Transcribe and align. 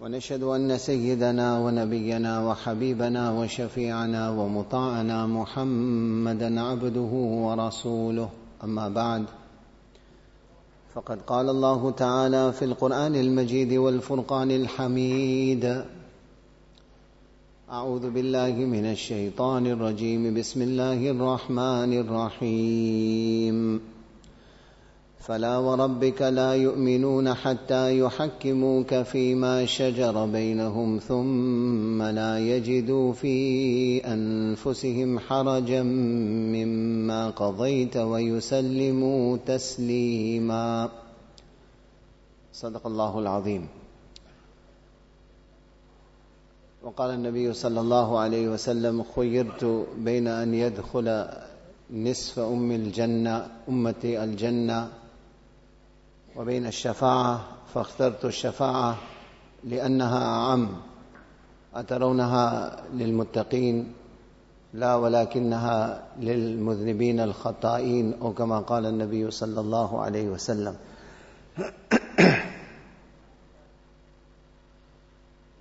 ونشهد 0.00 0.42
أن 0.42 0.78
سيدنا 0.78 1.58
ونبينا 1.58 2.46
وحبيبنا 2.48 3.32
وشفيعنا 3.32 4.30
ومطاعنا 4.30 5.26
محمدا 5.26 6.60
عبده 6.60 7.12
ورسوله. 7.44 8.28
أما 8.64 8.88
بعد 8.88 9.24
فقد 10.94 11.18
قال 11.26 11.48
الله 11.48 11.90
تعالى 11.90 12.52
في 12.52 12.64
القرآن 12.64 13.14
المجيد 13.16 13.72
والفرقان 13.72 14.50
الحميد 14.50 15.84
أعوذ 17.70 18.10
بالله 18.10 18.52
من 18.52 18.84
الشيطان 18.84 19.66
الرجيم 19.66 20.34
بسم 20.34 20.62
الله 20.62 21.10
الرحمن 21.10 21.92
الرحيم. 22.00 23.80
فلا 25.20 25.58
وربك 25.58 26.22
لا 26.22 26.54
يؤمنون 26.54 27.34
حتى 27.34 27.98
يحكموك 27.98 29.02
فيما 29.02 29.66
شجر 29.66 30.26
بينهم 30.26 30.98
ثم 30.98 32.02
لا 32.02 32.38
يجدوا 32.38 33.12
في 33.12 33.36
أنفسهم 34.00 35.18
حرجا 35.18 35.82
مما 35.82 37.30
قضيت 37.30 37.96
ويسلموا 37.96 39.36
تسليما. 39.46 40.88
صدق 42.52 42.86
الله 42.86 43.18
العظيم. 43.18 43.68
وقال 46.82 47.10
النبي 47.10 47.52
صلى 47.52 47.80
الله 47.80 48.18
عليه 48.18 48.48
وسلم 48.48 49.04
خيرت 49.16 49.86
بين 49.98 50.26
أن 50.26 50.54
يدخل 50.54 51.26
نصف 51.90 52.38
أم 52.38 52.72
الجنة 52.72 53.46
أمتي 53.68 54.24
الجنة 54.24 54.99
وبين 56.36 56.66
الشفاعة 56.66 57.44
فاخترت 57.74 58.24
الشفاعة 58.24 58.98
لأنها 59.64 60.24
أعم 60.24 60.68
أترونها 61.74 62.76
للمتقين 62.94 63.92
لا 64.74 64.94
ولكنها 64.94 66.02
للمذنبين 66.18 67.20
الخطائين 67.20 68.14
أو 68.22 68.32
كما 68.32 68.60
قال 68.60 68.86
النبي 68.86 69.30
صلى 69.30 69.60
الله 69.60 70.00
عليه 70.02 70.28
وسلم 70.28 70.76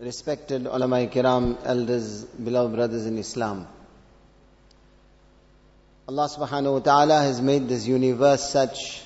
Respected 0.02 0.66
ulama 0.66 1.06
kiram, 1.08 1.58
elders, 1.66 2.24
beloved 2.24 2.74
brothers 2.74 3.06
in 3.06 3.18
Islam. 3.18 3.68
Allah 6.08 6.30
subhanahu 6.30 6.74
wa 6.74 6.80
ta'ala 6.80 7.22
has 7.24 7.42
made 7.42 7.68
this 7.68 7.86
universe 7.86 8.50
such 8.50 9.02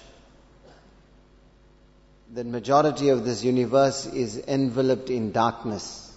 the 2.32 2.44
majority 2.44 3.08
of 3.08 3.24
this 3.24 3.42
universe 3.42 4.06
is 4.06 4.38
enveloped 4.46 5.10
in 5.10 5.32
darkness. 5.32 6.12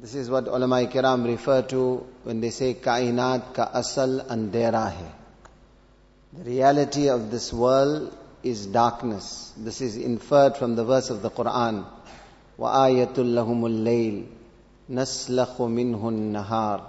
This 0.00 0.14
is 0.14 0.30
what 0.30 0.48
ulama 0.48 0.86
kiram 0.86 1.26
refer 1.26 1.62
to 1.62 2.06
when 2.24 2.40
they 2.40 2.50
say 2.50 2.74
kainat 2.74 3.54
ka 3.54 3.70
asal 3.74 4.20
andera 4.20 4.90
hai. 4.92 5.12
The 6.32 6.44
reality 6.44 7.08
of 7.08 7.30
this 7.30 7.52
world 7.52 8.16
is 8.42 8.66
darkness. 8.66 9.52
This 9.56 9.80
is 9.80 9.96
inferred 9.96 10.56
from 10.56 10.74
the 10.74 10.84
verse 10.84 11.10
of 11.10 11.22
the 11.22 11.30
Quran. 11.30 11.84
وَآيَةٌ 12.58 13.14
لَهُمُ 13.14 13.60
اللَّيْلِ 13.60 14.26
نَسْلَخُ 14.90 15.56
مِنْهُ 15.56 16.02
النَّهَارِ 16.02 16.84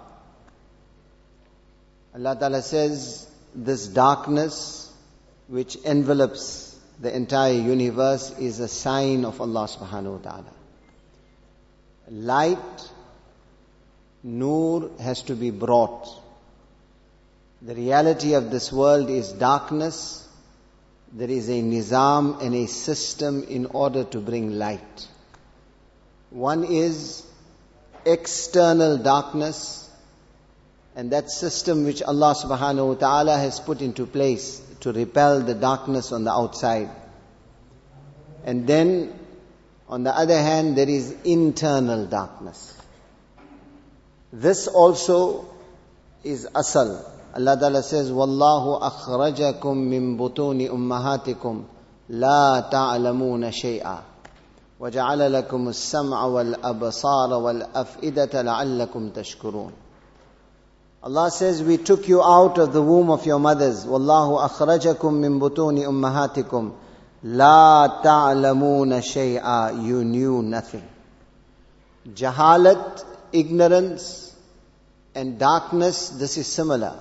Allah 2.16 2.36
Ta'ala 2.40 2.62
says, 2.62 3.30
this 3.56 3.88
darkness 3.88 4.92
which 5.48 5.76
envelops 5.78 6.67
the 7.01 7.15
entire 7.15 7.53
universe 7.53 8.37
is 8.39 8.59
a 8.59 8.69
sign 8.69 9.25
of 9.25 9.41
Allah 9.41 9.69
subhanahu 9.69 10.19
wa 10.21 10.31
ta'ala. 10.31 10.53
Light, 12.11 12.91
nur 14.25 14.91
has 14.99 15.23
to 15.23 15.37
be 15.37 15.51
brought. 15.51 16.09
The 17.63 17.75
reality 17.75 18.35
of 18.35 18.51
this 18.51 18.73
world 18.73 19.11
is 19.11 19.33
darkness. 19.33 20.27
There 21.13 21.31
is 21.31 21.49
a 21.49 21.61
nizam 21.63 22.43
and 22.43 22.55
a 22.55 22.67
system 22.67 23.45
in 23.45 23.67
order 23.67 24.05
to 24.05 24.21
bring 24.21 24.59
light. 24.59 25.09
One 26.31 26.65
is 26.65 27.25
external 28.05 28.99
darkness, 28.99 29.89
and 30.97 31.13
that 31.13 31.31
system 31.31 31.85
which 31.85 32.03
Allah 32.03 32.35
subhanahu 32.35 32.89
wa 32.89 32.95
ta'ala 32.95 33.39
has 33.39 33.61
put 33.61 33.83
into 33.83 34.05
place 34.05 34.61
to 34.82 34.92
repel 34.92 35.42
the 35.42 35.54
darkness 35.54 36.12
on 36.12 36.24
the 36.24 36.32
outside. 36.32 36.90
And 38.44 38.68
then, 38.68 39.14
on 39.88 40.04
the 40.04 40.16
other 40.16 40.38
hand, 40.38 40.78
there 40.78 40.90
is 40.90 41.16
internal 41.24 42.06
darkness. 42.06 42.76
This 44.32 44.68
also 44.68 45.46
is 46.24 46.48
asal. 46.56 47.06
Allah 47.36 47.58
Ta'ala 47.60 47.84
says, 47.84 48.12
وَاللَّهُ 48.12 48.82
أَخْرَجَكُم 48.82 49.76
مِّن 49.78 50.18
بُطُونِ 50.18 50.70
أُمَّهَاتِكُمْ 50.70 51.64
لَا 52.10 52.60
تَعْلَمُونَ 52.60 53.52
شَيْئًا 53.52 54.02
وَجَعَلَ 54.80 55.34
لَكُمُ 55.34 55.68
السَّمْعَ 55.68 56.26
وَالْأَبْصَارَ 56.26 57.34
وَالْأَفْئِدَةَ 57.34 58.42
لَعَلَّكُمْ 58.42 59.10
تَشْكُرُونَ 59.10 59.72
Allah 61.03 61.31
says, 61.31 61.63
We 61.63 61.77
took 61.77 62.09
you 62.09 62.23
out 62.23 62.59
of 62.59 62.73
the 62.73 62.83
womb 62.83 63.11
of 63.11 63.25
your 63.25 63.39
mothers. 63.39 63.87
Wallahu 63.87 64.49
akhrajakum 64.49 65.21
min 65.21 65.39
butuni 65.39 65.85
ummahatikum. 65.85 66.75
La 67.23 68.03
ta'lamuna 68.03 69.01
shay'a. 69.01 69.85
You 69.87 70.05
knew 70.05 70.43
nothing. 70.43 70.89
Jahalat, 72.09 73.05
ignorance, 73.33 74.35
and 75.15 75.39
darkness, 75.39 76.11
this 76.11 76.37
is 76.37 76.47
similar. 76.47 76.99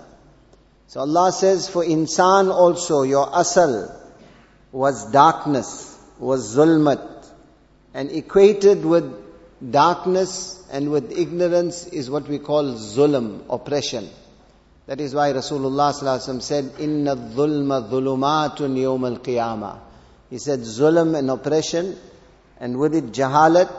So 0.88 1.02
Allah 1.02 1.32
says, 1.32 1.68
for 1.68 1.84
insan 1.84 2.52
also, 2.52 3.04
your 3.04 3.30
asal 3.38 3.94
was 4.72 5.12
darkness, 5.12 5.98
was 6.18 6.56
zulmat, 6.56 7.26
and 7.94 8.12
equated 8.12 8.86
with 8.86 9.12
darkness 9.72 10.57
and 10.72 10.92
with 10.92 11.12
ignorance 11.12 11.88
is 11.88 12.10
what 12.10 12.28
we 12.28 12.40
call 12.40 12.64
zulm, 12.76 13.44
oppression. 13.50 14.10
That 14.88 15.02
is 15.02 15.14
why 15.14 15.34
Rasulullah 15.34 16.42
said, 16.42 16.72
Inna 16.80 17.16
dhulma 17.16 17.90
dhulumatun 17.90 18.78
yawm 18.78 19.06
al-qiyamah. 19.06 19.80
He 20.30 20.38
said 20.38 20.62
zulm 20.62 21.18
and 21.18 21.30
oppression, 21.30 21.98
and 22.60 22.78
with 22.78 22.96
it 22.96 23.12
jahalat, 23.12 23.72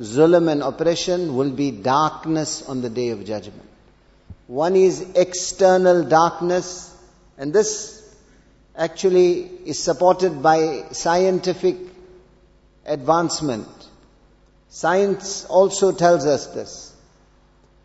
zulm 0.00 0.50
and 0.50 0.62
oppression 0.62 1.36
will 1.36 1.50
be 1.50 1.70
darkness 1.70 2.62
on 2.68 2.82
the 2.82 2.90
day 2.90 3.10
of 3.10 3.24
judgment. 3.24 3.68
One 4.46 4.76
is 4.76 5.00
external 5.14 6.04
darkness, 6.04 6.94
and 7.36 7.52
this 7.52 7.94
actually 8.76 9.42
is 9.66 9.78
supported 9.78 10.42
by 10.42 10.84
scientific 10.92 11.76
advancement. 12.86 13.68
Science 14.70 15.44
also 15.46 15.92
tells 15.92 16.26
us 16.26 16.46
this 16.48 16.94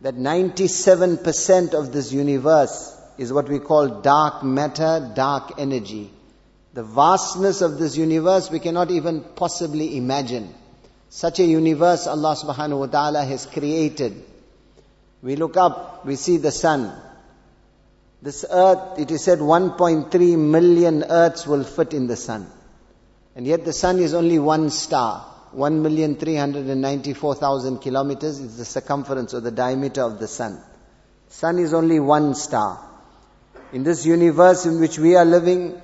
that 0.02 0.16
97% 0.16 1.74
of 1.74 1.94
this 1.94 2.12
universe 2.12 2.94
is 3.18 3.32
what 3.32 3.48
we 3.48 3.60
call 3.60 4.02
dark 4.02 4.44
matter, 4.44 5.12
dark 5.16 5.54
energy. 5.58 6.12
The 6.74 6.84
vastness 6.84 7.62
of 7.62 7.78
this 7.78 7.96
universe 7.96 8.52
we 8.52 8.60
cannot 8.60 8.92
even 8.92 9.22
possibly 9.22 9.96
imagine. 9.96 10.54
Such 11.10 11.40
a 11.40 11.46
universe 11.46 12.06
Allah 12.08 12.36
subhanahu 12.36 12.80
wa 12.80 12.86
ta'ala 12.88 13.24
has 13.24 13.46
created. 13.46 14.26
We 15.22 15.38
look 15.38 15.56
up, 15.56 16.06
we 16.06 16.18
see 16.18 16.38
the 16.38 16.52
sun. 16.52 16.92
This 18.22 18.44
earth, 18.50 19.00
it 19.00 19.12
is 19.12 19.24
said 19.24 19.40
1.3 19.40 20.38
million 20.38 21.04
earths 21.04 21.48
will 21.48 21.64
fit 21.64 21.94
in 21.94 22.08
the 22.08 22.18
sun. 22.18 22.48
And 23.36 23.46
yet 23.46 23.64
the 23.64 23.74
sun 23.74 24.00
is 24.00 24.14
only 24.14 24.40
one 24.40 24.70
star. 24.70 25.33
1,394,000 25.56 27.82
kilometers 27.82 28.40
is 28.40 28.58
the 28.58 28.66
circumference 28.66 29.34
or 29.34 29.40
the 29.40 29.52
diameter 29.52 30.02
of 30.02 30.20
the 30.20 30.28
sun. 30.28 30.62
Sun 31.30 31.60
is 31.60 31.74
only 31.74 32.00
one 32.00 32.36
star. 32.36 32.80
In 33.72 33.84
this 33.84 34.06
universe 34.06 34.66
in 34.66 34.80
which 34.80 35.00
we 35.00 35.16
are 35.16 35.26
living, 35.26 35.82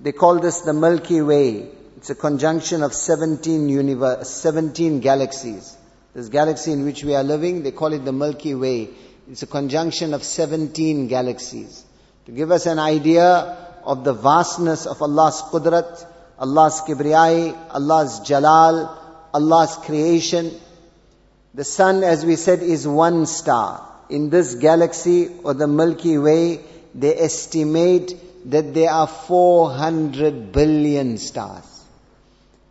they 0.00 0.12
call 0.12 0.38
this 0.38 0.62
the 0.62 0.72
Milky 0.72 1.20
Way. 1.22 1.68
It's 1.96 2.10
a 2.10 2.14
conjunction 2.14 2.82
of 2.82 2.94
17 2.94 3.68
universe, 3.68 4.28
17 4.28 5.00
galaxies. 5.00 5.76
This 6.14 6.28
galaxy 6.28 6.72
in 6.72 6.84
which 6.84 7.04
we 7.04 7.14
are 7.14 7.22
living, 7.22 7.62
they 7.62 7.72
call 7.72 7.92
it 7.92 8.04
the 8.04 8.12
Milky 8.12 8.54
Way. 8.54 8.90
It's 9.30 9.42
a 9.42 9.46
conjunction 9.46 10.14
of 10.14 10.24
17 10.24 11.08
galaxies. 11.08 11.84
To 12.26 12.32
give 12.32 12.50
us 12.50 12.66
an 12.66 12.78
idea 12.78 13.56
of 13.84 14.04
the 14.04 14.12
vastness 14.12 14.86
of 14.86 15.00
Allah's 15.02 15.42
qudrat, 15.42 16.06
Allah's 16.38 16.80
kibriyai, 16.82 17.56
Allah's 17.70 18.20
jalal, 18.20 19.07
Allah's 19.32 19.76
creation. 19.76 20.52
The 21.54 21.64
sun, 21.64 22.04
as 22.04 22.24
we 22.24 22.36
said, 22.36 22.62
is 22.62 22.86
one 22.86 23.26
star. 23.26 23.84
In 24.08 24.30
this 24.30 24.54
galaxy 24.54 25.28
or 25.42 25.54
the 25.54 25.66
Milky 25.66 26.18
Way, 26.18 26.60
they 26.94 27.18
estimate 27.18 28.14
that 28.50 28.74
there 28.74 28.90
are 28.90 29.06
400 29.06 30.52
billion 30.52 31.16
stars. 31.18 31.64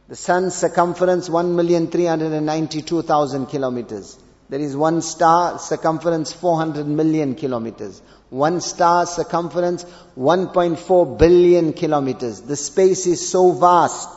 The 0.08 0.16
sun's 0.16 0.56
circumference 0.56 1.30
1,392,000 1.30 3.50
kilometers. 3.50 4.18
There 4.50 4.62
is 4.62 4.76
one 4.76 5.02
star 5.02 5.60
circumference 5.60 6.32
400 6.32 6.88
million 6.88 7.36
kilometers. 7.36 8.02
One 8.30 8.62
star 8.62 9.06
circumference 9.06 9.86
1.4 10.18 11.20
billion 11.20 11.74
kilometers. 11.74 12.40
The 12.42 12.56
space 12.56 13.06
is 13.06 13.30
so 13.30 13.52
vast. 13.52 14.08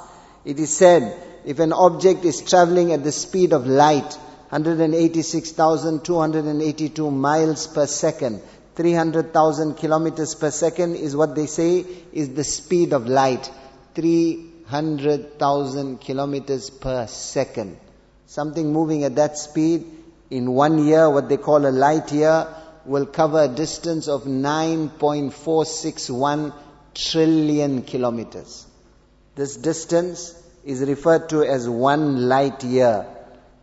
It 0.45 0.61
is 0.61 0.77
said 0.77 1.21
if 1.45 1.59
an 1.59 1.73
object 1.73 2.25
is 2.25 2.41
traveling 2.43 2.93
at 2.93 3.03
the 3.05 3.13
speed 3.13 3.53
of 3.53 3.67
light, 3.67 4.19
186,282 4.51 7.11
miles 7.11 7.67
per 7.67 7.87
second, 7.87 8.41
300,000 8.75 9.75
kilometers 9.75 10.35
per 10.35 10.51
second 10.51 10.97
is 10.97 11.15
what 11.15 11.35
they 11.35 11.45
say 11.47 11.85
is 12.13 12.35
the 12.35 12.45
speed 12.45 12.93
of 12.93 13.07
light. 13.07 13.51
300,000 13.95 16.01
kilometers 16.01 16.71
per 16.71 17.07
second. 17.07 17.77
Something 18.27 18.73
moving 18.73 19.05
at 19.05 19.17
that 19.17 19.37
speed 19.37 19.85
in 20.31 20.51
one 20.53 20.87
year, 20.87 21.11
what 21.11 21.29
they 21.29 21.37
call 21.37 21.67
a 21.67 21.71
light 21.71 22.11
year, 22.13 22.47
will 22.85 23.07
cover 23.07 23.43
a 23.43 23.49
distance 23.49 24.07
of 24.09 24.23
9.461 24.25 26.55
trillion 26.95 27.83
kilometers. 27.83 28.67
This 29.35 29.57
distance 29.57 30.40
is 30.65 30.81
referred 30.83 31.29
to 31.31 31.43
as 31.43 31.69
one 31.69 32.29
light 32.29 32.63
year. 32.65 33.07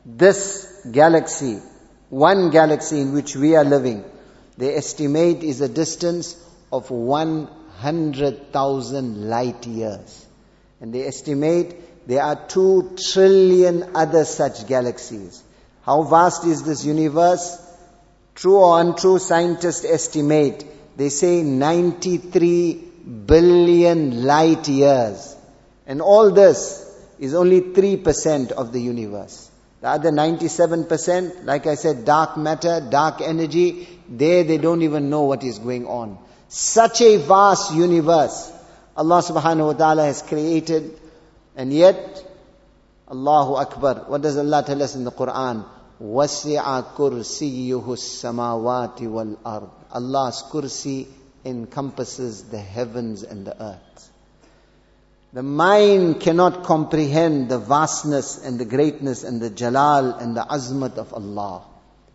This 0.06 0.86
galaxy, 0.92 1.62
one 2.10 2.50
galaxy 2.50 3.00
in 3.02 3.14
which 3.14 3.36
we 3.36 3.56
are 3.56 3.66
living, 3.66 4.04
they 4.58 4.76
estimate 4.76 5.44
is 5.44 5.62
a 5.62 5.70
distance 5.70 6.36
of 6.72 6.90
100,000 6.90 9.30
light 9.30 9.68
years. 9.68 10.26
And 10.80 10.94
they 10.94 11.06
estimate 11.06 12.08
there 12.08 12.24
are 12.24 12.48
two 12.48 12.96
trillion 13.12 13.96
other 13.96 14.24
such 14.24 14.66
galaxies. 14.68 15.44
How 15.82 16.04
vast 16.04 16.46
is 16.46 16.64
this 16.64 16.86
universe? 16.86 17.62
True 18.34 18.58
or 18.58 18.80
untrue, 18.80 19.20
scientists 19.20 19.84
estimate. 19.84 20.64
They 20.96 21.10
say 21.10 21.44
93 21.44 22.74
billion 23.26 24.24
light 24.24 24.70
years. 24.70 25.36
And 25.86 26.02
all 26.02 26.32
this 26.32 26.87
is 27.19 27.35
only 27.35 27.61
3% 27.61 28.53
of 28.53 28.73
the 28.73 28.81
universe. 28.81 29.51
The 29.81 29.89
other 29.89 30.11
97%, 30.11 31.45
like 31.45 31.67
I 31.67 31.75
said, 31.75 32.05
dark 32.05 32.37
matter, 32.37 32.81
dark 32.89 33.21
energy, 33.21 33.89
there 34.09 34.45
they 34.45 34.59
don't 34.59 34.83
even 34.83 35.11
know 35.11 35.23
what 35.23 35.43
is 35.43 35.59
going 35.59 35.87
on. 35.87 36.19
Such 36.49 37.01
a 37.01 37.17
vast 37.17 37.75
universe 37.75 38.53
Allah 38.95 39.23
subhanahu 39.23 39.67
wa 39.69 39.73
ta'ala 39.73 40.05
has 40.05 40.21
created 40.21 41.01
and 41.57 41.73
yet 41.73 41.97
Allahu 43.11 43.55
Akbar. 43.55 44.05
What 44.09 44.21
does 44.21 44.37
Allah 44.37 44.63
tell 44.67 44.83
us 44.83 44.95
in 44.95 45.05
the 45.05 45.13
Quran? 45.13 45.65
وَسِعَ 46.03 46.95
كُرْسِيُّهُ 46.95 47.85
السَّمَاوَاتِ 47.85 48.99
وَالْأَرْضِ 48.99 49.71
Allah's 49.93 50.43
kursi 50.51 51.07
encompasses 51.45 52.45
the 52.45 52.59
heavens 52.59 53.23
and 53.23 53.47
the 53.47 53.63
earth. 53.63 54.11
The 55.35 55.43
mind 55.43 56.21
cannot 56.21 56.63
comprehend 56.65 57.49
the 57.49 57.59
vastness 57.59 58.45
and 58.45 58.61
the 58.61 58.67
greatness 58.67 59.25
and 59.25 59.41
the 59.41 59.49
jalal 59.49 60.13
and 60.13 60.37
the 60.37 60.43
azmat 60.43 60.99
of 60.99 61.15
Allah. 61.15 61.63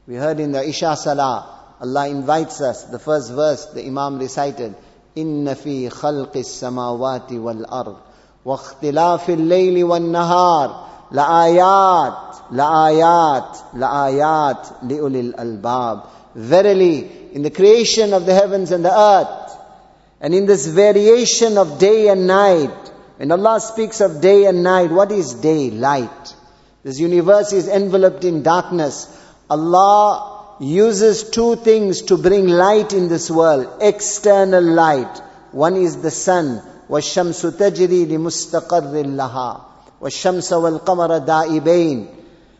We 0.06 0.15
heard 0.15 0.39
in 0.39 0.51
the 0.51 0.68
Isha 0.68 0.95
Salah, 0.95 1.75
Allah 1.81 2.07
invites 2.09 2.62
us, 2.62 2.83
the 2.83 3.00
first 3.00 3.31
verse 3.31 3.65
the 3.65 3.83
Imam 3.85 4.19
recited, 4.19 4.75
إن 5.18 5.53
في 5.56 5.89
خلق 5.89 6.38
السماوات 6.38 7.31
والأرض 7.31 7.95
واختلاف 8.45 9.29
الليل 9.29 9.83
والنهار 9.83 10.88
لآيات 11.12 12.35
لآيات 12.51 13.57
لآيات 13.74 14.68
لأولي 14.83 15.19
الألباب 15.19 16.01
Verily, 16.35 17.09
in 17.33 17.41
the 17.41 17.50
creation 17.50 18.13
of 18.13 18.27
the 18.27 18.33
heavens 18.35 18.69
and 18.69 18.85
the 18.85 18.95
earth, 18.95 19.57
and 20.21 20.35
in 20.35 20.45
this 20.45 20.68
variation 20.68 21.57
of 21.57 21.79
day 21.79 22.09
and 22.09 22.27
night, 22.27 22.90
when 23.21 23.31
Allah 23.31 23.59
speaks 23.59 24.00
of 24.01 24.21
day 24.21 24.45
and 24.45 24.63
night, 24.63 24.91
what 24.91 25.12
is 25.12 25.33
day? 25.33 25.71
Light. 25.71 26.35
This 26.83 27.00
universe 27.00 27.51
is 27.51 27.68
enveloped 27.68 28.24
in 28.24 28.44
darkness. 28.44 29.07
Allah 29.50 30.56
uses 30.59 31.29
two 31.29 31.56
things 31.56 32.03
to 32.03 32.18
bring 32.18 32.47
light 32.47 32.94
in 32.94 33.07
this 33.09 33.31
world. 33.31 33.68
External 33.81 34.63
light. 34.63 35.21
One 35.51 35.75
is 35.75 35.97
the 36.01 36.12
sun. 36.12 36.62
وَالشَّمْسُ 36.89 37.57
تَجْرِي 37.57 38.06
لِمُسْتَقَرٍّ 38.06 38.94
لَهَا 38.94 39.62
وَالشَّمْسَ 40.01 40.53
وَالْقَمَرَ 40.53 41.18
دَائِبَيْنِ 41.18 42.07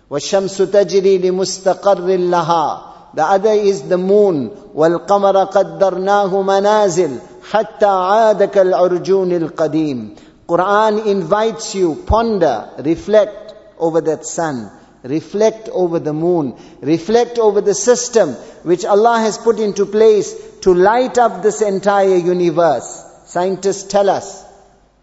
وَالشَّمْسُ 0.10 0.58
تَجْرِي 0.58 1.18
لِمُسْتَقَرٍّ 1.20 2.08
لَهَا 2.18 2.84
The 3.14 3.24
other 3.24 3.52
is 3.52 3.84
the 3.84 3.98
moon. 3.98 4.50
وَالْقَمَرَ 4.76 5.52
قَدَّرْنَاهُ 5.52 6.42
مَنَازِلٍ 6.42 7.20
حَتَّى 7.52 7.86
عَادَ 7.86 8.44
كَالْعُرْجُونِ 8.44 9.32
الْقَدِيمِ 9.32 10.16
Quran 10.53 11.07
invites 11.07 11.75
you, 11.75 11.95
ponder, 12.07 12.69
reflect 12.79 13.55
over 13.79 14.03
that 14.03 14.27
sun. 14.27 14.71
Reflect 15.03 15.71
over 15.71 15.99
the 15.99 16.13
moon. 16.13 16.57
Reflect 16.83 17.39
over 17.39 17.63
the 17.63 17.75
system 17.75 18.35
which 18.63 18.85
Allah 18.85 19.19
has 19.21 19.39
put 19.39 19.59
into 19.59 19.87
place 19.87 20.35
to 20.61 20.75
light 20.75 21.17
up 21.17 21.43
this 21.43 21.63
entire 21.63 22.17
universe. 22.17 23.03
Scientists 23.25 23.85
tell 23.85 24.11
us 24.11 24.45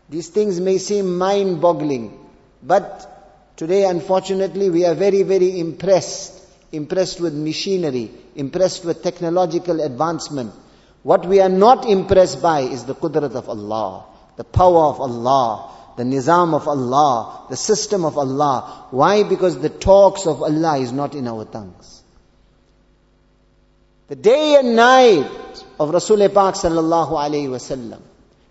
these 0.08 0.30
things 0.30 0.60
may 0.60 0.78
seem 0.78 1.18
mind 1.18 1.62
boggling, 1.62 2.14
but 2.62 3.56
today 3.58 3.86
unfortunately 3.86 4.70
we 4.70 4.86
are 4.86 4.94
very, 4.94 5.24
very 5.24 5.60
impressed. 5.60 6.36
Impressed 6.72 7.20
with 7.20 7.34
machinery, 7.34 8.12
impressed 8.36 8.86
with 8.86 9.02
technological 9.02 9.82
advancement. 9.82 10.54
What 11.02 11.26
we 11.26 11.42
are 11.42 11.50
not 11.50 11.90
impressed 11.90 12.40
by 12.40 12.60
is 12.62 12.84
the 12.84 12.94
qudrat 12.94 13.34
of 13.34 13.50
Allah, 13.50 14.06
the 14.40 14.46
power 14.46 14.86
of 14.86 15.02
Allah, 15.02 15.70
the 15.98 16.04
nizam 16.04 16.54
of 16.54 16.66
Allah, 16.66 17.48
the 17.50 17.58
system 17.58 18.06
of 18.06 18.18
Allah. 18.18 18.86
Why? 18.90 19.24
Because 19.24 19.60
the 19.60 19.68
talks 19.68 20.26
of 20.28 20.42
Allah 20.42 20.78
is 20.78 20.94
not 20.94 21.14
in 21.14 21.28
our 21.28 21.44
tongues. 21.44 22.02
The 24.08 24.16
day 24.16 24.56
and 24.56 24.78
night 24.78 25.30
of 25.78 25.90
Rasul 25.90 26.20
Pak 26.30 26.56
sallallahu 26.56 27.12
alayhi 27.24 27.50
wasallam. 27.50 28.00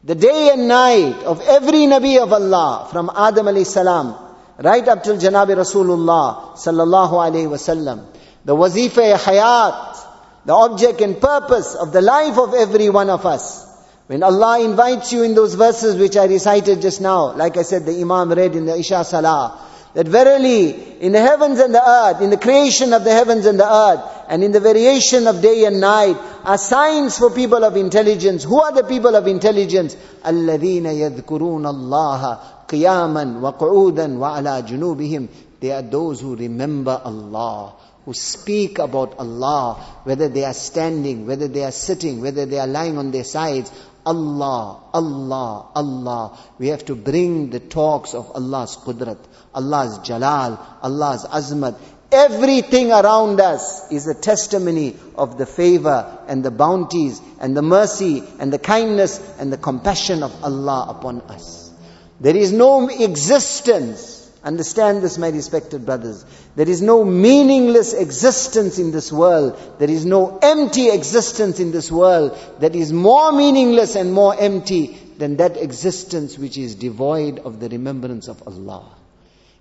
The 0.04 0.14
day 0.14 0.50
and 0.52 0.68
night 0.68 1.22
of 1.24 1.40
every 1.40 1.86
Nabi 1.94 2.22
of 2.22 2.34
Allah 2.34 2.86
from 2.92 3.10
Adam 3.16 3.46
alayhi 3.46 3.64
salam 3.64 4.14
right 4.58 4.86
up 4.86 5.02
till 5.04 5.16
Janabi 5.16 5.56
Rasulullah 5.56 6.52
sallallahu 6.52 7.12
alayhi 7.12 7.48
wasallam. 7.48 8.04
The 8.44 8.54
wazifa 8.54 9.16
hayat, 9.16 10.04
the 10.44 10.52
object 10.52 11.00
and 11.00 11.18
purpose 11.18 11.74
of 11.76 11.92
the 11.92 12.02
life 12.02 12.36
of 12.36 12.52
every 12.52 12.90
one 12.90 13.08
of 13.08 13.24
us 13.24 13.67
when 14.07 14.21
Allah 14.21 14.59
invites 14.63 15.13
you 15.13 15.23
in 15.23 15.33
those 15.33 15.53
verses 15.55 15.95
which 15.95 16.17
I 16.17 16.25
recited 16.25 16.81
just 16.81 16.99
now, 16.99 17.33
like 17.33 17.55
I 17.55 17.61
said, 17.61 17.85
the 17.85 17.99
Imam 18.01 18.31
read 18.31 18.55
in 18.55 18.65
the 18.65 18.77
Isha 18.77 19.05
Salah, 19.05 19.59
that 19.93 20.07
verily 20.07 21.01
in 21.01 21.13
the 21.13 21.21
heavens 21.21 21.59
and 21.59 21.73
the 21.73 21.81
earth, 21.81 22.21
in 22.21 22.29
the 22.29 22.37
creation 22.37 22.91
of 22.91 23.05
the 23.05 23.11
heavens 23.11 23.45
and 23.45 23.57
the 23.57 23.71
earth, 23.71 24.01
and 24.27 24.43
in 24.43 24.51
the 24.51 24.59
variation 24.59 25.25
of 25.27 25.41
day 25.41 25.63
and 25.65 25.79
night, 25.79 26.17
are 26.43 26.57
signs 26.57 27.17
for 27.17 27.29
people 27.31 27.63
of 27.63 27.77
intelligence. 27.77 28.43
Who 28.43 28.61
are 28.61 28.73
the 28.73 28.83
people 28.83 29.15
of 29.15 29.25
intelligence? 29.27 29.95
الَّذِينَ 30.25 30.83
يَذْكُرُونَ 30.83 31.65
اللَّهَ 31.65 32.39
قِيَامًا 32.67 33.39
وَقُعُودًا 33.39 34.17
وَعَلَى 34.17 34.67
جُنُوبِهِمْ 34.67 35.27
They 35.61 35.71
are 35.71 35.81
those 35.81 36.19
who 36.19 36.35
remember 36.35 36.99
Allah 37.05 37.73
who 38.05 38.13
speak 38.13 38.79
about 38.79 39.17
Allah, 39.17 39.75
whether 40.03 40.27
they 40.27 40.43
are 40.43 40.53
standing, 40.53 41.25
whether 41.25 41.47
they 41.47 41.63
are 41.63 41.71
sitting, 41.71 42.21
whether 42.21 42.45
they 42.45 42.59
are 42.59 42.67
lying 42.67 42.97
on 42.97 43.11
their 43.11 43.23
sides, 43.23 43.71
Allah, 44.08 44.80
Allah, 44.94 45.66
Allah. 45.74 46.38
We 46.58 46.68
have 46.68 46.86
to 46.86 46.94
bring 46.94 47.50
the 47.50 47.60
talks 47.60 48.14
of 48.14 48.30
Allah's 48.34 48.74
qudrat, 48.76 49.18
Allah's 49.54 49.98
jalal, 49.98 50.58
Allah's 50.82 51.26
azmat. 51.26 51.78
Everything 52.10 52.90
around 52.90 53.38
us 53.38 53.92
is 53.92 54.06
a 54.06 54.14
testimony 54.14 54.96
of 55.14 55.36
the 55.36 55.44
favor 55.44 56.18
and 56.26 56.42
the 56.42 56.50
bounties 56.50 57.20
and 57.38 57.54
the 57.54 57.60
mercy 57.60 58.22
and 58.38 58.50
the 58.50 58.58
kindness 58.58 59.20
and 59.38 59.52
the 59.52 59.58
compassion 59.58 60.22
of 60.22 60.32
Allah 60.42 60.86
upon 60.88 61.20
us. 61.20 61.70
There 62.18 62.36
is 62.36 62.50
no 62.50 62.88
existence 62.88 64.17
Understand 64.44 65.02
this, 65.02 65.18
my 65.18 65.28
respected 65.28 65.84
brothers. 65.84 66.24
There 66.54 66.68
is 66.68 66.80
no 66.80 67.04
meaningless 67.04 67.92
existence 67.92 68.78
in 68.78 68.92
this 68.92 69.10
world. 69.10 69.58
There 69.78 69.90
is 69.90 70.06
no 70.06 70.38
empty 70.40 70.90
existence 70.90 71.58
in 71.58 71.72
this 71.72 71.90
world 71.90 72.38
that 72.60 72.76
is 72.76 72.92
more 72.92 73.32
meaningless 73.32 73.96
and 73.96 74.12
more 74.12 74.38
empty 74.38 74.96
than 75.18 75.38
that 75.38 75.56
existence 75.56 76.38
which 76.38 76.56
is 76.56 76.76
devoid 76.76 77.40
of 77.40 77.58
the 77.58 77.68
remembrance 77.68 78.28
of 78.28 78.40
Allah. 78.46 78.94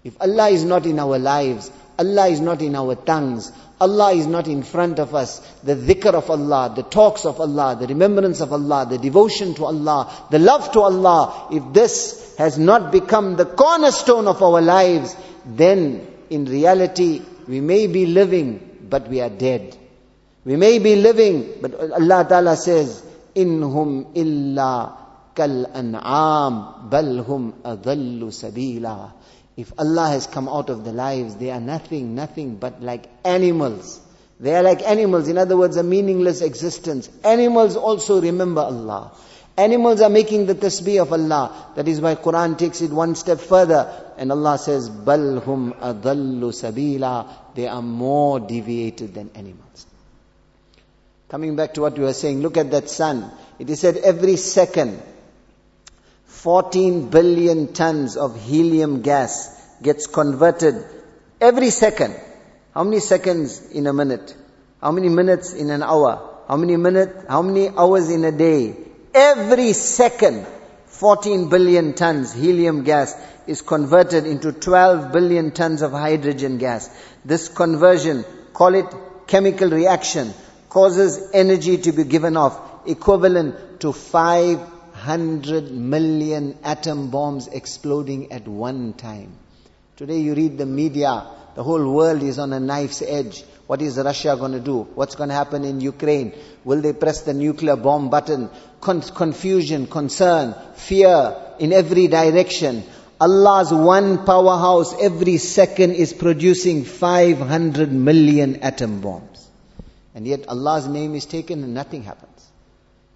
If 0.03 0.22
Allah 0.22 0.50
is 0.50 0.63
not 0.63 0.86
in 0.86 1.00
our 1.00 1.17
lives, 1.17 1.72
Allah 1.98 2.27
is 2.27 2.39
not 2.39 2.62
in 2.62 2.75
our 2.75 2.93
tongues, 2.93 3.51
Allah 3.79 4.13
is 4.13 4.25
not 4.25 4.48
in 4.48 4.63
front 4.63 5.00
of 5.00 5.13
us. 5.13 5.39
The 5.63 5.75
dhikr 5.75 6.13
of 6.13 6.29
Allah, 6.31 6.74
the 6.75 6.84
talks 6.84 7.25
of 7.25 7.39
Allah, 7.39 7.77
the 7.79 7.88
remembrance 7.88 8.41
of 8.41 8.51
Allah, 8.51 8.88
the 8.89 8.98
devotion 8.98 9.53
to 9.55 9.65
Allah, 9.65 10.12
the 10.31 10.39
love 10.39 10.72
to 10.72 10.81
Allah, 10.81 11.48
if 11.51 11.74
this 11.74 12.36
has 12.38 12.57
not 12.57 12.91
become 12.91 13.36
the 13.36 13.46
cornerstone 13.46 14.27
of 14.27 14.41
our 14.41 14.62
lives, 14.62 15.15
then 15.46 16.07
in 16.29 16.46
reality 16.46 17.22
we 17.48 17.62
may 17.62 17.86
be 17.88 18.07
living, 18.07 18.88
but 18.89 19.07
we 19.10 19.22
are 19.22 19.29
dead. 19.29 19.77
We 20.43 20.55
may 20.55 20.79
be 20.79 20.96
living, 20.96 21.60
but 21.62 21.75
Allah 21.75 22.25
Ta'ala 22.27 22.55
says, 22.55 23.03
Inhum 23.36 24.15
illa 24.15 24.98
kal 25.36 25.67
an'am 25.74 26.89
balhum 26.89 27.53
adallu 27.62 28.31
sabila 28.31 29.12
if 29.57 29.73
Allah 29.79 30.09
has 30.09 30.27
come 30.27 30.47
out 30.47 30.69
of 30.69 30.85
their 30.85 30.93
lives, 30.93 31.35
they 31.35 31.49
are 31.49 31.59
nothing, 31.59 32.13
nothing 32.13 32.57
but 32.57 32.81
like 32.81 33.09
animals. 33.25 33.99
They 34.39 34.55
are 34.55 34.61
like 34.61 34.83
animals. 34.83 35.27
In 35.27 35.37
other 35.39 35.57
words, 35.57 35.77
a 35.77 35.83
meaningless 35.83 36.41
existence. 36.41 37.09
Animals 37.23 37.75
also 37.75 38.21
remember 38.21 38.61
Allah. 38.61 39.11
Animals 39.57 40.01
are 40.01 40.09
making 40.11 40.45
the 40.45 40.53
tasbih 40.53 41.01
of 41.01 41.11
Allah. 41.11 41.71
That 41.75 41.87
is 41.87 41.99
why 41.99 42.13
Quran 42.13 42.55
takes 42.55 42.81
it 42.81 42.91
one 42.91 43.15
step 43.15 43.39
further. 43.39 43.91
And 44.15 44.31
Allah 44.31 44.59
says, 44.59 44.91
Balhum 44.91 45.75
adallu 45.79 46.53
sabila. 46.53 47.27
They 47.55 47.67
are 47.67 47.81
more 47.81 48.39
deviated 48.39 49.15
than 49.15 49.31
animals. 49.33 49.87
Coming 51.29 51.55
back 51.55 51.73
to 51.73 51.81
what 51.81 51.97
we 51.97 52.03
were 52.03 52.13
saying, 52.13 52.41
look 52.41 52.57
at 52.57 52.69
that 52.69 52.91
sun. 52.91 53.31
It 53.57 53.71
is 53.71 53.79
said 53.79 53.97
every 53.97 54.35
second, 54.35 55.01
14 56.48 57.10
billion 57.10 57.74
tons 57.74 58.16
of 58.16 58.42
helium 58.42 59.01
gas 59.01 59.32
gets 59.82 60.08
converted 60.08 60.75
every 61.42 61.72
second. 61.72 62.16
How 62.74 62.86
many 62.86 63.01
seconds 63.01 63.70
in 63.72 63.86
a 63.86 63.92
minute? 63.92 64.34
How 64.82 64.94
many 64.94 65.10
minutes 65.10 65.51
in 65.51 65.70
an 65.72 65.84
hour? 65.84 66.46
How 66.48 66.56
many 66.56 66.77
minutes? 66.77 67.25
How 67.27 67.42
many 67.42 67.68
hours 67.68 68.10
in 68.10 68.24
a 68.24 68.32
day? 68.32 68.77
Every 69.13 69.74
second, 69.74 70.48
14 70.86 71.50
billion 71.50 71.96
tons 71.96 72.32
helium 72.32 72.86
gas 72.86 73.13
is 73.46 73.62
converted 73.62 74.25
into 74.25 74.54
12 74.54 75.12
billion 75.12 75.51
tons 75.51 75.82
of 75.82 75.92
hydrogen 75.92 76.60
gas. 76.60 76.89
This 77.25 77.50
conversion, 77.50 78.24
call 78.54 78.74
it 78.74 78.86
chemical 79.27 79.70
reaction, 79.70 80.34
causes 80.70 81.30
energy 81.34 81.77
to 81.80 81.92
be 81.92 82.06
given 82.06 82.38
off 82.38 82.58
equivalent 82.86 83.82
to 83.82 83.92
5 83.92 84.76
100 85.07 85.71
million 85.71 86.57
atom 86.65 87.09
bombs 87.09 87.47
exploding 87.47 88.29
at 88.33 88.45
one 88.45 88.91
time. 88.91 89.31
Today 89.95 90.19
you 90.19 90.33
read 90.35 90.57
the 90.57 90.65
media, 90.65 91.25
the 91.55 91.63
whole 91.63 91.93
world 91.93 92.21
is 92.23 92.37
on 92.37 92.51
a 92.51 92.59
knife's 92.59 93.01
edge. 93.01 93.45
What 93.67 93.81
is 93.81 93.97
Russia 93.97 94.35
going 94.37 94.51
to 94.51 94.59
do? 94.59 94.81
What's 94.95 95.15
going 95.15 95.29
to 95.29 95.35
happen 95.35 95.63
in 95.63 95.79
Ukraine? 95.79 96.33
Will 96.65 96.81
they 96.81 96.91
press 96.91 97.21
the 97.21 97.33
nuclear 97.33 97.77
bomb 97.77 98.09
button? 98.09 98.49
Con- 98.81 99.01
confusion, 99.01 99.87
concern, 99.87 100.53
fear 100.75 101.37
in 101.57 101.71
every 101.71 102.07
direction. 102.07 102.83
Allah's 103.21 103.73
one 103.73 104.25
powerhouse 104.25 104.93
every 105.01 105.37
second 105.37 105.93
is 105.93 106.11
producing 106.11 106.83
500 106.83 107.93
million 107.93 108.57
atom 108.57 108.99
bombs. 108.99 109.47
And 110.13 110.27
yet 110.27 110.49
Allah's 110.49 110.87
name 110.87 111.15
is 111.15 111.25
taken 111.25 111.63
and 111.63 111.73
nothing 111.73 112.03
happens. 112.03 112.37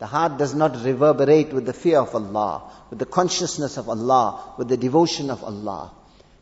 The 0.01 0.07
heart 0.07 0.39
does 0.39 0.55
not 0.55 0.83
reverberate 0.83 1.53
with 1.53 1.67
the 1.67 1.73
fear 1.73 1.99
of 1.99 2.15
Allah, 2.15 2.63
with 2.89 2.97
the 2.97 3.05
consciousness 3.05 3.77
of 3.77 3.87
Allah, 3.87 4.55
with 4.57 4.67
the 4.67 4.75
devotion 4.75 5.29
of 5.29 5.43
Allah. 5.43 5.91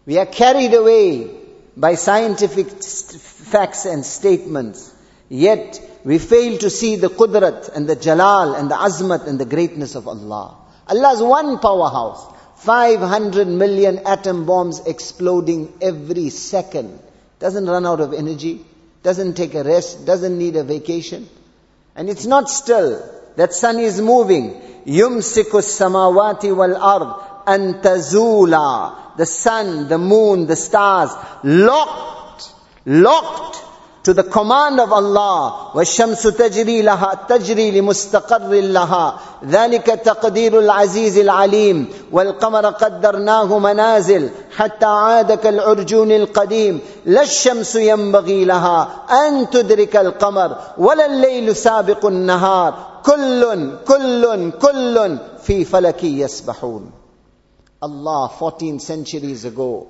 We 0.05 0.17
are 0.17 0.25
carried 0.25 0.73
away 0.73 1.29
by 1.75 1.95
scientific 1.95 2.69
facts 2.71 3.83
and 3.83 4.05
statements, 4.05 4.95
yet 5.27 5.77
we 6.05 6.19
fail 6.19 6.57
to 6.59 6.69
see 6.69 6.95
the 6.95 7.09
qudrat 7.09 7.67
and 7.75 7.85
the 7.85 7.97
jalal 7.97 8.55
and 8.55 8.71
the 8.71 8.75
azmat 8.75 9.27
and 9.27 9.37
the 9.37 9.43
greatness 9.43 9.95
of 9.95 10.07
Allah. 10.07 10.55
Allah's 10.87 11.21
one 11.21 11.59
powerhouse. 11.59 12.33
500 12.59 13.45
million 13.45 13.99
atom 14.05 14.45
bombs 14.45 14.79
exploding 14.85 15.73
every 15.81 16.29
second. 16.29 16.97
Doesn't 17.39 17.65
run 17.65 17.85
out 17.85 17.99
of 17.99 18.13
energy, 18.13 18.65
doesn't 19.03 19.33
take 19.33 19.53
a 19.53 19.65
rest, 19.65 20.05
doesn't 20.05 20.37
need 20.37 20.55
a 20.55 20.63
vacation. 20.63 21.27
And 21.93 22.09
it's 22.09 22.25
not 22.25 22.49
still. 22.49 23.18
That 23.36 23.52
sun 23.52 23.78
is 23.78 24.00
moving. 24.00 24.60
يُمْسِكُ 24.86 25.54
السَّمَاوَاتِ 25.54 26.44
وَالْأَرْضِ 26.44 27.14
أَن 27.48 27.80
تَزُولَا 27.82 28.92
The 29.16 29.26
sun, 29.26 29.88
the 29.88 29.98
moon, 29.98 30.46
the 30.46 30.56
stars, 30.56 31.10
locked, 31.44 32.52
locked 32.84 33.64
to 34.04 34.12
the 34.12 34.22
command 34.22 34.80
of 34.80 34.92
Allah 34.92 35.70
والشمس 35.74 36.22
تجري 36.22 36.82
لها 36.82 37.26
تجري 37.28 37.70
لمستقر 37.80 38.48
لها 38.48 39.18
ذلك 39.44 39.86
تقدير 39.86 40.58
العزيز 40.58 41.18
العليم 41.18 41.88
والقمر 42.12 42.66
قدرناه 42.66 43.58
منازل 43.58 44.30
حتى 44.56 44.86
عاد 44.86 45.32
كالعرجون 45.32 46.12
القديم 46.12 46.80
لا 47.06 47.22
الشمس 47.22 47.76
ينبغي 47.76 48.44
لها 48.44 48.88
أن 49.10 49.50
تدرك 49.50 49.96
القمر 49.96 50.56
ولا 50.78 51.06
الليل 51.06 51.56
سابق 51.56 52.06
النهار 52.06 52.74
Kullun, 53.03 53.83
kullun, 53.85 54.51
kullun 54.51 55.39
fi 55.39 55.65
falaki 55.65 56.17
yasbahun. 56.17 56.91
Allah 57.81 58.29
14 58.37 58.79
centuries 58.79 59.45
ago 59.45 59.87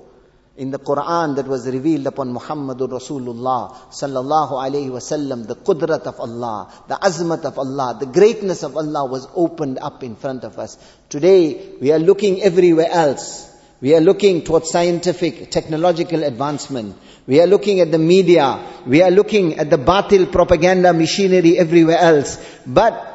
in 0.58 0.72
the 0.72 0.78
Quran 0.78 1.38
that 1.38 1.48
was 1.48 1.66
revealed 1.66 2.06
upon 2.06 2.34
Muhammad 2.34 2.78
Rasulullah 2.80 3.74
sallallahu 3.92 4.52
alaihi 4.52 4.90
wasallam, 4.90 5.48
the 5.48 5.56
qudrat 5.56 6.02
of 6.02 6.20
Allah, 6.20 6.72
the 6.88 6.96
azmat 6.96 7.46
of 7.46 7.58
Allah, 7.58 7.98
the 8.00 8.06
greatness 8.06 8.64
of 8.64 8.76
Allah 8.76 9.06
was 9.06 9.28
opened 9.36 9.80
up 9.80 10.04
in 10.04 10.18
front 10.18 10.44
of 10.44 10.60
us. 10.60 10.78
Today 11.08 11.78
we 11.80 11.92
are 11.94 12.00
looking 12.00 12.42
everywhere 12.42 12.90
else. 12.92 13.49
We 13.82 13.96
are 13.96 14.02
looking 14.02 14.44
towards 14.44 14.70
scientific, 14.70 15.52
technological 15.52 16.24
advancement. 16.24 16.98
We 17.26 17.40
are 17.42 17.48
looking 17.48 17.80
at 17.80 17.92
the 17.92 17.98
media. 17.98 18.60
We 18.86 19.02
are 19.02 19.12
looking 19.12 19.58
at 19.58 19.70
the 19.70 19.78
batil 19.78 20.32
propaganda 20.32 20.92
machinery 20.94 21.58
everywhere 21.58 21.98
else. 21.98 22.38
But 22.68 23.06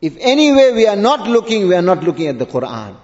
if 0.00 0.16
anywhere 0.20 0.74
we 0.74 0.86
are 0.86 0.96
not 0.96 1.26
looking, 1.28 1.66
we 1.66 1.74
are 1.74 1.82
not 1.82 2.04
looking 2.04 2.28
at 2.28 2.38
the 2.38 2.46
Quran. 2.46 2.96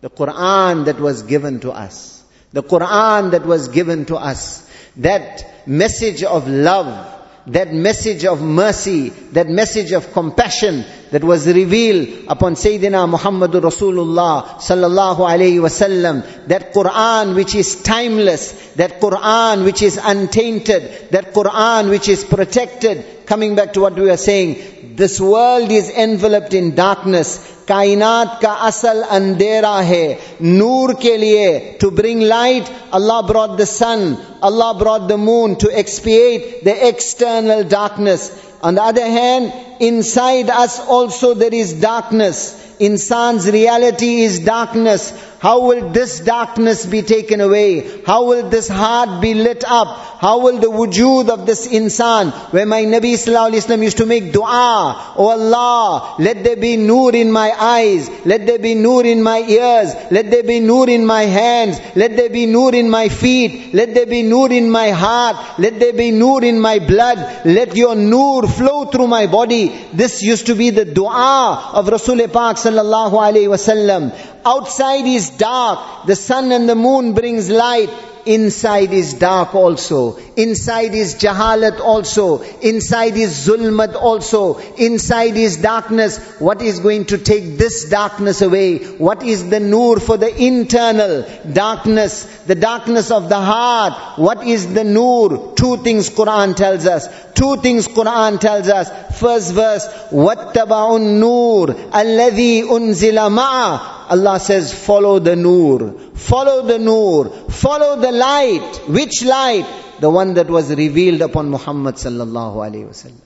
The 0.00 0.08
Quran 0.08 0.86
that 0.86 0.98
was 0.98 1.22
given 1.22 1.60
to 1.60 1.72
us. 1.72 2.24
The 2.52 2.62
Quran 2.62 3.32
that 3.32 3.44
was 3.44 3.68
given 3.68 4.06
to 4.06 4.16
us, 4.16 4.68
that 4.96 5.68
message 5.68 6.24
of 6.24 6.48
love, 6.48 7.19
that 7.50 7.72
message 7.72 8.24
of 8.24 8.40
mercy, 8.40 9.08
that 9.32 9.48
message 9.48 9.90
of 9.92 10.12
compassion 10.12 10.84
that 11.10 11.24
was 11.24 11.46
revealed 11.46 12.26
upon 12.28 12.54
Sayyidina 12.54 13.10
Muhammadur 13.12 13.60
Rasulullah 13.60 14.60
sallallahu 14.60 15.18
alayhi 15.18 15.58
wasallam, 15.58 16.46
that 16.46 16.72
Quran 16.72 17.34
which 17.34 17.56
is 17.56 17.82
timeless, 17.82 18.52
that 18.74 19.00
Quran 19.00 19.64
which 19.64 19.82
is 19.82 19.98
untainted, 20.00 21.10
that 21.10 21.34
Quran 21.34 21.90
which 21.90 22.08
is 22.08 22.24
protected. 22.24 23.26
Coming 23.26 23.56
back 23.56 23.72
to 23.72 23.80
what 23.80 23.94
we 23.94 24.02
were 24.02 24.16
saying, 24.16 24.79
this 24.99 25.19
world 25.19 25.71
is 25.71 25.89
enveloped 25.89 26.53
in 26.53 26.75
darkness. 26.75 27.37
कायनात 27.67 28.39
का 28.41 28.51
असल 28.67 29.01
अंधेरा 29.01 29.75
है 29.81 30.19
नूर 30.41 30.93
के 31.01 31.15
लिए 31.17 31.57
to 31.81 31.89
bring 31.99 32.21
light 32.21 32.67
Allah 32.97 33.23
brought 33.27 33.57
the 33.57 33.65
sun, 33.65 34.17
Allah 34.41 34.73
brought 34.79 35.07
the 35.07 35.17
moon 35.17 35.55
to 35.63 35.71
expiate 35.81 36.63
the 36.63 36.75
external 36.87 37.63
darkness. 37.63 38.29
On 38.61 38.75
the 38.75 38.81
other 38.81 39.05
hand, 39.05 39.51
inside 39.79 40.49
us 40.49 40.79
also 40.79 41.33
there 41.33 41.53
is 41.53 41.73
darkness. 41.73 42.43
Insan's 42.79 43.49
reality 43.49 44.21
is 44.21 44.39
darkness. 44.39 45.11
How 45.40 45.60
will 45.60 45.88
this 45.88 46.20
darkness 46.20 46.84
be 46.84 47.00
taken 47.00 47.40
away? 47.40 48.02
How 48.04 48.24
will 48.26 48.50
this 48.50 48.68
heart 48.68 49.22
be 49.22 49.32
lit 49.32 49.64
up? 49.66 49.88
How 50.20 50.40
will 50.40 50.58
the 50.58 50.66
wujud 50.66 51.30
of 51.30 51.46
this 51.46 51.66
insan, 51.66 52.30
where 52.52 52.66
my 52.66 52.82
Nabi 52.82 53.14
Wasallam 53.14 53.82
used 53.82 53.96
to 53.96 54.04
make 54.04 54.34
dua, 54.34 55.14
Oh 55.16 55.28
Allah, 55.28 56.16
let 56.18 56.44
there 56.44 56.56
be 56.56 56.76
nur 56.76 57.16
in 57.16 57.32
my 57.32 57.50
eyes, 57.58 58.10
let 58.26 58.46
there 58.46 58.58
be 58.58 58.74
nur 58.74 59.06
in 59.06 59.22
my 59.22 59.38
ears, 59.38 59.94
let 60.10 60.30
there 60.30 60.42
be 60.42 60.60
nur 60.60 60.90
in 60.90 61.06
my 61.06 61.22
hands, 61.22 61.80
let 61.96 62.18
there 62.18 62.28
be 62.28 62.44
nur 62.44 62.74
in 62.74 62.90
my 62.90 63.08
feet, 63.08 63.72
let 63.72 63.94
there 63.94 64.04
be 64.04 64.22
nur 64.22 64.52
in 64.52 64.70
my 64.70 64.90
heart, 64.90 65.58
let 65.58 65.80
there 65.80 65.94
be 65.94 66.10
nur 66.10 66.44
in 66.44 66.60
my 66.60 66.80
blood, 66.80 67.46
let 67.46 67.74
your 67.74 67.94
nur 67.94 68.46
flow 68.46 68.84
through 68.84 69.06
my 69.06 69.26
body. 69.26 69.68
This 69.94 70.22
used 70.22 70.48
to 70.48 70.54
be 70.54 70.68
the 70.68 70.84
dua 70.84 71.70
of 71.72 71.88
Rasul 71.88 72.18
Pak 72.28 72.56
Sallallahu 72.56 73.12
Alaihi 73.12 73.48
Wasallam. 73.48 74.12
Outside 74.45 75.05
is 75.05 75.29
dark. 75.31 76.07
The 76.07 76.15
sun 76.15 76.51
and 76.51 76.67
the 76.67 76.75
moon 76.75 77.13
brings 77.13 77.49
light. 77.49 77.89
Inside 78.25 78.91
is 78.91 79.13
dark 79.13 79.53
also. 79.53 80.17
Inside 80.35 80.95
is 80.95 81.13
jahalat 81.13 81.79
also. 81.79 82.41
Inside 82.41 83.17
is 83.17 83.47
zulmat 83.47 83.93
also. 83.93 84.57
Inside 84.77 85.37
is 85.37 85.57
darkness. 85.57 86.17
What 86.39 86.63
is 86.63 86.79
going 86.79 87.05
to 87.05 87.19
take 87.19 87.59
this 87.59 87.87
darkness 87.87 88.41
away? 88.41 88.79
What 88.97 89.21
is 89.21 89.47
the 89.47 89.59
nur 89.59 89.99
for 89.99 90.17
the 90.17 90.35
internal 90.43 91.23
darkness? 91.53 92.23
The 92.47 92.55
darkness 92.55 93.11
of 93.11 93.29
the 93.29 93.39
heart. 93.39 94.17
What 94.17 94.47
is 94.47 94.73
the 94.73 94.83
nur? 94.83 95.53
Two 95.53 95.77
things 95.77 96.09
Quran 96.09 96.55
tells 96.55 96.87
us. 96.87 97.07
Two 97.35 97.57
things 97.57 97.87
Quran 97.87 98.39
tells 98.39 98.69
us. 98.69 98.89
First 99.19 99.53
verse, 99.53 99.85
وَاتَّبَعُوا 100.11 100.99
النُّورِ 100.99 101.91
الَّذِي 101.91 102.63
أُنزِلَ 102.63 103.29
مَعَهُ 103.29 103.95
Allah 104.10 104.40
says, 104.40 104.74
follow 104.74 105.20
the 105.20 105.36
nur. 105.36 105.92
Follow 106.14 106.66
the 106.66 106.78
nur. 106.80 107.30
Follow 107.48 108.00
the 108.00 108.10
light. 108.10 108.82
Which 108.88 109.22
light? 109.24 109.66
The 110.00 110.10
one 110.10 110.34
that 110.34 110.48
was 110.48 110.74
revealed 110.74 111.22
upon 111.22 111.48
Muhammad 111.48 111.94
sallallahu 111.94 112.56
alayhi 112.56 112.88
wasallam. 112.88 113.20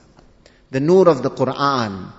The 0.69 0.79
nur 0.79 1.09
of 1.09 1.23
the 1.23 1.31
Quran. 1.31 2.11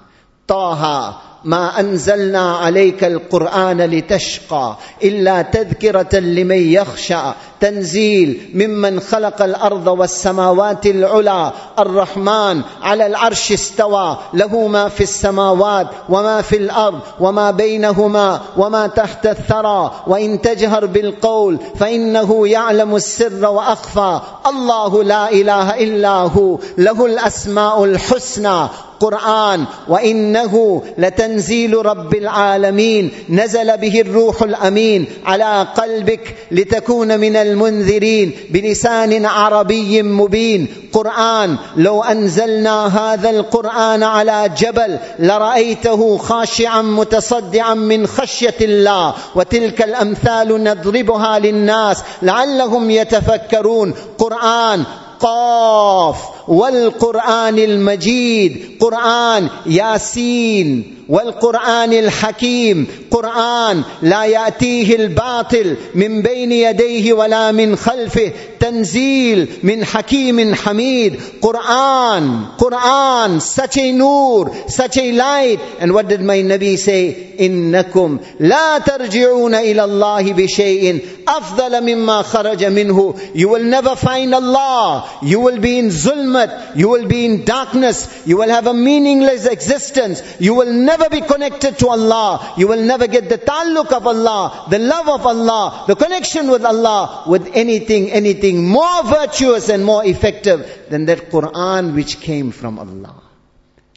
Taha. 0.49 1.36
ما 1.47 1.81
أنزلنا 1.81 2.57
عليك 2.57 3.05
القرآن 3.05 3.81
لتشقى 3.81 4.77
إلا 5.03 5.43
تذكرة 5.43 6.19
لمن 6.19 6.73
يخشى 6.73 7.17
تنزيل 7.61 8.51
ممن 8.55 9.01
خلق 9.01 9.43
الأرض 9.43 9.87
والسماوات 9.87 10.87
العلى 10.87 11.53
الرحمن 11.79 12.63
على 12.83 13.07
العرش 13.07 13.53
استوى 13.53 14.19
له 14.35 14.67
ما 14.67 14.89
في 14.89 15.03
السماوات 15.03 15.87
وما 16.09 16.43
في 16.43 16.57
الأرض 16.57 17.01
وما 17.21 17.51
بينهما 17.51 18.41
وما 18.57 18.87
تحت 18.87 19.27
الثرى 19.27 19.93
وإن 20.07 20.41
تجهر 20.41 20.87
بالقول 20.87 21.59
فإنه 21.79 22.49
يعلم 22.49 22.97
السر 22.97 23.47
وأخفى. 23.47 24.21
الله 24.47 25.05
لا 25.05 25.31
إله 25.31 25.75
إلا 25.75 26.11
هو 26.11 26.59
له 26.79 27.07
الأسماء 27.07 27.85
الحسنى 27.85 28.69
قرآن 29.01 29.65
وإنه 29.89 30.83
لتنزيل 30.99 31.36
رب 31.75 32.15
العالمين. 32.15 33.11
نزل 33.29 33.77
به 33.77 34.01
الروح 34.01 34.43
الأمين 34.43 35.07
على 35.25 35.67
قلبك 35.77 36.35
لتكون 36.51 37.21
من 37.21 37.37
المنذرين 37.37 38.33
بلسان 38.51 39.27
عربي 39.27 40.03
مبين. 40.03 40.67
قرآن 40.93 41.57
لو 41.77 42.03
أنزلنا 42.03 42.87
هذا 42.87 43.31
القرآن 43.31 44.03
على 44.03 44.51
جبل 44.59 44.99
لرأيته 45.19 46.17
خاشعا 46.17 46.83
متصدعا 46.83 47.75
من 47.75 48.07
خشية 48.07 48.55
الله. 48.61 49.15
وتلك 49.35 49.83
الأمثال 49.83 50.65
نضربها 50.65 51.39
للناس 51.39 52.03
لعلهم 52.23 52.91
يتفكرون. 52.91 53.95
قرآن 54.19 54.85
قاف 55.21 56.17
والقرآن 56.49 57.59
المجيد. 57.59 58.77
قرآن 58.81 59.49
ياسين. 59.67 60.96
والقران 61.09 61.93
الحكيم 61.93 62.87
قران 63.11 63.83
لا 64.03 64.25
ياتيه 64.25 64.97
الباطل 64.97 65.77
من 65.95 66.23
بين 66.23 66.53
يديه 66.53 67.13
ولا 67.13 67.53
من 67.53 67.77
خلفه 67.77 68.33
تنزيل 68.61 69.49
من 69.63 69.85
حكيم 69.85 70.55
حميد 70.55 71.21
قران 71.43 72.41
قران 72.59 73.41
such 73.41 73.77
a 73.77 73.93
nur 73.93 74.51
such 74.69 74.97
a 74.99 75.13
light 75.13 75.61
and 75.81 75.93
what 75.93 76.09
did 76.09 76.21
my 76.21 76.43
nabi 76.43 76.77
say 76.77 77.15
انكم 77.41 78.19
لا 78.41 78.79
ترجعون 78.79 79.55
إلى 79.55 79.85
الله 79.85 80.33
بشيء 80.33 80.99
افضل 81.29 81.81
مما 81.81 82.23
خرج 82.23 82.65
منه 82.65 83.15
you 83.35 83.49
will 83.49 83.65
never 83.65 83.95
find 83.97 84.35
allah 84.35 85.05
you 85.23 85.41
will 85.41 85.59
be 85.59 85.79
in 85.79 85.91
zulmat 85.91 86.51
you 86.75 86.89
will 86.89 87.07
be 87.07 87.25
in 87.27 87.45
darkness 87.45 88.09
you 88.27 88.37
will 88.37 88.49
have 88.49 88.67
a 88.67 88.75
meaningless 88.75 89.47
existence 89.47 90.23
you 90.41 90.55
will 90.55 90.73
never 90.73 90.96
never 90.97 91.11
be 91.11 91.21
connected 91.21 91.79
to 91.79 91.89
Allah. 91.89 92.55
You 92.57 92.69
will 92.69 92.83
never 92.83 93.07
get 93.07 93.29
the 93.29 93.39
taluk 93.39 93.93
of 93.93 94.07
Allah, 94.07 94.67
the 94.71 94.79
love 94.79 95.09
of 95.09 95.27
Allah, 95.27 95.85
the 95.87 95.97
connection 95.97 96.51
with 96.51 96.65
Allah, 96.65 97.25
with 97.27 97.51
anything, 97.55 98.11
anything 98.11 98.67
more 98.67 99.05
virtuous 99.05 99.69
and 99.69 99.85
more 99.85 100.05
effective 100.05 100.87
than 100.91 101.07
that 101.07 101.31
Quran 101.31 101.95
which 101.95 102.21
came 102.21 102.51
from 102.51 102.79
Allah. 102.79 103.23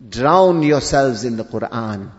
Drown 0.08 0.64
yourselves 0.64 1.24
in 1.24 1.38
the 1.38 1.44
Quran. 1.44 2.12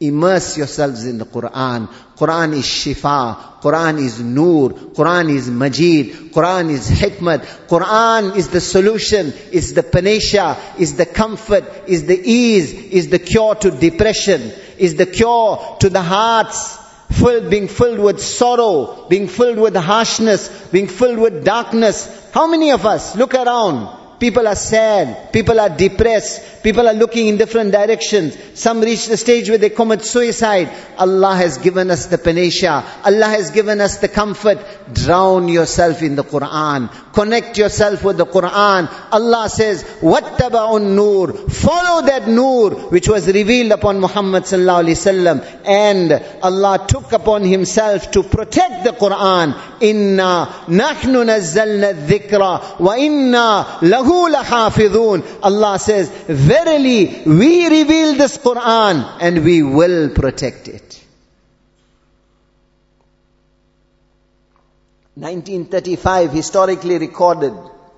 Immerse 0.00 0.56
yourselves 0.56 1.04
in 1.06 1.18
the 1.18 1.24
Quran. 1.26 1.88
Quran 2.16 2.52
is 2.52 2.64
shifa. 2.64 3.60
Quran 3.60 3.98
is 3.98 4.20
nur. 4.20 4.70
Quran 4.70 5.34
is 5.34 5.50
majid. 5.50 6.32
Quran 6.32 6.70
is 6.70 6.88
hikmat. 6.88 7.66
Quran 7.66 8.36
is 8.36 8.48
the 8.48 8.60
solution, 8.60 9.32
is 9.50 9.74
the 9.74 9.82
panacea, 9.82 10.56
is 10.78 10.94
the 10.94 11.06
comfort, 11.06 11.64
is 11.88 12.06
the 12.06 12.16
ease, 12.16 12.72
is 12.72 13.08
the 13.08 13.18
cure 13.18 13.56
to 13.56 13.72
depression, 13.72 14.52
is 14.78 14.94
the 14.94 15.06
cure 15.06 15.76
to 15.80 15.90
the 15.90 16.02
hearts 16.02 16.78
filled, 17.10 17.50
being 17.50 17.66
filled 17.66 17.98
with 17.98 18.20
sorrow, 18.20 19.06
being 19.08 19.26
filled 19.26 19.58
with 19.58 19.74
harshness, 19.74 20.48
being 20.70 20.86
filled 20.86 21.18
with 21.18 21.44
darkness. 21.44 22.30
How 22.32 22.46
many 22.46 22.70
of 22.70 22.86
us 22.86 23.16
look 23.16 23.34
around? 23.34 23.97
People 24.23 24.47
are 24.47 24.55
sad. 24.55 25.33
People 25.33 25.59
are 25.59 25.67
depressed. 25.69 26.63
People 26.63 26.87
are 26.87 26.93
looking 26.93 27.27
in 27.27 27.35
different 27.35 27.73
directions. 27.73 28.37
Some 28.53 28.79
reach 28.79 29.07
the 29.07 29.17
stage 29.17 29.49
where 29.49 29.57
they 29.57 29.69
commit 29.69 30.05
suicide. 30.05 30.69
Allah 30.97 31.35
has 31.35 31.57
given 31.57 31.91
us 31.91 32.05
the 32.05 32.17
panacea. 32.17 32.85
Allah 33.03 33.25
has 33.25 33.51
given 33.51 33.81
us 33.81 33.97
the 33.97 34.07
comfort. 34.07 34.59
Drown 34.93 35.49
yourself 35.49 36.01
in 36.01 36.15
the 36.15 36.23
Quran. 36.23 36.89
Connect 37.13 37.57
yourself 37.57 38.03
with 38.05 38.15
the 38.17 38.25
Quran. 38.25 38.89
Allah 39.11 39.49
says, 39.49 39.83
وَاتَّبَعُ 39.83 40.81
nur. 40.95 41.33
Follow 41.49 42.05
that 42.07 42.25
nur 42.27 42.71
which 42.91 43.09
was 43.09 43.27
revealed 43.27 43.73
upon 43.73 43.99
Muhammad 43.99 44.43
sallallahu 44.43 44.85
alaihi 44.85 45.01
wasallam. 45.03 45.65
And 45.65 46.13
Allah 46.41 46.85
took 46.87 47.11
upon 47.11 47.43
Himself 47.43 48.09
to 48.11 48.23
protect 48.23 48.85
the 48.85 48.91
Quran. 48.91 49.53
Inna 49.81 50.47
nahnu 50.69 51.25
nazzalna 51.27 51.93
dhikra 52.07 52.79
wa 52.79 52.93
inna 52.93 53.79
lahu 54.08 54.32
lahafidhun. 54.34 55.42
Allah 55.42 55.78
says, 55.78 56.08
verily 56.26 57.22
we 57.26 57.68
reveal 57.68 58.14
this 58.14 58.38
Quran 58.38 59.18
and 59.20 59.44
we 59.44 59.62
will 59.62 60.10
protect 60.10 60.68
it. 60.68 61.04
1935 65.14 66.30
historically 66.30 66.98
recorded. 66.98 67.52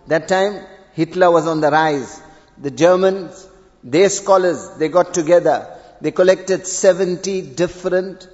That 0.06 0.26
time 0.28 0.64
Hitler 0.94 1.30
was 1.30 1.46
on 1.46 1.60
the 1.60 1.70
rise. 1.70 2.20
The 2.58 2.70
Germans, 2.70 3.46
their 3.84 4.08
scholars, 4.08 4.70
they 4.78 4.88
got 4.88 5.12
together. 5.12 5.76
They 6.00 6.12
collected 6.12 6.66
70 6.66 7.42
different 7.42 8.26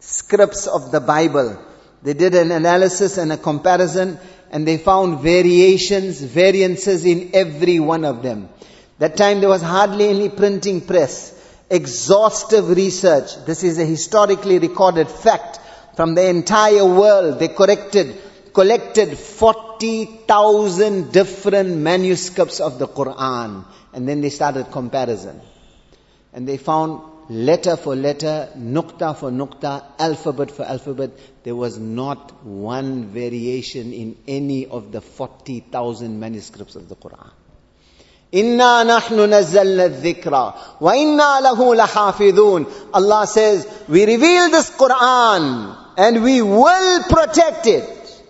scripts 0.00 0.66
of 0.66 0.92
the 0.92 1.00
Bible. 1.00 1.58
They 2.02 2.12
did 2.12 2.34
an 2.34 2.50
analysis 2.52 3.16
and 3.16 3.32
a 3.32 3.38
comparison 3.38 4.18
and 4.54 4.68
they 4.68 4.78
found 4.78 5.18
variations, 5.18 6.20
variances 6.22 7.04
in 7.04 7.30
every 7.34 7.80
one 7.80 8.04
of 8.04 8.22
them. 8.22 8.48
That 9.00 9.16
time 9.16 9.40
there 9.40 9.48
was 9.48 9.62
hardly 9.62 10.06
any 10.06 10.28
printing 10.28 10.80
press. 10.80 11.32
Exhaustive 11.68 12.68
research. 12.68 13.34
This 13.46 13.64
is 13.64 13.80
a 13.80 13.84
historically 13.84 14.60
recorded 14.60 15.08
fact 15.08 15.58
from 15.96 16.14
the 16.14 16.28
entire 16.28 16.84
world. 16.84 17.40
They 17.40 17.48
corrected, 17.48 18.16
collected 18.52 19.18
40,000 19.18 21.10
different 21.10 21.76
manuscripts 21.78 22.60
of 22.60 22.78
the 22.78 22.86
Quran. 22.86 23.64
And 23.92 24.08
then 24.08 24.20
they 24.20 24.30
started 24.30 24.70
comparison. 24.70 25.40
And 26.32 26.46
they 26.46 26.58
found 26.58 27.00
letter 27.28 27.76
for 27.76 27.96
letter, 27.96 28.48
nukta 28.56 29.16
for 29.16 29.30
nukta, 29.30 29.84
alphabet 29.98 30.50
for 30.50 30.64
alphabet, 30.64 31.10
there 31.42 31.56
was 31.56 31.78
not 31.78 32.44
one 32.44 33.06
variation 33.06 33.92
in 33.92 34.16
any 34.26 34.66
of 34.66 34.92
the 34.92 35.00
40,000 35.00 36.18
manuscripts 36.20 36.76
of 36.76 36.88
the 36.88 36.96
Quran. 36.96 37.30
Inna 38.32 38.84
nahnu 38.84 39.28
nazzalna 39.28 39.88
dhikra 40.02 40.80
wa 40.80 40.92
inna 40.92 41.40
lahu 41.40 41.76
lahafidhun. 41.76 42.90
Allah 42.92 43.26
says, 43.26 43.66
we 43.88 44.04
reveal 44.04 44.50
this 44.50 44.70
Quran 44.70 45.76
and 45.96 46.22
we 46.22 46.42
will 46.42 47.02
protect 47.04 47.66
it. 47.66 48.22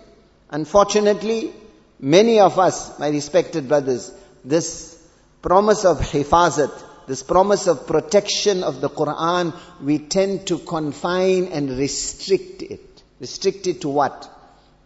Unfortunately, 0.51 1.51
many 1.99 2.39
of 2.39 2.59
us, 2.59 2.99
my 2.99 3.09
respected 3.09 3.67
brothers, 3.67 4.11
this 4.43 5.01
promise 5.41 5.85
of 5.85 5.99
hifazat, 5.99 6.71
this 7.07 7.23
promise 7.23 7.67
of 7.67 7.87
protection 7.87 8.63
of 8.63 8.81
the 8.81 8.89
Quran, 8.89 9.53
we 9.81 9.99
tend 9.99 10.47
to 10.47 10.59
confine 10.59 11.47
and 11.47 11.69
restrict 11.77 12.61
it. 12.61 13.03
Restrict 13.19 13.67
it 13.67 13.81
to 13.81 13.89
what? 13.89 14.29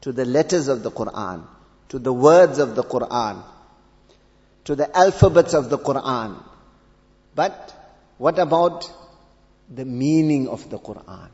To 0.01 0.11
the 0.11 0.25
letters 0.25 0.67
of 0.67 0.83
the 0.83 0.91
Quran, 0.91 1.43
to 1.89 1.99
the 1.99 2.13
words 2.13 2.59
of 2.59 2.75
the 2.75 2.83
Quran, 2.83 3.43
to 4.65 4.75
the 4.75 4.95
alphabets 4.97 5.53
of 5.53 5.69
the 5.69 5.77
Quran. 5.77 6.41
But 7.35 7.73
what 8.17 8.39
about 8.39 8.89
the 9.69 9.85
meaning 9.85 10.47
of 10.47 10.69
the 10.69 10.77
Quran? 10.77 11.29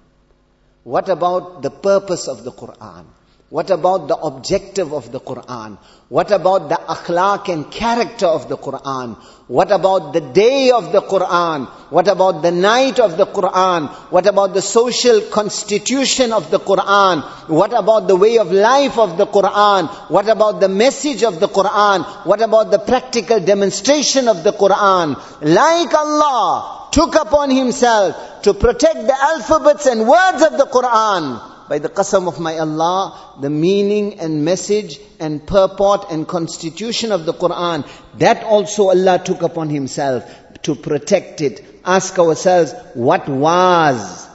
What 0.83 1.09
about 1.09 1.61
the 1.61 1.71
purpose 1.71 2.27
of 2.27 2.43
the 2.43 2.51
Quran? 2.51 3.05
What 3.49 3.69
about 3.69 4.07
the 4.07 4.15
objective 4.15 4.91
of 4.91 5.11
the 5.11 5.19
Quran? 5.19 5.77
What 6.09 6.31
about 6.31 6.67
the 6.67 6.75
akhlaq 6.75 7.47
and 7.53 7.69
character 7.69 8.25
of 8.25 8.49
the 8.49 8.57
Quran? 8.57 9.15
What 9.47 9.71
about 9.71 10.13
the 10.13 10.21
day 10.21 10.71
of 10.71 10.91
the 10.91 11.01
Quran? 11.01 11.67
What 11.91 12.07
about 12.07 12.41
the 12.41 12.49
night 12.49 12.99
of 12.99 13.17
the 13.17 13.27
Quran? 13.27 13.87
What 14.09 14.25
about 14.25 14.55
the 14.55 14.63
social 14.63 15.21
constitution 15.21 16.33
of 16.33 16.49
the 16.49 16.59
Quran? 16.59 17.21
What 17.47 17.73
about 17.73 18.07
the 18.07 18.15
way 18.15 18.39
of 18.39 18.51
life 18.51 18.97
of 18.97 19.19
the 19.19 19.27
Quran? 19.27 19.89
What 20.09 20.27
about 20.27 20.59
the 20.59 20.69
message 20.69 21.21
of 21.21 21.39
the 21.39 21.47
Quran? 21.47 22.03
What 22.25 22.41
about 22.41 22.71
the 22.71 22.79
practical 22.79 23.39
demonstration 23.39 24.27
of 24.27 24.43
the 24.43 24.53
Quran? 24.53 25.15
Like 25.41 25.93
Allah 25.93 26.89
took 26.91 27.13
upon 27.13 27.51
Himself 27.51 28.41
to 28.41 28.55
protect 28.55 29.05
the 29.05 29.15
alphabets 29.21 29.85
and 29.85 30.07
words 30.07 30.41
of 30.41 30.57
the 30.57 30.65
Quran, 30.65 31.54
by 31.67 31.79
the 31.79 31.89
qasam 31.89 32.27
of 32.27 32.39
my 32.39 32.57
Allah, 32.57 33.37
the 33.41 33.49
meaning 33.49 34.19
and 34.19 34.45
message 34.45 34.99
and 35.19 35.45
purport 35.45 36.11
and 36.11 36.27
constitution 36.27 37.11
of 37.11 37.25
the 37.25 37.33
Quran, 37.33 37.87
that 38.19 38.43
also 38.43 38.89
Allah 38.89 39.21
took 39.23 39.41
upon 39.41 39.69
Himself 39.69 40.23
to 40.63 40.75
protect 40.75 41.41
it. 41.41 41.65
Ask 41.85 42.17
ourselves, 42.17 42.73
what 42.93 43.27
was 43.29 44.25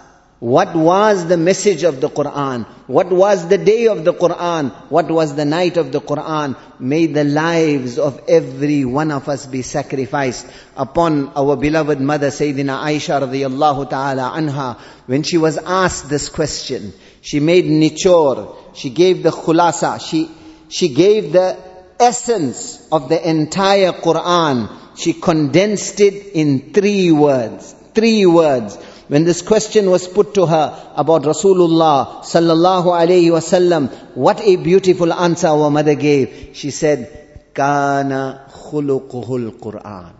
what 0.40 0.74
was 0.74 1.26
the 1.26 1.36
message 1.36 1.82
of 1.82 2.00
the 2.00 2.08
Quran? 2.08 2.64
What 2.86 3.10
was 3.12 3.46
the 3.48 3.58
day 3.58 3.88
of 3.88 4.06
the 4.06 4.14
Quran? 4.14 4.70
What 4.88 5.10
was 5.10 5.34
the 5.36 5.44
night 5.44 5.76
of 5.76 5.92
the 5.92 6.00
Quran? 6.00 6.56
May 6.78 7.08
the 7.08 7.24
lives 7.24 7.98
of 7.98 8.22
every 8.26 8.86
one 8.86 9.10
of 9.10 9.28
us 9.28 9.44
be 9.44 9.60
sacrificed 9.60 10.46
upon 10.78 11.28
our 11.36 11.56
beloved 11.56 12.00
mother 12.00 12.28
Sayyidina 12.28 12.82
Aisha 12.84 13.20
radiallahu 13.20 13.90
ta'ala 13.90 14.32
anha. 14.34 14.78
When 15.04 15.24
she 15.24 15.36
was 15.36 15.58
asked 15.58 16.08
this 16.08 16.30
question, 16.30 16.94
she 17.20 17.40
made 17.40 17.66
nichor, 17.66 18.56
she 18.74 18.90
gave 18.90 19.22
the 19.22 19.30
khulasa, 19.30 20.00
she, 20.00 20.30
she 20.68 20.88
gave 20.88 21.32
the 21.32 21.56
essence 22.00 22.86
of 22.90 23.08
the 23.08 23.28
entire 23.28 23.92
Quran. 23.92 24.70
She 24.96 25.12
condensed 25.12 26.00
it 26.00 26.32
in 26.34 26.72
three 26.72 27.12
words. 27.12 27.74
Three 27.94 28.26
words. 28.26 28.76
When 29.08 29.24
this 29.24 29.42
question 29.42 29.90
was 29.90 30.06
put 30.06 30.34
to 30.34 30.46
her 30.46 30.92
about 30.96 31.22
Rasulullah 31.22 32.22
sallallahu 32.22 32.86
alayhi 32.86 33.30
wasallam, 33.30 33.90
what 34.14 34.40
a 34.40 34.56
beautiful 34.56 35.12
answer 35.12 35.48
our 35.48 35.70
mother 35.70 35.94
gave. 35.94 36.50
She 36.54 36.70
said, 36.70 37.50
Kana 37.52 38.46
khuluquhul 38.48 39.58
Quran. 39.58 40.12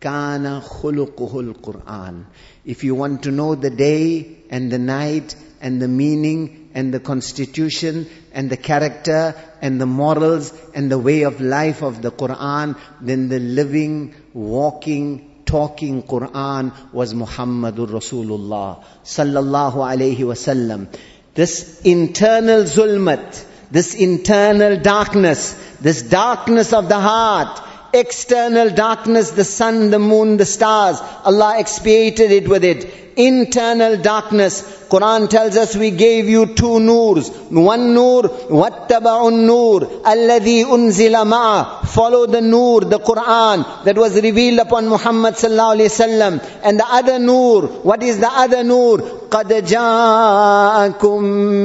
Kana 0.00 0.62
khuluquhul 0.64 1.52
Quran. 1.60 2.24
If 2.64 2.84
you 2.84 2.94
want 2.94 3.24
to 3.24 3.30
know 3.30 3.54
the 3.54 3.70
day 3.70 4.38
and 4.48 4.72
the 4.72 4.78
night 4.78 5.34
and 5.60 5.80
the 5.80 5.88
meaning 5.88 6.70
and 6.74 6.92
the 6.92 7.00
constitution 7.00 8.08
and 8.32 8.50
the 8.50 8.56
character 8.56 9.34
and 9.60 9.80
the 9.80 9.86
morals 9.86 10.52
and 10.74 10.90
the 10.90 10.98
way 10.98 11.22
of 11.22 11.40
life 11.40 11.82
of 11.82 12.02
the 12.02 12.10
Quran, 12.10 12.78
then 13.00 13.28
the 13.28 13.38
living, 13.38 14.14
walking, 14.32 15.42
talking 15.44 16.02
Quran 16.02 16.72
was 16.92 17.14
Muhammadur 17.14 17.88
Rasulullah 17.88 18.84
sallallahu 19.04 19.74
alayhi 19.74 20.18
wasallam. 20.18 20.86
This 21.34 21.80
internal 21.82 22.64
zulmat, 22.64 23.44
this 23.70 23.94
internal 23.94 24.78
darkness, 24.80 25.54
this 25.80 26.02
darkness 26.02 26.72
of 26.72 26.88
the 26.88 27.00
heart, 27.00 27.67
external 27.93 28.69
darkness, 28.69 29.31
the 29.31 29.43
sun, 29.43 29.89
the 29.91 29.99
moon, 29.99 30.37
the 30.37 30.45
stars, 30.45 30.99
Allah 31.23 31.59
expiated 31.59 32.31
it 32.31 32.47
with 32.47 32.63
it 32.63 33.03
internal 33.15 33.97
darkness. 33.97 34.61
Quran 34.89 35.29
tells 35.29 35.57
us 35.57 35.75
we 35.75 35.91
gave 35.91 36.29
you 36.29 36.45
two 36.45 36.79
noors. 36.79 37.29
One 37.49 37.93
noor, 37.93 38.23
wattaba'un 38.23 39.45
noor, 39.45 39.81
alladhi 39.81 40.63
unzila 40.65 41.25
ma'a. 41.25 41.85
Follow 41.87 42.25
the 42.25 42.41
noor, 42.41 42.81
the 42.81 42.99
Quran 42.99 43.83
that 43.85 43.97
was 43.97 44.21
revealed 44.21 44.59
upon 44.59 44.87
Muhammad 44.87 45.35
sallallahu 45.35 45.77
alayhi 45.77 45.91
wasallam. 45.93 46.61
And 46.63 46.79
the 46.79 46.85
other 46.85 47.19
noor, 47.19 47.67
what 47.83 48.03
is 48.03 48.19
the 48.19 48.29
other 48.29 48.63
noor? 48.63 48.99
قد 49.33 49.65
جاءكم 49.65 51.23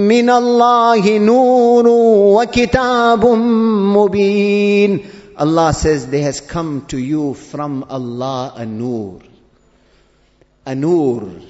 من 0.09 0.31
الله 0.31 1.19
نور 1.19 1.85
وكتاب 1.89 3.25
مبين 3.27 5.05
Allah 5.44 5.74
says 5.74 6.08
there 6.08 6.24
has 6.24 6.42
come 6.56 6.74
to 6.94 6.98
you 7.12 7.34
from 7.34 7.84
Allah 8.00 8.54
a 8.56 8.66
noor 8.66 9.22
a 10.66 10.76
nur, 10.76 11.42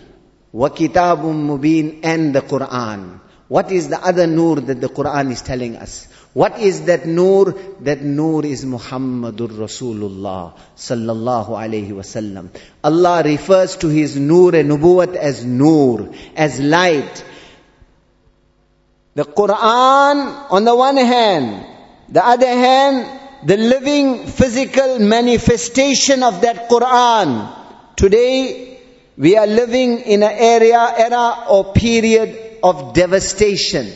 wa 0.52 0.70
kitabun 0.70 1.46
mubin, 1.46 2.00
and 2.04 2.34
the 2.34 2.42
Quran. 2.42 3.20
What 3.48 3.72
is 3.72 3.90
the 3.90 4.04
other 4.04 4.26
nur 4.26 4.56
that 4.56 4.82
the 4.82 4.90
Quran 4.90 5.32
is 5.32 5.42
telling 5.42 5.76
us? 5.76 6.08
What 6.34 6.60
is 6.60 6.86
that 6.86 7.06
nur? 7.06 7.52
That 7.82 8.02
nur 8.02 8.44
is 8.46 8.66
Muhammadur 8.66 9.50
Rasulullah 9.50 10.58
sallallahu 10.76 11.50
alayhi 11.50 11.92
wasallam. 11.92 12.50
Allah 12.84 13.22
refers 13.24 13.76
to 13.78 13.88
His 13.90 14.16
nur 14.16 14.56
and 14.56 14.72
nubuwat 14.72 15.16
as 15.16 15.46
nur, 15.46 16.12
as 16.36 16.60
light. 16.60 17.24
The 19.14 19.26
Quran 19.26 20.48
on 20.50 20.66
the 20.66 20.76
one 20.76 20.98
hand, 20.98 21.68
the 22.10 22.26
other 22.26 22.48
hand, 22.48 23.20
the 23.46 23.58
living 23.58 24.28
physical 24.28 25.00
manifestation 25.00 26.24
of 26.24 26.42
that 26.42 26.70
Quran. 26.70 27.54
Today, 27.96 28.80
we 29.18 29.38
are 29.38 29.48
living 29.48 30.00
in 30.00 30.24
an 30.24 30.32
area, 30.32 30.94
era 30.98 31.46
or 31.50 31.74
period 31.74 32.60
of 32.64 32.94
devastation, 32.94 33.92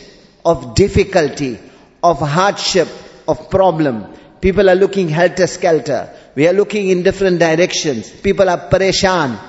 of 0.45 0.75
difficulty, 0.75 1.59
of 2.03 2.19
hardship, 2.19 2.87
of 3.27 3.49
problem. 3.49 4.13
People 4.41 4.69
are 4.69 4.75
looking 4.75 5.09
helter-skelter. 5.09 6.13
We 6.35 6.47
are 6.47 6.53
looking 6.53 6.89
in 6.89 7.03
different 7.03 7.39
directions. 7.39 8.09
People 8.11 8.49
are 8.49 8.69
pareshan. 8.69 9.39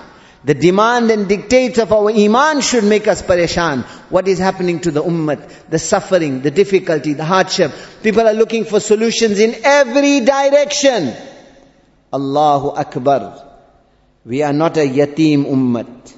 The 0.45 0.55
demand 0.55 1.11
and 1.11 1.29
dictates 1.29 1.79
of 1.79 1.93
our 1.93 2.11
iman 2.11 2.61
should 2.61 2.85
make 2.85 3.09
us 3.09 3.23
pareshan. 3.23 3.83
What 4.09 4.29
is 4.29 4.39
happening 4.39 4.81
to 4.81 4.91
the 4.91 5.03
ummah? 5.03 5.51
The 5.69 5.79
suffering, 5.79 6.43
the 6.43 6.51
difficulty, 6.51 7.15
the 7.15 7.25
hardship. 7.25 7.73
People 8.03 8.27
are 8.27 8.35
looking 8.35 8.65
for 8.65 8.79
solutions 8.79 9.41
in 9.41 9.57
every 9.65 10.21
direction. 10.21 11.13
Allahu 12.13 12.71
Akbar. 12.71 13.45
We 14.25 14.43
are 14.43 14.53
not 14.53 14.77
a 14.77 14.89
yatim 14.89 15.45
ummat. 15.47 16.15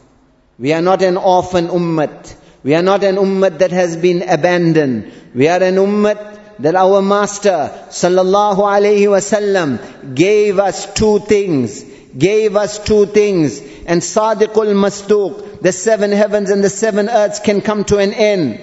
We 0.58 0.72
are 0.74 0.82
not 0.82 1.00
an 1.02 1.16
orphan 1.16 1.68
ummat. 1.68 2.34
We 2.62 2.74
are 2.74 2.82
not 2.82 3.02
an 3.04 3.16
ummah 3.16 3.58
that 3.58 3.70
has 3.70 3.96
been 3.96 4.22
abandoned. 4.28 5.12
We 5.34 5.48
are 5.48 5.62
an 5.62 5.76
ummah 5.76 6.38
that 6.58 6.74
our 6.74 7.00
master 7.00 7.72
sallallahu 7.88 8.58
alaihi 8.58 9.08
wasallam 9.08 10.14
gave 10.14 10.58
us 10.58 10.92
two 10.92 11.20
things. 11.20 11.89
Gave 12.16 12.56
us 12.56 12.78
two 12.78 13.06
things. 13.06 13.60
And 13.86 14.00
sadiqul 14.02 14.74
masduq, 14.74 15.60
the 15.60 15.72
seven 15.72 16.10
heavens 16.10 16.50
and 16.50 16.62
the 16.62 16.70
seven 16.70 17.08
earths 17.08 17.40
can 17.40 17.60
come 17.60 17.84
to 17.84 17.98
an 17.98 18.12
end. 18.12 18.58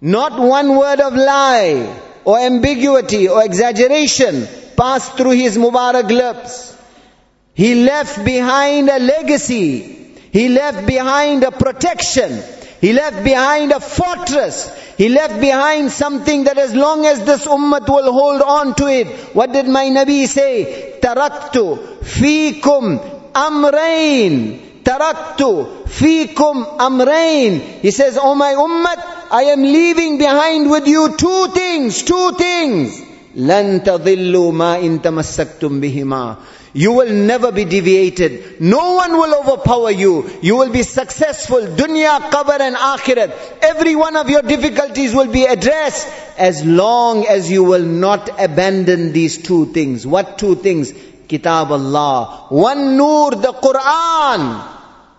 Not 0.00 0.38
one 0.38 0.76
word 0.76 1.00
of 1.00 1.14
lie 1.14 2.00
or 2.24 2.38
ambiguity 2.38 3.28
or 3.28 3.44
exaggeration 3.44 4.48
passed 4.76 5.16
through 5.16 5.30
his 5.30 5.56
Mubarak 5.56 6.08
lips. 6.10 6.76
He 7.54 7.84
left 7.84 8.24
behind 8.24 8.88
a 8.88 8.98
legacy. 8.98 9.80
He 10.32 10.48
left 10.48 10.86
behind 10.86 11.44
a 11.44 11.52
protection. 11.52 12.42
He 12.82 12.92
left 12.92 13.22
behind 13.22 13.70
a 13.70 13.78
fortress. 13.78 14.68
He 14.96 15.08
left 15.08 15.40
behind 15.40 15.92
something 15.92 16.44
that 16.44 16.58
as 16.58 16.74
long 16.74 17.06
as 17.06 17.24
this 17.24 17.46
ummah 17.46 17.88
will 17.88 18.12
hold 18.12 18.42
on 18.42 18.74
to 18.74 18.88
it. 18.88 19.06
What 19.36 19.52
did 19.52 19.68
my 19.68 19.84
Nabi 19.84 20.26
say? 20.26 20.98
Taraktu 21.00 21.78
fikum 22.00 22.98
amrain. 23.36 24.82
Taraktu 24.82 25.84
fikum 25.84 26.76
amrain. 26.80 27.60
He 27.60 27.92
says, 27.92 28.18
Oh 28.20 28.34
my 28.34 28.52
ummah, 28.54 29.30
I 29.30 29.44
am 29.54 29.62
leaving 29.62 30.18
behind 30.18 30.68
with 30.68 30.88
you 30.88 31.16
two 31.16 31.46
things, 31.54 32.02
two 32.02 32.32
things. 32.32 33.11
لن 33.35 33.83
تضلوا 33.83 34.51
ما 34.51 34.79
إن 34.79 35.01
تمسكتم 35.01 35.79
بهما 35.79 36.37
you 36.77 36.91
will 36.91 37.11
never 37.11 37.51
be 37.51 37.65
deviated. 37.65 38.61
No 38.61 38.93
one 38.95 39.13
will 39.13 39.33
overpower 39.39 39.89
you. 39.89 40.29
You 40.43 40.57
will 40.57 40.69
be 40.69 40.83
successful. 40.83 41.61
Dunya, 41.61 42.29
qabr 42.29 42.59
and 42.59 42.75
akhirat. 42.75 43.33
Every 43.63 43.95
one 43.95 44.15
of 44.15 44.29
your 44.29 44.43
difficulties 44.43 45.15
will 45.15 45.31
be 45.31 45.45
addressed 45.45 46.07
as 46.37 46.63
long 46.63 47.25
as 47.25 47.49
you 47.49 47.63
will 47.63 47.83
not 47.83 48.29
abandon 48.39 49.11
these 49.11 49.39
two 49.39 49.73
things. 49.73 50.05
What 50.05 50.37
two 50.37 50.53
things? 50.53 50.93
Kitab 51.27 51.71
Allah. 51.71 52.45
One 52.49 52.95
nur, 52.95 53.31
the 53.31 53.53
Quran. 53.53 54.75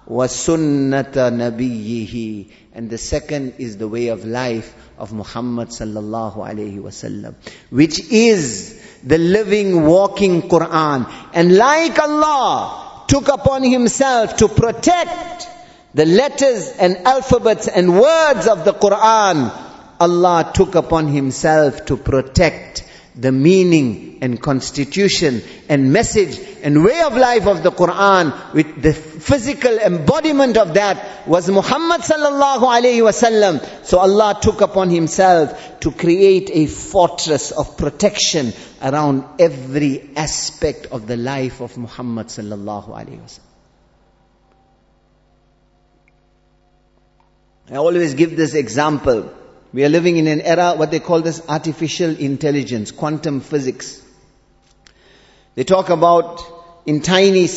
Was 0.06 0.32
sunnata 0.32 1.32
nabiyyihi. 1.32 2.50
And 2.72 2.88
the 2.88 2.98
second 2.98 3.54
is 3.58 3.78
the 3.78 3.88
way 3.88 4.08
of 4.08 4.24
life 4.24 4.72
of 4.97 5.13
Muhammad 5.13 5.69
sallallahu 5.69 6.37
alayhi 6.37 6.79
wasallam. 6.79 7.35
Which 7.69 7.99
is 8.11 8.79
the 9.03 9.17
living, 9.17 9.85
walking 9.85 10.43
Quran. 10.43 11.11
And 11.33 11.57
like 11.57 11.99
Allah 11.99 13.05
took 13.07 13.27
upon 13.27 13.63
Himself 13.63 14.37
to 14.37 14.47
protect, 14.47 15.47
the 15.93 16.05
letters 16.05 16.69
and 16.79 16.97
alphabets 17.05 17.67
and 17.67 17.99
words 17.99 18.47
of 18.47 18.65
the 18.65 18.73
Quran, 18.73 19.51
Allah 19.99 20.51
took 20.53 20.75
upon 20.75 21.07
Himself 21.07 21.85
to 21.85 21.97
protect 21.97 22.83
the 23.15 23.31
meaning 23.31 24.19
and 24.21 24.41
constitution 24.41 25.41
and 25.69 25.93
message 25.93 26.39
and 26.63 26.83
way 26.83 27.01
of 27.01 27.15
life 27.15 27.45
of 27.45 27.61
the 27.61 27.71
Quran 27.71 28.53
with 28.53 28.81
the 28.81 28.93
physical 28.93 29.77
embodiment 29.77 30.57
of 30.57 30.73
that 30.73 31.27
was 31.27 31.49
Muhammad 31.49 32.01
sallallahu 32.01 32.61
alayhi 32.61 33.01
wasallam. 33.01 33.63
So 33.85 33.99
Allah 33.99 34.39
took 34.41 34.61
upon 34.61 34.89
himself 34.89 35.79
to 35.81 35.91
create 35.91 36.49
a 36.53 36.65
fortress 36.65 37.51
of 37.51 37.77
protection 37.77 38.53
around 38.81 39.25
every 39.39 40.09
aspect 40.15 40.87
of 40.87 41.05
the 41.07 41.17
life 41.17 41.61
of 41.61 41.77
Muhammad 41.77 42.27
sallallahu 42.27 42.89
alayhi 42.89 43.19
wasallam. 43.19 43.49
I 47.71 47.75
always 47.75 48.13
give 48.15 48.35
this 48.35 48.55
example. 48.55 49.33
We 49.73 49.83
are 49.83 49.89
living 49.89 50.17
in 50.17 50.27
an 50.27 50.41
era, 50.41 50.75
what 50.75 50.91
they 50.91 50.99
call 50.99 51.21
this 51.21 51.41
artificial 51.49 52.15
intelligence, 52.15 52.91
quantum 52.91 53.41
physics. 53.41 54.03
They 55.55 55.63
talk 55.63 55.89
about 55.89 56.43
in 56.85 57.01
tiny 57.01 57.47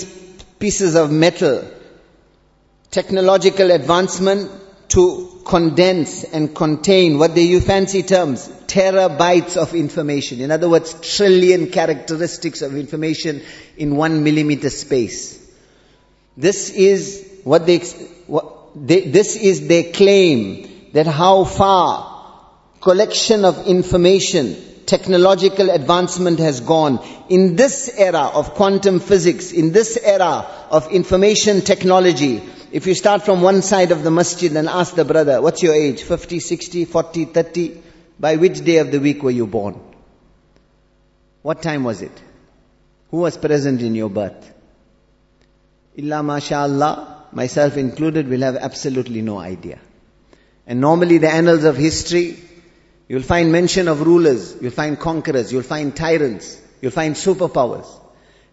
pieces 0.58 0.94
of 0.94 1.10
metal, 1.12 1.70
technological 2.90 3.70
advancement 3.70 4.50
to 4.88 5.42
condense 5.44 6.24
and 6.24 6.56
contain 6.56 7.18
what 7.18 7.34
they 7.34 7.42
use 7.42 7.66
fancy 7.66 8.02
terms, 8.02 8.48
terabytes 8.66 9.58
of 9.58 9.74
information. 9.74 10.40
In 10.40 10.50
other 10.50 10.70
words, 10.70 10.94
trillion 11.16 11.70
characteristics 11.70 12.62
of 12.62 12.76
information 12.76 13.42
in 13.76 13.94
one 13.94 14.24
millimeter 14.24 14.70
space. 14.70 15.38
This 16.34 16.70
is 16.70 17.40
what 17.44 17.66
they, 17.66 17.78
what 18.26 18.46
they 18.74 19.02
this 19.02 19.36
is 19.36 19.68
their 19.68 19.92
claim 19.92 20.75
that 20.96 21.06
how 21.06 21.44
far 21.44 22.16
collection 22.80 23.44
of 23.44 23.66
information, 23.66 24.56
technological 24.86 25.68
advancement 25.68 26.38
has 26.38 26.60
gone. 26.60 26.98
In 27.28 27.54
this 27.54 27.90
era 27.94 28.20
of 28.20 28.54
quantum 28.54 29.00
physics, 29.00 29.52
in 29.52 29.72
this 29.72 29.98
era 29.98 30.46
of 30.70 30.90
information 30.90 31.60
technology, 31.60 32.42
if 32.72 32.86
you 32.86 32.94
start 32.94 33.26
from 33.26 33.42
one 33.42 33.60
side 33.60 33.92
of 33.92 34.04
the 34.04 34.10
masjid 34.10 34.56
and 34.56 34.70
ask 34.70 34.94
the 34.94 35.04
brother, 35.04 35.42
what's 35.42 35.62
your 35.62 35.74
age? 35.74 36.02
50, 36.02 36.40
60, 36.40 36.86
40, 36.86 37.24
30? 37.26 37.82
By 38.18 38.36
which 38.36 38.64
day 38.64 38.78
of 38.78 38.90
the 38.90 38.98
week 38.98 39.22
were 39.22 39.30
you 39.30 39.46
born? 39.46 39.78
What 41.42 41.60
time 41.60 41.84
was 41.84 42.00
it? 42.00 42.22
Who 43.10 43.18
was 43.18 43.36
present 43.36 43.82
in 43.82 43.94
your 43.94 44.08
birth? 44.08 44.50
Illa 45.94 46.22
mashallah, 46.22 47.26
myself 47.32 47.76
included, 47.76 48.28
will 48.28 48.40
have 48.40 48.56
absolutely 48.56 49.20
no 49.20 49.36
idea. 49.38 49.78
And 50.67 50.79
normally 50.79 51.17
the 51.17 51.29
annals 51.29 51.63
of 51.63 51.75
history, 51.75 52.37
you'll 53.07 53.23
find 53.23 53.51
mention 53.51 53.87
of 53.87 54.01
rulers, 54.01 54.55
you'll 54.61 54.71
find 54.71 54.99
conquerors, 54.99 55.51
you'll 55.51 55.63
find 55.63 55.95
tyrants, 55.95 56.61
you'll 56.81 56.91
find 56.91 57.15
superpowers. 57.15 57.87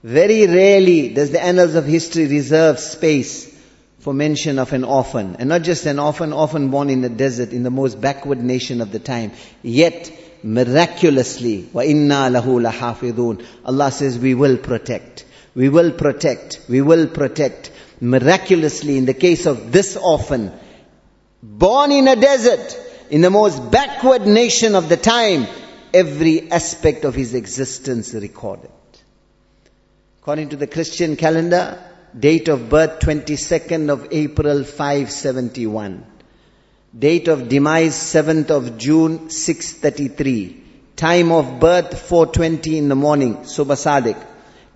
Very 0.03 0.47
rarely 0.47 1.09
does 1.09 1.31
the 1.31 1.43
annals 1.43 1.75
of 1.75 1.85
history 1.85 2.27
reserve 2.27 2.79
space 2.79 3.55
for 3.99 4.15
mention 4.15 4.59
of 4.59 4.73
an 4.73 4.85
orphan. 4.85 5.37
And 5.39 5.49
not 5.49 5.63
just 5.63 5.87
an 5.87 5.99
orphan, 5.99 6.33
orphan 6.33 6.71
born 6.71 6.89
in 6.89 7.01
the 7.01 7.09
desert, 7.09 7.53
in 7.53 7.63
the 7.63 7.71
most 7.71 8.01
backward 8.01 8.43
nation 8.43 8.81
of 8.81 8.93
the 8.93 9.01
time. 9.01 9.33
Yet, 9.63 10.11
miraculously, 10.43 11.69
وَإِنَّا 11.75 12.41
لَهُ 12.41 12.71
لَحَافِظُونَ 12.71 13.45
Allah 13.65 13.91
says, 13.91 14.19
we 14.19 14.35
will 14.35 14.57
protect. 14.57 15.25
We 15.55 15.69
will 15.69 15.91
protect. 15.91 16.61
We 16.69 16.81
will 16.81 17.09
protect. 17.09 17.73
Miraculously, 18.01 18.97
in 18.97 19.05
the 19.05 19.15
case 19.15 19.47
of 19.47 19.73
this 19.73 19.97
orphan, 19.97 20.53
born 21.44 21.92
in 21.92 22.08
a 22.08 22.16
desert, 22.16 22.80
in 23.10 23.20
the 23.20 23.30
most 23.30 23.70
backward 23.70 24.26
nation 24.26 24.76
of 24.76 24.88
the 24.88 24.96
time, 24.96 25.46
every 25.94 26.50
aspect 26.50 27.04
of 27.04 27.14
his 27.14 27.34
existence 27.34 28.14
recorded. 28.14 28.72
According 30.22 30.50
to 30.50 30.56
the 30.56 30.68
Christian 30.68 31.18
calendar, 31.18 31.84
date 32.18 32.48
of 32.48 32.70
birth 32.70 33.02
22nd 33.02 33.90
of 33.90 34.08
April 34.12 34.64
571. 34.64 36.06
Date 36.98 37.28
of 37.28 37.50
demise 37.50 37.94
7th 37.94 38.50
of 38.50 38.78
June 38.78 39.30
633. 39.30 40.64
Time 40.96 41.32
of 41.34 41.60
birth 41.60 41.92
4.20 42.10 42.78
in 42.78 42.88
the 42.88 42.96
morning, 42.96 43.38
Subh 43.40 43.76
Sadiq. 43.76 44.26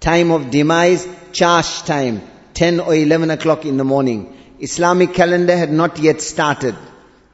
Time 0.01 0.31
of 0.31 0.51
demise, 0.51 1.05
Chasht 1.31 1.85
time, 1.85 2.21
10 2.55 2.81
or 2.81 2.93
11 2.93 3.29
o'clock 3.31 3.65
in 3.65 3.77
the 3.77 3.85
morning. 3.85 4.35
Islamic 4.59 5.13
calendar 5.13 5.55
had 5.55 5.71
not 5.71 5.99
yet 5.99 6.21
started. 6.21 6.75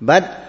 But 0.02 0.40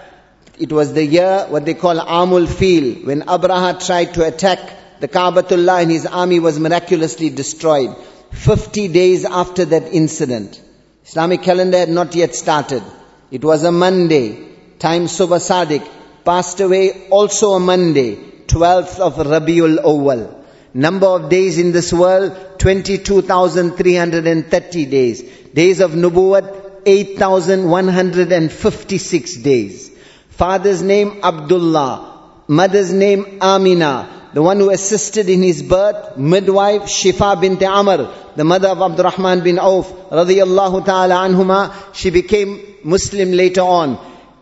it 0.59 0.71
was 0.71 0.93
the 0.93 1.05
year, 1.05 1.45
what 1.49 1.65
they 1.65 1.73
call 1.73 1.95
Amul 1.95 2.47
Fil, 2.47 3.05
when 3.05 3.21
Abraha 3.21 3.85
tried 3.85 4.13
to 4.15 4.25
attack 4.25 4.59
the 4.99 5.07
Kaabatullah 5.07 5.81
and 5.81 5.91
his 5.91 6.05
army 6.05 6.39
was 6.39 6.59
miraculously 6.59 7.29
destroyed. 7.29 7.95
50 8.31 8.87
days 8.89 9.25
after 9.25 9.65
that 9.65 9.93
incident. 9.93 10.61
Islamic 11.05 11.43
calendar 11.43 11.77
had 11.77 11.89
not 11.89 12.15
yet 12.15 12.35
started. 12.35 12.83
It 13.31 13.43
was 13.43 13.63
a 13.63 13.71
Monday. 13.71 14.37
Time 14.79 15.05
Subh 15.05 15.39
Sadiq 15.39 15.87
passed 16.25 16.59
away 16.59 17.07
also 17.09 17.53
a 17.53 17.59
Monday, 17.59 18.15
12th 18.47 18.99
of 18.99 19.15
Rabiul 19.15 19.77
Awwal. 19.77 20.43
Number 20.73 21.07
of 21.07 21.29
days 21.29 21.57
in 21.57 21.71
this 21.71 21.93
world, 21.93 22.59
22,330 22.59 24.85
days. 24.85 25.21
Days 25.53 25.79
of 25.79 25.91
Nubuwwat, 25.91 26.64
8,156 26.85 29.35
days. 29.37 29.91
Father's 30.29 30.81
name 30.81 31.19
Abdullah. 31.23 32.11
Mother's 32.47 32.93
name 32.93 33.39
Amina. 33.41 34.07
The 34.33 34.43
one 34.43 34.59
who 34.59 34.69
assisted 34.69 35.29
in 35.29 35.41
his 35.41 35.63
birth, 35.63 36.17
midwife 36.17 36.83
Shifa 36.83 37.39
bint 37.39 37.63
Amr, 37.63 38.13
the 38.35 38.43
mother 38.43 38.67
of 38.67 38.79
Abdurrahman 38.79 39.43
bin 39.43 39.57
Auf, 39.59 39.89
radiyallahu 40.09 40.85
ta'ala 40.85 41.15
anhuma. 41.15 41.73
She 41.93 42.09
became 42.09 42.59
Muslim 42.83 43.31
later 43.31 43.61
on. 43.61 43.97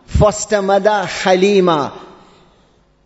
Foster 0.06 0.62
mother 0.62 1.06
Halima. 1.06 1.92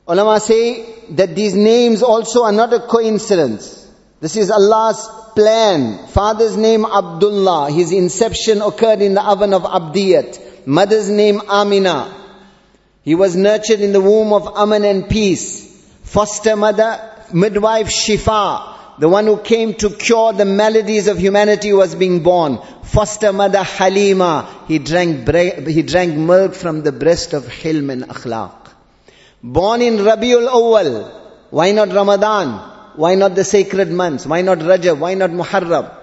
Ulama 0.06 0.40
say 0.40 0.86
that 1.10 1.36
these 1.36 1.54
names 1.54 2.02
also 2.02 2.44
are 2.44 2.52
not 2.52 2.72
a 2.72 2.80
coincidence. 2.80 3.77
This 4.20 4.36
is 4.36 4.50
Allah's 4.50 5.08
plan. 5.34 6.08
Father's 6.08 6.56
name 6.56 6.84
Abdullah. 6.84 7.70
His 7.70 7.92
inception 7.92 8.62
occurred 8.62 9.00
in 9.00 9.14
the 9.14 9.24
oven 9.24 9.54
of 9.54 9.62
Abdiyat. 9.62 10.66
Mother's 10.66 11.08
name 11.08 11.40
Amina. 11.48 12.12
He 13.02 13.14
was 13.14 13.36
nurtured 13.36 13.80
in 13.80 13.92
the 13.92 14.00
womb 14.00 14.32
of 14.32 14.48
Aman 14.48 14.84
and 14.84 15.08
peace. 15.08 15.66
Foster 16.02 16.56
mother, 16.56 17.00
midwife 17.32 17.88
Shifa. 17.88 18.98
The 18.98 19.08
one 19.08 19.26
who 19.26 19.38
came 19.38 19.74
to 19.74 19.90
cure 19.90 20.32
the 20.32 20.44
maladies 20.44 21.06
of 21.06 21.18
humanity 21.18 21.72
was 21.72 21.94
being 21.94 22.24
born. 22.24 22.58
Foster 22.82 23.32
mother 23.32 23.62
Halima. 23.62 24.64
He 24.66 24.80
drank, 24.80 25.28
he 25.68 25.82
drank 25.82 26.16
milk 26.16 26.54
from 26.54 26.82
the 26.82 26.90
breast 26.90 27.34
of 27.34 27.44
Hilm 27.44 27.92
and 27.92 28.02
Akhlaq. 28.02 28.70
Born 29.42 29.80
in 29.82 29.98
Rabiul 29.98 30.48
Awwal. 30.48 31.08
Why 31.50 31.70
not 31.70 31.92
Ramadan? 31.92 32.77
Why 32.98 33.14
not 33.14 33.36
the 33.36 33.44
sacred 33.44 33.90
months? 33.92 34.26
Why 34.26 34.42
not 34.42 34.58
Rajab? 34.58 34.98
Why 34.98 35.14
not 35.14 35.30
Muharram? 35.30 35.94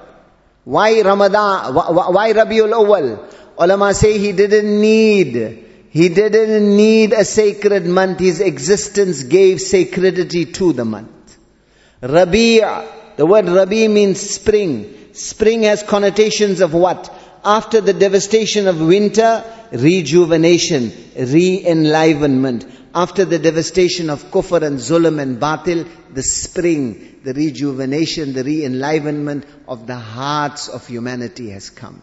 Why 0.63 1.01
Ramadan? 1.01 1.73
Why 1.75 2.31
Rabiul 2.31 2.71
Awal? 2.71 3.29
Ulama 3.59 3.93
say 3.93 4.17
he 4.17 4.31
didn't 4.31 4.79
need 4.79 5.65
he 5.89 6.07
didn't 6.09 6.75
need 6.75 7.11
a 7.13 7.25
sacred 7.25 7.85
month. 7.85 8.19
His 8.19 8.39
existence 8.41 9.23
gave 9.23 9.61
sacredity 9.61 10.45
to 10.45 10.71
the 10.73 10.85
month. 10.85 11.37
Rabi' 12.01 12.59
the 13.17 13.25
word 13.25 13.47
Rabi 13.47 13.87
means 13.87 14.21
spring. 14.21 15.13
Spring 15.13 15.63
has 15.63 15.83
connotations 15.83 16.61
of 16.61 16.73
what? 16.73 17.09
After 17.45 17.79
the 17.79 17.93
devastation 17.93 18.67
of 18.67 18.81
winter, 18.81 19.43
rejuvenation, 19.71 20.91
re-enlivenment. 21.15 22.65
After 22.93 23.23
the 23.25 23.37
devastation 23.37 24.09
of 24.09 24.31
kufr 24.31 24.61
and 24.63 24.79
zulm 24.79 25.21
and 25.21 25.39
batil, 25.39 25.87
the 26.11 26.23
spring, 26.23 27.19
the 27.23 27.33
rejuvenation, 27.33 28.33
the 28.33 28.43
re-enlivenment 28.43 29.45
of 29.67 29.85
the 29.85 29.95
hearts 29.95 30.69
of 30.69 30.87
humanity 30.87 31.51
has 31.51 31.69
come. 31.69 32.01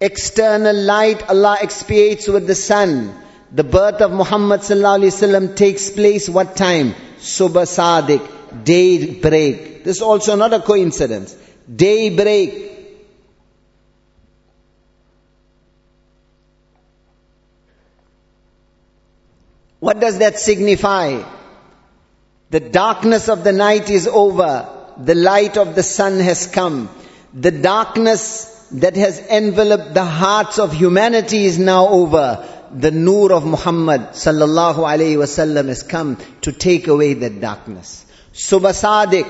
External 0.00 0.74
light, 0.74 1.28
Allah 1.28 1.58
expiates 1.60 2.26
with 2.26 2.48
the 2.48 2.56
sun. 2.56 3.14
The 3.52 3.62
birth 3.62 4.00
of 4.00 4.10
Muhammad 4.10 4.60
wasallam 4.60 5.54
takes 5.54 5.90
place 5.90 6.28
what 6.28 6.56
time? 6.56 6.94
Subh 7.20 7.62
Sadiq, 7.76 8.64
daybreak. 8.64 9.84
This 9.84 9.98
is 9.98 10.02
also 10.02 10.34
not 10.34 10.52
a 10.52 10.58
coincidence. 10.58 11.36
Daybreak. 11.72 12.71
What 19.82 19.98
does 19.98 20.18
that 20.18 20.38
signify? 20.38 21.24
The 22.50 22.60
darkness 22.60 23.28
of 23.28 23.42
the 23.42 23.50
night 23.50 23.90
is 23.90 24.06
over. 24.06 24.68
The 24.96 25.16
light 25.16 25.56
of 25.56 25.74
the 25.74 25.82
sun 25.82 26.20
has 26.20 26.46
come. 26.46 26.88
The 27.34 27.50
darkness 27.50 28.44
that 28.70 28.94
has 28.94 29.18
enveloped 29.18 29.92
the 29.92 30.04
hearts 30.04 30.60
of 30.60 30.72
humanity 30.72 31.46
is 31.46 31.58
now 31.58 31.88
over. 31.88 32.46
The 32.72 32.92
nur 32.92 33.32
of 33.32 33.44
Muhammad 33.44 34.02
sallallahu 34.12 34.86
alayhi 34.92 35.16
wasallam 35.16 35.66
has 35.66 35.82
come 35.82 36.16
to 36.42 36.52
take 36.52 36.86
away 36.86 37.14
that 37.14 37.40
darkness. 37.40 38.06
Subh 38.32 38.70
Sadiq, 38.84 39.28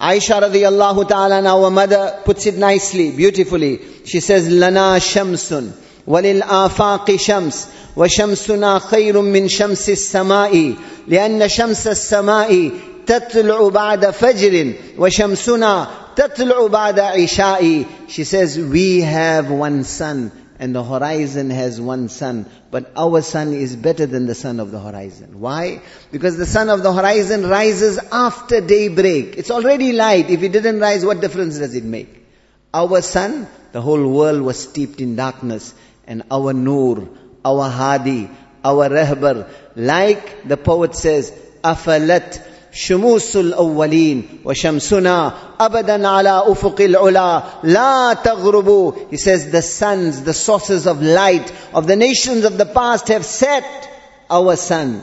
Aisha 0.00 0.42
radiallahu 0.42 1.08
ta'ala, 1.08 1.44
our 1.48 1.70
mother, 1.70 2.22
puts 2.24 2.46
it 2.46 2.56
nicely, 2.56 3.12
beautifully. 3.12 4.04
She 4.04 4.18
says, 4.18 4.50
Lana 4.50 4.98
shamsun, 4.98 5.70
walil 6.06 6.40
afaqi 6.40 7.20
shams, 7.20 7.66
وشمسنا 7.95 8.79
خير 8.79 9.21
من 9.21 9.47
شمس 9.47 9.89
السماء 9.89 10.73
لأن 11.07 11.49
شمس 11.49 11.87
السماء 11.87 12.71
تطلع 13.07 13.69
بعد 13.69 14.09
فجر 14.09 14.73
وشمسنا 14.97 15.87
تطلع 16.15 16.67
بعد 16.67 16.99
عشاء 16.99 17.85
She 18.07 18.23
says, 18.23 18.59
we 18.59 19.01
have 19.01 19.49
one 19.49 19.83
sun 19.83 20.31
and 20.61 20.75
the 20.75 20.83
horizon 20.83 21.49
has 21.49 21.81
one 21.81 22.07
sun, 22.07 22.45
but 22.69 22.91
our 22.95 23.23
sun 23.23 23.51
is 23.51 23.75
better 23.75 24.05
than 24.05 24.27
the 24.27 24.35
sun 24.35 24.59
of 24.59 24.69
the 24.69 24.79
horizon. 24.79 25.39
Why? 25.39 25.81
Because 26.11 26.37
the 26.37 26.45
sun 26.45 26.69
of 26.69 26.83
the 26.83 26.93
horizon 26.93 27.49
rises 27.49 27.97
after 28.11 28.61
daybreak. 28.61 29.37
It's 29.37 29.49
already 29.49 29.91
light. 29.91 30.29
If 30.29 30.43
it 30.43 30.51
didn't 30.51 30.79
rise, 30.79 31.03
what 31.03 31.19
difference 31.19 31.57
does 31.57 31.73
it 31.73 31.83
make? 31.83 32.27
Our 32.71 33.01
sun, 33.01 33.47
the 33.71 33.81
whole 33.81 34.07
world 34.07 34.41
was 34.43 34.59
steeped 34.59 35.01
in 35.01 35.15
darkness, 35.15 35.73
and 36.05 36.21
our 36.29 36.53
nur, 36.53 37.09
our 37.45 37.69
hadi, 37.69 38.29
our 38.63 38.89
rahbar, 38.89 39.49
like 39.75 40.47
the 40.47 40.57
poet 40.57 40.95
says, 40.95 41.31
afalat 41.63 42.47
شموس 42.73 43.35
الأولين 43.35 44.23
وشمسنا 44.45 45.33
أبدا 45.59 46.07
على 46.07 46.43
أفق 46.47 46.81
العلا 46.81 47.43
لا 47.63 48.13
تغربوا 48.13 48.93
He 49.11 49.17
says 49.17 49.51
the 49.51 49.61
suns, 49.61 50.23
the 50.23 50.33
sources 50.33 50.87
of 50.87 51.01
light 51.01 51.51
of 51.73 51.85
the 51.87 51.95
nations 51.95 52.45
of 52.45 52.57
the 52.57 52.65
past 52.65 53.09
have 53.09 53.25
set 53.25 53.89
our 54.29 54.55
sun, 54.55 55.01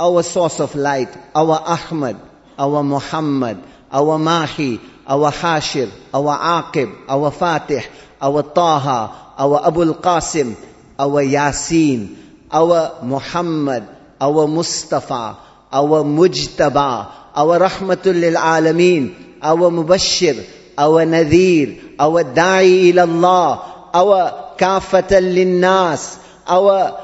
our 0.00 0.22
source 0.24 0.58
of 0.60 0.74
light, 0.74 1.16
our 1.34 1.62
Ahmad, 1.64 2.16
our 2.58 2.82
Muhammad, 2.82 3.62
our 3.92 4.18
Mahi, 4.18 4.80
our 5.06 5.30
Hashir, 5.30 5.90
our 6.12 6.36
Aqib, 6.62 6.92
our 7.08 7.30
Fatih, 7.30 7.86
our 8.20 8.42
Taha, 8.42 9.34
our 9.38 9.66
Abu 9.66 9.82
al-Qasim, 9.82 10.56
our 10.97 11.23
Yasin, 11.23 12.15
our 12.51 13.03
Muhammad, 13.03 13.87
our 14.19 14.47
Mustafa, 14.47 15.37
our 15.71 16.03
Mujtaba, 16.03 17.11
our 17.35 17.59
Rahmatul 17.59 18.19
lil 18.19 18.35
Alameen, 18.35 19.13
our 19.41 19.69
Mubashir, 19.69 20.45
our 20.77 21.05
Nadir, 21.05 21.95
our 21.99 22.23
Da'i 22.23 22.91
ila 22.93 23.01
Allah, 23.03 23.89
our 23.93 24.55
Kafatan 24.57 25.33
lin 25.33 25.59
Nas, 25.59 26.19
our 26.47 27.01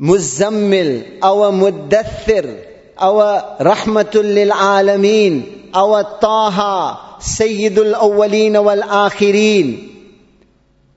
Muzammil, 0.00 1.18
our 1.22 1.52
Muddathir, 1.52 2.66
our 2.98 3.58
Rahmatul 3.60 4.34
lil 4.34 4.50
Alameen, 4.50 5.70
our 5.72 6.18
Taha, 6.20 7.18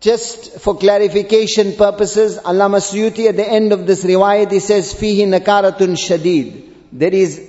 Just 0.00 0.60
for 0.60 0.76
clarification 0.76 1.74
purposes, 1.74 2.38
Allama 2.38 2.78
Suyuti 2.78 3.28
at 3.28 3.36
the 3.36 3.48
end 3.48 3.72
of 3.72 3.86
this 3.86 4.04
riwayat, 4.04 4.52
he 4.52 4.60
says, 4.60 4.94
Fihi 4.94 5.26
nakaratun 5.26 5.96
shadid. 5.96 6.72
There 6.92 7.12
is 7.12 7.44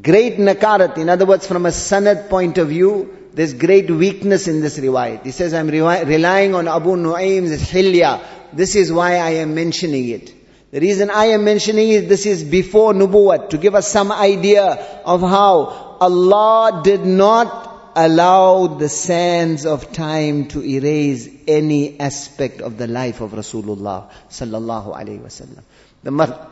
great 0.00 0.36
nakarat. 0.36 0.98
In 0.98 1.08
other 1.08 1.26
words, 1.26 1.48
from 1.48 1.66
a 1.66 1.70
sanad 1.70 2.28
point 2.28 2.58
of 2.58 2.68
view, 2.68 3.16
there's 3.34 3.54
great 3.54 3.90
weakness 3.90 4.46
in 4.46 4.60
this 4.60 4.78
riwayat. 4.78 5.24
He 5.24 5.32
says, 5.32 5.52
I'm 5.52 5.68
relying 5.68 6.54
on 6.54 6.68
Abu 6.68 6.96
Nu'aym's 6.96 7.60
hilya. 7.70 8.22
This 8.52 8.76
is 8.76 8.92
why 8.92 9.16
I 9.16 9.30
am 9.44 9.56
mentioning 9.56 10.08
it. 10.08 10.32
The 10.70 10.80
reason 10.80 11.10
I 11.10 11.26
am 11.26 11.42
mentioning 11.42 11.88
it, 11.90 12.08
this 12.08 12.26
is 12.26 12.44
before 12.44 12.92
Nubuwat, 12.92 13.50
to 13.50 13.58
give 13.58 13.74
us 13.74 13.88
some 13.88 14.12
idea 14.12 14.64
of 15.04 15.20
how 15.20 15.96
Allah 16.00 16.82
did 16.84 17.04
not 17.04 17.69
allowed 17.99 18.79
the 18.79 18.89
sands 18.89 19.65
of 19.65 19.93
time 19.93 20.47
to 20.49 20.63
erase 20.63 21.29
any 21.47 21.99
aspect 21.99 22.61
of 22.61 22.77
the 22.77 22.87
life 22.87 23.21
of 23.21 23.31
Rasulullah 23.31 24.09
sallallahu 24.29 24.95
alaihi 24.95 25.21
wasallam. 25.21 25.63
The, 26.03 26.11
mother, 26.11 26.47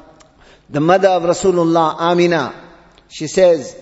the 0.69 0.79
mother 0.79 1.09
of 1.09 1.23
Rasulullah, 1.23 1.95
Amina, 1.99 2.53
she 3.09 3.27
says, 3.27 3.75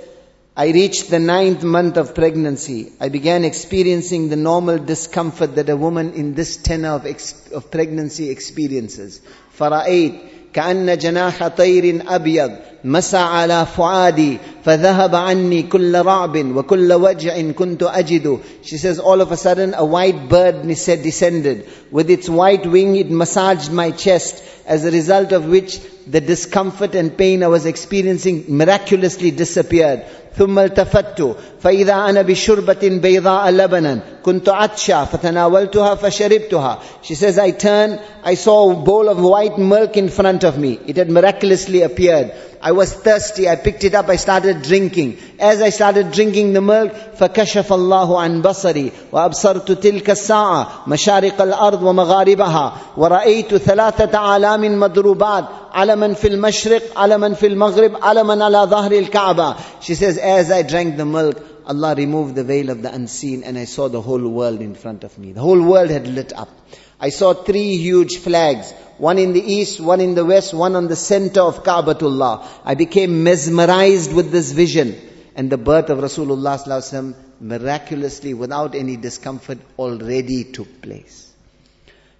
I 0.55 0.71
reached 0.71 1.09
the 1.09 1.19
ninth 1.19 1.63
month 1.63 1.97
of 1.97 2.13
pregnancy. 2.13 2.91
I 2.99 3.09
began 3.09 3.45
experiencing 3.45 4.29
the 4.29 4.35
normal 4.35 4.79
discomfort 4.79 5.55
that 5.55 5.69
a 5.69 5.77
woman 5.77 6.13
in 6.13 6.33
this 6.33 6.57
tenor 6.57 6.89
of, 6.89 7.05
ex- 7.05 7.49
of 7.51 7.71
pregnancy 7.71 8.29
experiences. 8.29 9.21
فرأيت 9.57 10.13
كأن 10.53 10.97
جناح 10.97 11.47
طير 11.47 12.03
أبيض 12.07 12.57
مسى 12.85 13.17
على 13.17 13.65
فؤادي 13.77 14.37
فذهب 14.65 15.15
عني 15.15 15.63
كل 15.63 16.01
رعب 16.01 16.55
وكل 16.55 16.93
وجع 16.93 17.41
كنت 17.51 17.83
أجد 17.83 18.39
She 18.63 18.77
says 18.77 18.99
all 18.99 19.21
of 19.21 19.31
a 19.31 19.37
sudden 19.37 19.73
a 19.73 19.85
white 19.85 20.29
bird 20.29 20.67
descended. 20.67 21.67
With 21.91 22.09
its 22.09 22.29
white 22.29 22.65
wing 22.65 22.95
it 22.95 23.09
massaged 23.11 23.71
my 23.71 23.91
chest 23.91 24.43
as 24.65 24.85
a 24.85 24.91
result 24.91 25.31
of 25.31 25.45
which 25.45 25.79
the 26.07 26.21
discomfort 26.21 26.95
and 26.95 27.15
pain 27.17 27.43
I 27.43 27.47
was 27.47 27.65
experiencing 27.65 28.45
miraculously 28.47 29.31
disappeared. 29.31 30.03
ثم 30.37 30.59
التفت 30.59 31.35
فإذا 31.59 31.93
أنا 31.93 32.21
بشربة 32.21 32.89
بيضاء 32.89 33.49
لبنا 33.49 33.99
كنت 34.23 34.49
عطشا 34.49 35.05
فتناولتها 35.05 35.95
فشربتها 35.95 36.79
She 37.01 37.15
says 37.15 37.37
I 37.37 37.51
turned, 37.51 37.99
I 38.23 38.35
saw 38.35 38.71
a 38.71 38.75
bowl 38.75 39.09
of 39.09 39.19
white 39.19 39.57
milk 39.57 39.97
in 39.97 40.09
front 40.09 40.43
of 40.43 40.57
me. 40.57 40.79
It 40.87 40.97
had 40.97 41.09
miraculously 41.09 41.81
appeared. 41.81 42.31
I 42.65 42.71
was 42.71 42.93
thirsty. 42.93 43.49
I 43.49 43.55
picked 43.55 43.83
it 43.83 43.95
up. 43.95 44.09
I 44.09 44.15
started 44.17 44.61
drinking. 44.61 45.17
As 45.39 45.61
I 45.61 45.69
started 45.69 46.11
drinking 46.11 46.53
the 46.53 46.61
milk, 46.61 46.91
فكشف 47.19 47.73
الله 47.73 48.19
عن 48.21 48.41
بصري 48.41 48.91
وأبصرت 49.11 49.71
تلك 49.71 50.09
الساعة 50.09 50.83
مشارق 50.87 51.41
الأرض 51.41 51.83
ومغاربها 51.83 52.73
ورأيت 52.97 53.55
ثلاثة 53.55 54.37
آلام 54.37 54.79
مضروبات 54.79 55.45
علما 55.73 56.13
في 56.13 56.27
المشرق 56.27 56.81
علما 56.95 57.33
في 57.33 57.47
المغرب 57.47 57.91
علما 58.01 58.45
على 58.45 58.57
ظهر 58.57 58.91
الكعبة 58.91 59.55
She 59.81 59.95
says, 59.95 60.17
as 60.17 60.51
I 60.51 60.61
drank 60.61 60.97
the 60.97 61.05
milk, 61.05 61.37
Allah 61.65 61.95
removed 61.95 62.35
the 62.35 62.43
veil 62.43 62.69
of 62.69 62.81
the 62.81 62.93
unseen 62.93 63.43
and 63.43 63.57
I 63.57 63.65
saw 63.65 63.87
the 63.87 64.01
whole 64.01 64.27
world 64.27 64.61
in 64.61 64.75
front 64.75 65.03
of 65.03 65.17
me. 65.17 65.31
The 65.31 65.41
whole 65.41 65.61
world 65.61 65.89
had 65.89 66.07
lit 66.07 66.33
up. 66.33 66.49
I 66.98 67.10
saw 67.10 67.34
three 67.34 67.76
huge 67.76 68.18
flags, 68.18 68.72
one 68.98 69.18
in 69.18 69.32
the 69.32 69.42
east, 69.42 69.80
one 69.80 70.00
in 70.00 70.14
the 70.14 70.24
west, 70.24 70.54
one 70.54 70.76
on 70.76 70.88
the 70.88 70.96
center 70.96 71.42
of 71.42 71.62
Ka'batullah. 71.62 72.46
I 72.64 72.74
became 72.74 73.22
mesmerized 73.22 74.12
with 74.12 74.30
this 74.30 74.52
vision 74.52 74.96
and 75.34 75.50
the 75.50 75.58
birth 75.58 75.90
of 75.90 75.98
Rasulullah 75.98 77.14
miraculously 77.38 78.32
without 78.32 78.74
any 78.74 78.96
discomfort 78.96 79.58
already 79.78 80.44
took 80.44 80.80
place. 80.80 81.30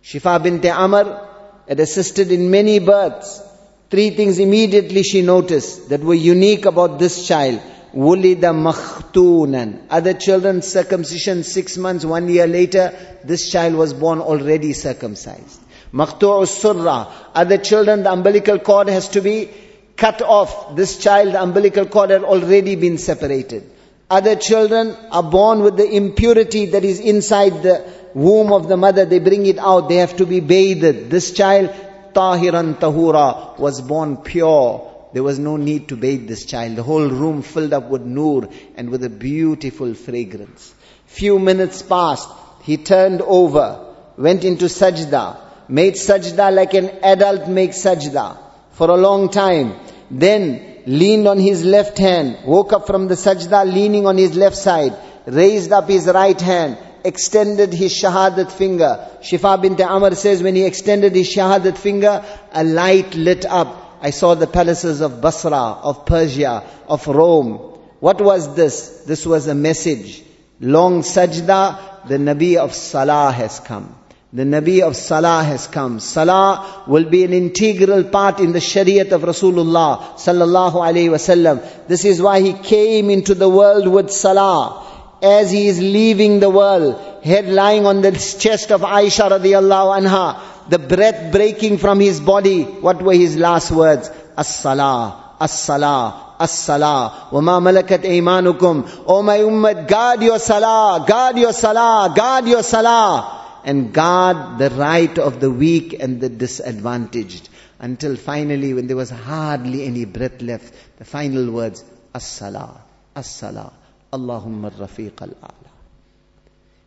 Shifa 0.05 0.43
bint 0.43 0.67
Amr 0.67 1.27
had 1.67 1.81
assisted 1.81 2.31
in 2.31 2.51
many 2.51 2.79
births. 2.79 3.43
Three 3.89 4.11
things 4.11 4.39
immediately 4.39 5.03
she 5.03 5.23
noticed 5.23 5.89
that 5.89 6.01
were 6.01 6.15
unique 6.15 6.67
about 6.67 6.99
this 6.99 7.27
child. 7.27 7.61
Wulida 7.95 8.53
makhtunan. 8.53 9.87
Other 9.91 10.15
children 10.15 10.63
circumcision 10.63 11.43
six 11.45 11.77
months, 11.77 12.05
one 12.05 12.29
year 12.29 12.47
later, 12.47 12.95
this 13.25 13.51
child 13.51 13.75
was 13.75 13.95
born 13.95 14.21
already 14.21 14.73
circumcised. 14.73 15.61
Maqtu'u 15.93 16.47
surra. 16.47 17.09
Other 17.35 17.59
children, 17.59 18.03
the 18.03 18.13
umbilical 18.13 18.59
cord 18.59 18.89
has 18.89 19.09
to 19.11 19.21
be 19.21 19.51
cut 19.97 20.21
off. 20.21 20.77
This 20.77 20.99
child, 20.99 21.33
the 21.35 21.43
umbilical 21.43 21.87
cord 21.87 22.11
had 22.11 22.25
already 22.25 22.77
been 22.77 22.99
separated. 22.99 23.71
Other 24.11 24.37
children 24.37 24.97
are 25.11 25.23
born 25.23 25.61
with 25.61 25.77
the 25.77 25.89
impurity 25.89 26.67
that 26.67 26.85
is 26.85 27.01
inside 27.01 27.63
the 27.63 27.85
womb 28.15 28.53
of 28.53 28.69
the 28.69 28.77
mother. 28.77 29.05
They 29.05 29.19
bring 29.19 29.47
it 29.47 29.59
out. 29.59 29.89
They 29.89 29.97
have 29.97 30.17
to 30.19 30.27
be 30.27 30.41
bathed. 30.41 31.11
This 31.11 31.33
child, 31.33 31.71
tahiran 32.13 32.79
tahura, 32.79 33.59
was 33.59 33.81
born 33.81 34.19
pure. 34.19 34.96
There 35.13 35.23
was 35.23 35.39
no 35.39 35.57
need 35.57 35.89
to 35.89 35.97
bathe 35.97 36.29
this 36.29 36.45
child. 36.45 36.77
The 36.77 36.83
whole 36.83 37.09
room 37.09 37.43
filled 37.43 37.73
up 37.73 37.89
with 37.89 38.03
nur 38.03 38.49
and 38.77 38.91
with 38.91 39.05
a 39.05 39.11
beautiful 39.11 39.95
fragrance. 39.95 40.75
Few 41.07 41.39
minutes 41.39 41.83
passed. 41.83 42.29
He 42.63 42.77
turned 42.77 43.23
over, 43.23 43.95
went 44.17 44.45
into 44.45 44.65
sajda, 44.67 45.39
made 45.69 45.95
sajda 45.95 46.53
like 46.53 46.75
an 46.75 46.91
adult 47.03 47.49
makes 47.49 47.79
sajda 47.79 48.39
for 48.73 48.91
a 48.91 48.97
long 48.97 49.31
time. 49.31 49.75
Then 50.11 50.83
leaned 50.87 51.29
on 51.29 51.39
his 51.39 51.65
left 51.65 51.99
hand, 51.99 52.39
woke 52.45 52.73
up 52.73 52.87
from 52.87 53.09
the 53.09 53.15
sajda 53.15 53.73
leaning 53.73 54.07
on 54.07 54.19
his 54.19 54.37
left 54.37 54.57
side, 54.57 54.97
raised 55.27 55.73
up 55.73 55.89
his 55.89 56.07
right 56.07 56.41
hand, 56.41 56.79
extended 57.05 57.73
his 57.73 57.93
shahadat 57.93 58.51
finger. 58.51 59.09
Shifa 59.23 59.63
bint 59.63 59.81
Amr 59.81 60.15
says 60.15 60.43
when 60.43 60.57
he 60.57 60.65
extended 60.65 61.15
his 61.15 61.33
shahadat 61.33 61.79
finger, 61.79 62.25
a 62.53 62.65
light 62.65 63.15
lit 63.15 63.47
up. 63.47 63.86
I 64.01 64.11
saw 64.11 64.35
the 64.35 64.47
palaces 64.47 65.01
of 65.01 65.21
Basra, 65.21 65.57
of 65.57 66.07
Persia, 66.07 66.63
of 66.89 67.07
Rome. 67.07 67.55
What 68.01 68.21
was 68.21 68.55
this? 68.55 69.05
This 69.07 69.25
was 69.27 69.47
a 69.47 69.55
message. 69.55 70.23
Long 70.61 71.03
sajda, 71.03 72.09
the 72.09 72.17
Nabi 72.17 72.57
of 72.57 72.75
Salah 72.75 73.33
has 73.33 73.61
come. 73.61 73.95
The 74.33 74.43
Nabi 74.43 74.83
of 74.83 74.97
Salah 74.97 75.43
has 75.45 75.67
come. 75.67 75.99
Salah 75.99 76.85
will 76.87 77.05
be 77.05 77.25
an 77.25 77.33
integral 77.33 78.05
part 78.05 78.41
in 78.41 78.53
the 78.53 78.59
Shariat 78.59 79.13
of 79.13 79.23
Rasulullah 79.23 80.17
sallallahu 80.17 80.73
alaihi 80.73 81.11
wasallam. 81.11 81.87
This 81.87 82.05
is 82.05 82.21
why 82.21 82.41
he 82.41 82.53
came 82.53 83.09
into 83.09 83.35
the 83.35 83.49
world 83.49 83.89
with 83.89 84.11
Salah. 84.11 84.83
As 85.23 85.51
he 85.51 85.69
is 85.69 85.81
leaving 85.81 86.41
the 86.41 86.51
world, 86.51 87.01
head 87.25 87.47
lying 87.47 87.87
on 87.87 88.03
the 88.03 88.13
chest 88.13 88.71
of 88.71 88.83
Aisha 88.83 89.31
radiallahu 89.31 90.01
anha, 90.01 90.39
the 90.70 90.80
breath 90.80 91.32
breaking 91.32 91.78
from 91.78 92.00
his 92.00 92.20
body. 92.20 92.64
What 92.64 93.02
were 93.02 93.14
his 93.14 93.38
last 93.38 93.72
words? 93.72 94.10
As-salah, 94.38 95.36
as-salah, 95.40 96.36
as-salah. 96.40 97.28
وَمَا 97.32 97.84
مَلَكَتْ 97.84 98.04
أَيْمَانُكُمْ 98.04 99.04
O 99.08 99.22
my 99.22 99.40
ummah, 99.40 99.88
guard 99.88 100.22
your 100.22 100.40
salah, 100.40 101.06
guard 101.08 101.38
your 101.38 101.54
salah, 101.54 102.14
guard 102.16 102.48
your 102.48 102.64
salah 102.64 103.62
and 103.64 103.94
guard 103.94 104.58
the 104.58 104.70
right 104.72 105.18
of 105.20 105.40
the 105.40 105.52
weak 105.52 105.96
and 106.00 106.20
the 106.20 106.30
disadvantaged. 106.30 107.50
Until 107.80 108.16
finally, 108.16 108.74
when 108.74 108.88
there 108.88 108.98
was 108.98 109.10
hardly 109.10 109.86
any 109.86 110.06
breath 110.06 110.42
left, 110.42 110.74
the 110.98 111.06
final 111.06 111.52
words, 111.52 111.84
As-salah, 112.14 112.82
As-salah, 113.16 113.74
Allahumma 114.14 114.72
rafiq 114.72 115.22
al-a'la. 115.22 115.70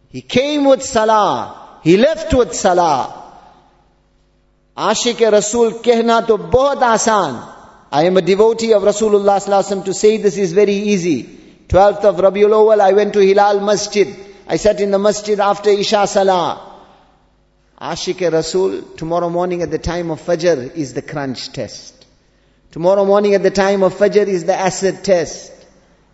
He 0.08 0.22
came 0.22 0.64
with 0.64 0.82
salah, 0.82 1.80
he 1.82 1.96
left 1.96 2.32
with 2.32 2.54
salah. 2.54 3.22
Ashik 4.79 5.19
Rasul 5.29 5.71
kehna 5.83 6.25
to 6.25 6.37
bahut 6.37 6.81
asan. 6.81 7.35
I 7.91 8.05
am 8.05 8.15
a 8.15 8.21
devotee 8.21 8.71
of 8.71 8.83
Rasulullah 8.83 9.83
to 9.83 9.93
say 9.93 10.15
this 10.17 10.37
is 10.37 10.53
very 10.53 10.73
easy. 10.73 11.23
12th 11.67 12.05
of 12.05 12.15
Rabiul 12.15 12.53
Awal, 12.53 12.79
I 12.79 12.93
went 12.93 13.11
to 13.13 13.19
Hilal 13.19 13.59
Masjid. 13.59 14.07
I 14.47 14.55
sat 14.55 14.79
in 14.79 14.91
the 14.91 14.97
masjid 14.97 15.37
after 15.37 15.69
Isha 15.69 16.07
Salah. 16.07 16.61
Ashik 17.81 18.31
Rasul, 18.31 18.83
tomorrow 18.95 19.29
morning 19.29 19.63
at 19.63 19.69
the 19.69 19.79
time 19.79 20.11
of 20.11 20.21
Fajr 20.21 20.73
is 20.73 20.93
the 20.93 21.01
crunch 21.01 21.51
test. 21.51 22.05
Tomorrow 22.71 23.03
morning 23.03 23.35
at 23.35 23.43
the 23.43 23.51
time 23.51 23.83
of 23.83 23.95
Fajr 23.95 24.27
is 24.27 24.45
the 24.45 24.57
acid 24.57 25.03
test. 25.03 25.51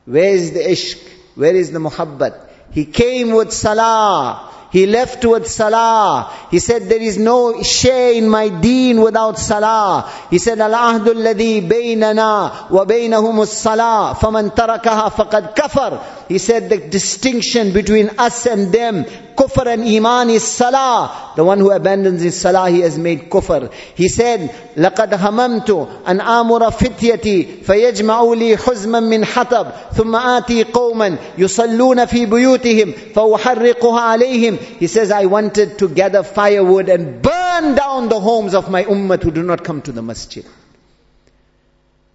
Where 0.05 0.33
is 0.33 0.53
the 0.53 0.61
ishq? 0.61 1.07
Where 1.35 1.55
is 1.55 1.71
the 1.71 1.79
muhabbat? 1.79 2.49
He 2.71 2.85
came 2.85 3.31
with 3.31 3.53
salah. 3.53 4.54
He 4.75 4.85
left 4.87 5.23
with 5.23 5.47
salah. 5.47 6.29
He 6.51 6.59
said, 6.59 6.89
there 6.89 7.01
is 7.01 7.17
no 7.17 7.63
share 7.63 8.11
in 8.11 8.27
my 8.27 8.49
deen 8.49 8.99
without 8.99 9.39
salah. 9.39 10.11
He 10.29 10.37
said, 10.37 10.59
Al-ahdu 10.59 11.13
alladhi 11.15 11.65
baynana 11.65 12.69
wa 12.69 12.83
baynahum 12.83 13.41
as-salah. 13.41 14.17
Faman 14.19 14.53
tarakaha 14.53 15.11
faqad 15.13 15.55
kafar. 15.55 16.27
He 16.27 16.39
said 16.39 16.67
the 16.67 16.75
distinction 16.75 17.71
between 17.71 18.19
us 18.19 18.45
and 18.47 18.73
them 18.73 19.05
kufr 19.36 19.66
and 19.66 19.82
iman 19.84 20.30
is 20.30 20.44
salah. 20.44 21.32
The 21.36 21.44
one 21.44 21.58
who 21.58 21.70
abandons 21.70 22.22
his 22.22 22.40
salah, 22.40 22.70
he 22.70 22.80
has 22.80 22.98
made 22.98 23.30
kufr. 23.30 23.72
He 23.94 24.08
said, 24.08 24.50
لَقَدْ 24.76 25.14
هَمَمْتُ 25.14 26.04
أَنْ 26.04 26.20
آمُرَ 26.20 26.70
فِتْيَتِي 26.70 27.64
فَيَجْمَعُوا 27.64 28.36
لِي 28.36 28.56
حُزْمًا 28.56 29.00
مِّنْ 29.00 29.24
حَطَبٍ 29.24 29.72
ثُمَّ 29.94 30.16
آتِي 30.16 30.64
قَوْمًا 30.72 31.18
يُصَلُّونَ 31.38 32.06
فِي 32.06 32.26
بُيُوتِهِمْ 32.26 33.14
فَأُحَرِّقُهَا 33.14 34.00
عَلَيْهِمْ 34.00 34.58
He 34.78 34.86
says, 34.86 35.10
I 35.10 35.26
wanted 35.26 35.78
to 35.78 35.88
gather 35.88 36.22
firewood 36.22 36.88
and 36.88 37.22
burn 37.22 37.74
down 37.74 38.08
the 38.08 38.20
homes 38.20 38.54
of 38.54 38.70
my 38.70 38.84
ummah 38.84 39.22
who 39.22 39.30
do 39.30 39.42
not 39.42 39.64
come 39.64 39.82
to 39.82 39.92
the 39.92 40.02
masjid. 40.02 40.44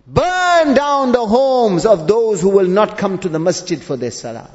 Burn 0.08 0.76
down 0.76 1.12
the 1.12 1.26
homes 1.26 1.86
of 1.86 2.08
those 2.08 2.42
who 2.42 2.50
will 2.50 2.68
not 2.68 2.98
come 2.98 3.18
to 3.20 3.30
the 3.30 3.40
masjid 3.40 3.82
for 3.82 3.98
their 3.98 4.12
salah. 4.12 4.50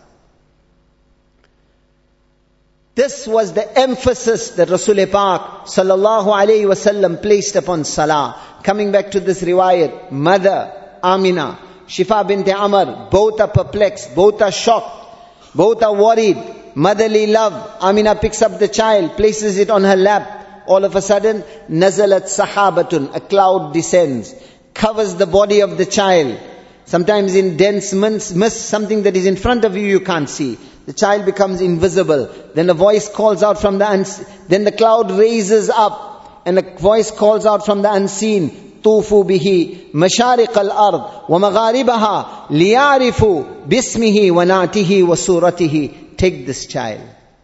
This 2.96 3.28
was 3.28 3.52
the 3.52 3.78
emphasis 3.78 4.52
that 4.52 4.70
Rasul 4.70 4.96
Pak 4.96 5.66
sallallahu 5.66 6.28
alayhi 6.28 6.66
wasallam 6.66 7.22
placed 7.22 7.58
upon 7.58 7.84
salah. 7.84 8.39
Coming 8.64 8.93
back 8.93 9.12
to 9.12 9.20
this 9.20 9.43
riwayat, 9.43 10.12
mother 10.12 10.72
Amina, 11.04 11.60
Shifa 11.88 12.26
bint 12.26 12.48
Amr, 12.48 13.10
both 13.12 13.41
are 13.41 13.50
perplexed, 13.50 14.16
both 14.16 14.41
are 14.41 14.52
shocked, 14.52 15.54
both 15.54 15.84
are 15.84 15.93
worried. 15.93 16.38
Motherly 16.74 17.28
love. 17.28 17.54
Amina 17.82 18.16
picks 18.16 18.41
up 18.41 18.60
the 18.60 18.70
child, 18.70 19.18
places 19.18 19.58
it 19.58 19.70
on 19.70 19.84
her 19.84 19.98
lap. 19.98 20.64
All 20.66 20.84
of 20.86 20.96
a 20.96 21.02
sudden, 21.02 21.43
nazalat 21.70 22.24
sahabatun, 22.24 23.14
a 23.14 23.20
cloud 23.20 23.74
descends, 23.74 24.34
covers 24.74 25.16
the 25.16 25.28
body 25.28 25.62
of 25.62 25.78
the 25.78 25.86
child. 25.86 26.39
Sometimes 26.87 27.35
in 27.37 27.57
dense 27.57 27.93
mist, 27.93 28.68
something 28.68 29.05
that 29.05 29.16
is 29.16 29.26
in 29.26 29.37
front 29.37 29.64
of 29.64 29.76
you, 29.76 29.87
you 29.87 30.01
can't 30.01 30.28
see. 30.28 30.59
The 30.87 30.93
child 30.93 31.24
becomes 31.24 31.61
invisible. 31.61 32.28
Then 32.55 32.68
a 32.68 32.74
voice 32.74 33.09
calls 33.09 33.45
out 33.45 33.61
from 33.61 33.78
the 33.78 33.89
unseen. 33.89 34.26
Then 34.49 34.64
the 34.64 34.72
cloud 34.72 35.12
raises 35.12 35.70
up 35.70 36.43
and 36.45 36.59
a 36.59 36.62
voice 36.62 37.11
calls 37.11 37.47
out 37.47 37.64
from 37.64 37.83
the 37.83 37.93
unseen. 37.93 38.70
طوفوا 38.83 39.22
به 39.22 39.76
مشارق 39.95 40.59
الأرض 40.59 41.03
ومغاربها 41.28 42.47
ليعرفوا 42.51 43.43
باسمه 43.68 44.31
ونعته 44.31 45.03
وصورته 45.03 45.91
Take 46.16 46.47
this 46.47 46.66
child 46.66 47.01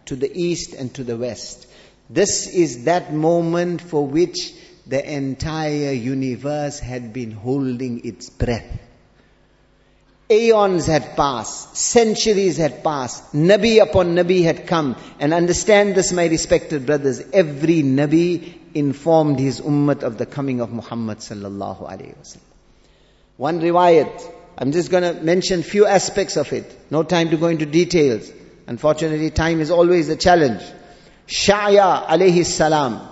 to 0.07 0.17
the 0.17 0.31
east 0.35 0.75
and 0.75 0.93
to 0.95 1.05
the 1.05 1.17
west. 1.17 1.67
This 2.09 2.49
is 2.49 2.85
that 2.85 3.13
moment 3.13 3.81
for 3.81 4.07
which 4.07 4.55
the 4.87 5.03
entire 5.13 5.93
universe 5.93 6.79
had 6.79 7.13
been 7.13 7.33
holding 7.33 8.05
its 8.05 8.31
breath. 8.31 8.79
Aeons 10.32 10.86
had 10.88 11.18
passed, 11.18 11.76
centuries 11.76 12.58
had 12.58 12.84
passed, 12.84 13.34
Nabi 13.34 13.82
upon 13.82 14.16
Nabi 14.16 14.44
had 14.44 14.66
come. 14.66 14.96
And 15.20 15.34
understand 15.34 15.96
this, 15.96 16.14
my 16.14 16.28
respected 16.28 16.86
brothers, 16.86 17.22
every 17.34 17.84
Nabi 17.84 18.54
informed 18.74 19.40
his 19.40 19.60
ummah 19.60 20.04
of 20.04 20.18
the 20.18 20.26
coming 20.26 20.62
of 20.62 20.72
Muhammad 20.72 21.18
sallallahu 21.18 21.90
alayhi 21.90 22.16
wasallam. 22.18 22.40
One 23.36 23.60
riwayat, 23.60 24.34
I'm 24.58 24.72
just 24.72 24.92
to 24.92 25.14
mention 25.22 25.64
few 25.64 25.86
aspects 25.86 26.38
of 26.38 26.54
it. 26.54 26.92
No 26.92 27.04
time 27.04 27.32
to 27.32 27.38
go 27.38 27.48
into 27.48 27.66
details. 27.66 28.32
Unfortunately, 28.68 29.32
time 29.32 29.60
is 29.60 29.72
always 29.72 30.08
a 30.10 30.16
challenge. 30.16 30.62
Sha'ya 31.28 32.06
alayhi 32.08 32.46
salam, 32.46 33.08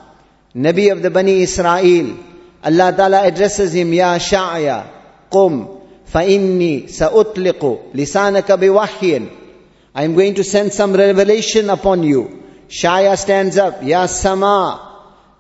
Nabi 0.56 0.92
of 0.92 1.02
the 1.02 1.10
Bani 1.10 1.42
Israel, 1.42 2.18
Allah 2.64 2.94
Ta'ala 2.96 3.28
addresses 3.28 3.74
him, 3.74 3.94
Ya 3.94 4.18
Sha'ya, 4.18 4.88
Qum, 5.32 5.79
فإني 6.14 6.88
سأطلق 6.88 7.80
لسانك 7.96 8.52
بوحي 8.52 9.22
I 9.96 10.04
am 10.04 10.14
going 10.14 10.36
to 10.36 10.44
send 10.44 10.72
some 10.72 10.94
revelation 10.94 11.70
upon 11.70 12.04
you. 12.04 12.44
Shaya 12.70 13.18
stands 13.18 13.58
up. 13.58 13.84
Ya 13.84 14.06
Sama, 14.06 14.80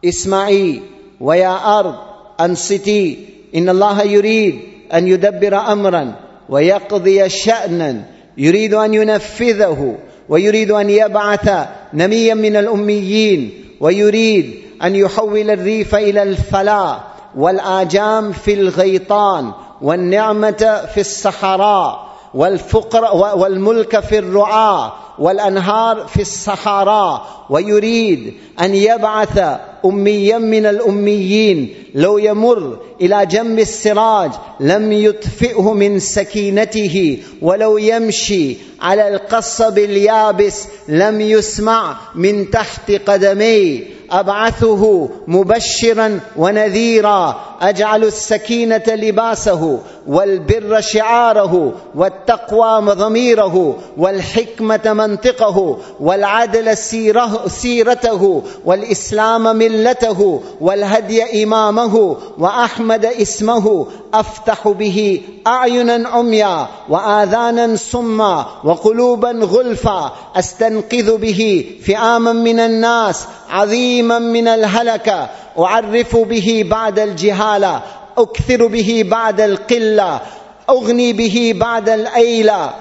Isma'i, 0.03 0.81
Ard, 1.21 1.95
ansiti. 2.39 3.51
Inna 3.53 3.71
Allah 3.71 4.03
yurid 4.05 4.89
an 4.89 5.05
yudabbira 5.05 5.65
amran, 5.65 6.17
wa 6.49 6.59
yaqdiya 6.59 7.29
sha'nan, 7.29 8.05
يريد 8.39 8.73
أن 8.73 8.93
ينفذه 8.93 9.97
ويريد 10.29 10.71
أن 10.71 10.89
يبعث 10.89 11.49
نميا 11.93 12.33
من 12.33 12.55
الأميين 12.55 13.65
ويريد 13.79 14.59
أن 14.83 14.95
يحول 14.95 15.49
الريف 15.49 15.95
إلى 15.95 16.23
الفلاة 16.23 17.03
والآجام 17.35 18.31
في 18.31 18.53
الغيطان 18.53 19.51
والنعمة 19.81 20.81
في 20.93 20.99
الصحراء 20.99 22.09
والفقر 22.33 23.15
والملك 23.37 23.99
في 23.99 24.19
الرعاة 24.19 24.93
والأنهار 25.19 26.07
في 26.07 26.21
الصحراء 26.21 27.45
ويريد 27.49 28.33
أن 28.61 28.75
يبعث 28.75 29.39
أميا 29.85 30.37
من 30.37 30.65
الأميين 30.65 31.73
لو 31.95 32.17
يمر 32.17 32.77
إلى 33.01 33.25
جنب 33.25 33.59
السراج 33.59 34.31
لم 34.59 34.91
يطفئه 34.91 35.73
من 35.73 35.99
سكينته 35.99 37.23
ولو 37.41 37.77
يمشي 37.77 38.57
على 38.81 39.07
القصب 39.07 39.77
اليابس 39.77 40.67
لم 40.87 41.21
يسمع 41.21 41.97
من 42.15 42.49
تحت 42.49 42.91
قدميه. 42.91 43.99
أبعثه 44.11 45.09
مبشرا 45.27 46.19
ونذيرا 46.37 47.41
أجعل 47.61 48.03
السكينة 48.03 48.83
لباسه 48.87 49.79
والبر 50.07 50.81
شعاره 50.81 51.73
والتقوى 51.95 52.93
ضميره 52.93 53.77
والحكمة 53.97 55.08
منطقه 55.09 55.77
والعدل 55.99 56.77
سيره 56.77 57.47
سيرته 57.47 58.43
والإسلام 58.65 59.55
ملته 59.55 60.41
والهدي 60.61 61.43
إمامه 61.43 62.17
وأحمد 62.37 63.05
اسمه 63.05 63.87
أفتح 64.13 64.67
به 64.67 65.21
أعينا 65.47 66.09
عميا 66.09 66.67
وآذانا 66.89 67.75
صما 67.75 68.45
وقلوبا 68.63 69.31
غلفا 69.31 70.11
أستنقذ 70.35 71.17
به 71.17 71.65
فئاما 71.85 72.33
من 72.33 72.59
الناس 72.59 73.25
عظيما 73.49 74.19
من 74.19 74.47
الهلكه 74.47 75.29
أعرف 75.59 76.15
به 76.17 76.65
بعد 76.69 76.99
الجهاله 76.99 77.81
أكثر 78.17 78.67
به 78.67 79.05
بعد 79.05 79.41
القلة 79.41 80.21
أغني 80.69 81.13
به 81.13 81.53
بعد 81.55 81.89
الأيلة 81.89 82.73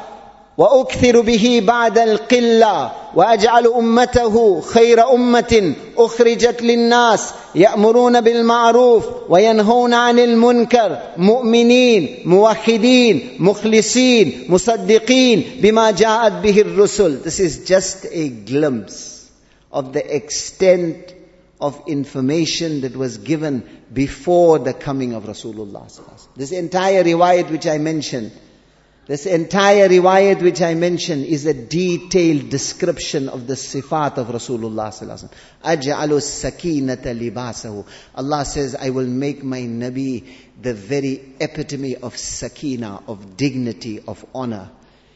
وأكثر 0.58 1.20
به 1.20 1.62
بعد 1.66 1.98
القله 1.98 2.92
واجعل 3.14 3.66
امته 3.66 4.60
خير 4.60 5.08
امه 5.08 5.74
اخرجت 5.96 6.62
للناس 6.62 7.30
يامرون 7.54 8.20
بالمعروف 8.20 9.04
وينهون 9.28 9.94
عن 9.94 10.18
المنكر 10.18 10.98
مؤمنين 11.16 12.16
موحدين 12.24 13.36
مخلصين 13.38 14.44
مصدقين 14.48 15.44
بما 15.62 15.90
جاءت 15.90 16.32
به 16.32 16.60
الرسل 16.60 17.18
This 17.24 17.40
is 17.40 17.58
just 17.64 18.06
a 18.10 18.28
glimpse 18.28 19.30
of 19.72 19.92
the 19.92 20.16
extent 20.16 21.14
of 21.60 21.80
information 21.86 22.80
that 22.80 22.96
was 22.96 23.18
given 23.18 23.62
before 23.92 24.58
the 24.58 24.72
coming 24.72 25.12
of 25.14 25.24
Rasulullah. 25.24 25.86
This 26.36 26.52
entire 26.52 27.04
riwayat 27.04 27.50
which 27.50 27.66
I 27.66 27.78
mentioned 27.78 28.32
this 29.08 29.24
entire 29.24 29.88
riwayat 29.88 30.42
which 30.42 30.60
I 30.60 30.74
mentioned 30.74 31.24
is 31.24 31.46
a 31.46 31.54
detailed 31.54 32.50
description 32.50 33.30
of 33.30 33.46
the 33.46 33.54
sifat 33.54 34.18
of 34.18 34.26
Rasulullah 34.26 34.90
sallallahu 34.92 35.30
sakinata 35.64 37.18
libasahu. 37.18 37.86
Allah 38.14 38.44
says, 38.44 38.74
I 38.74 38.90
will 38.90 39.06
make 39.06 39.42
my 39.42 39.60
Nabi 39.60 40.26
the 40.60 40.74
very 40.74 41.24
epitome 41.40 41.96
of 41.96 42.18
sakina, 42.18 43.02
of 43.08 43.38
dignity, 43.38 44.00
of 44.06 44.22
honor. 44.34 44.70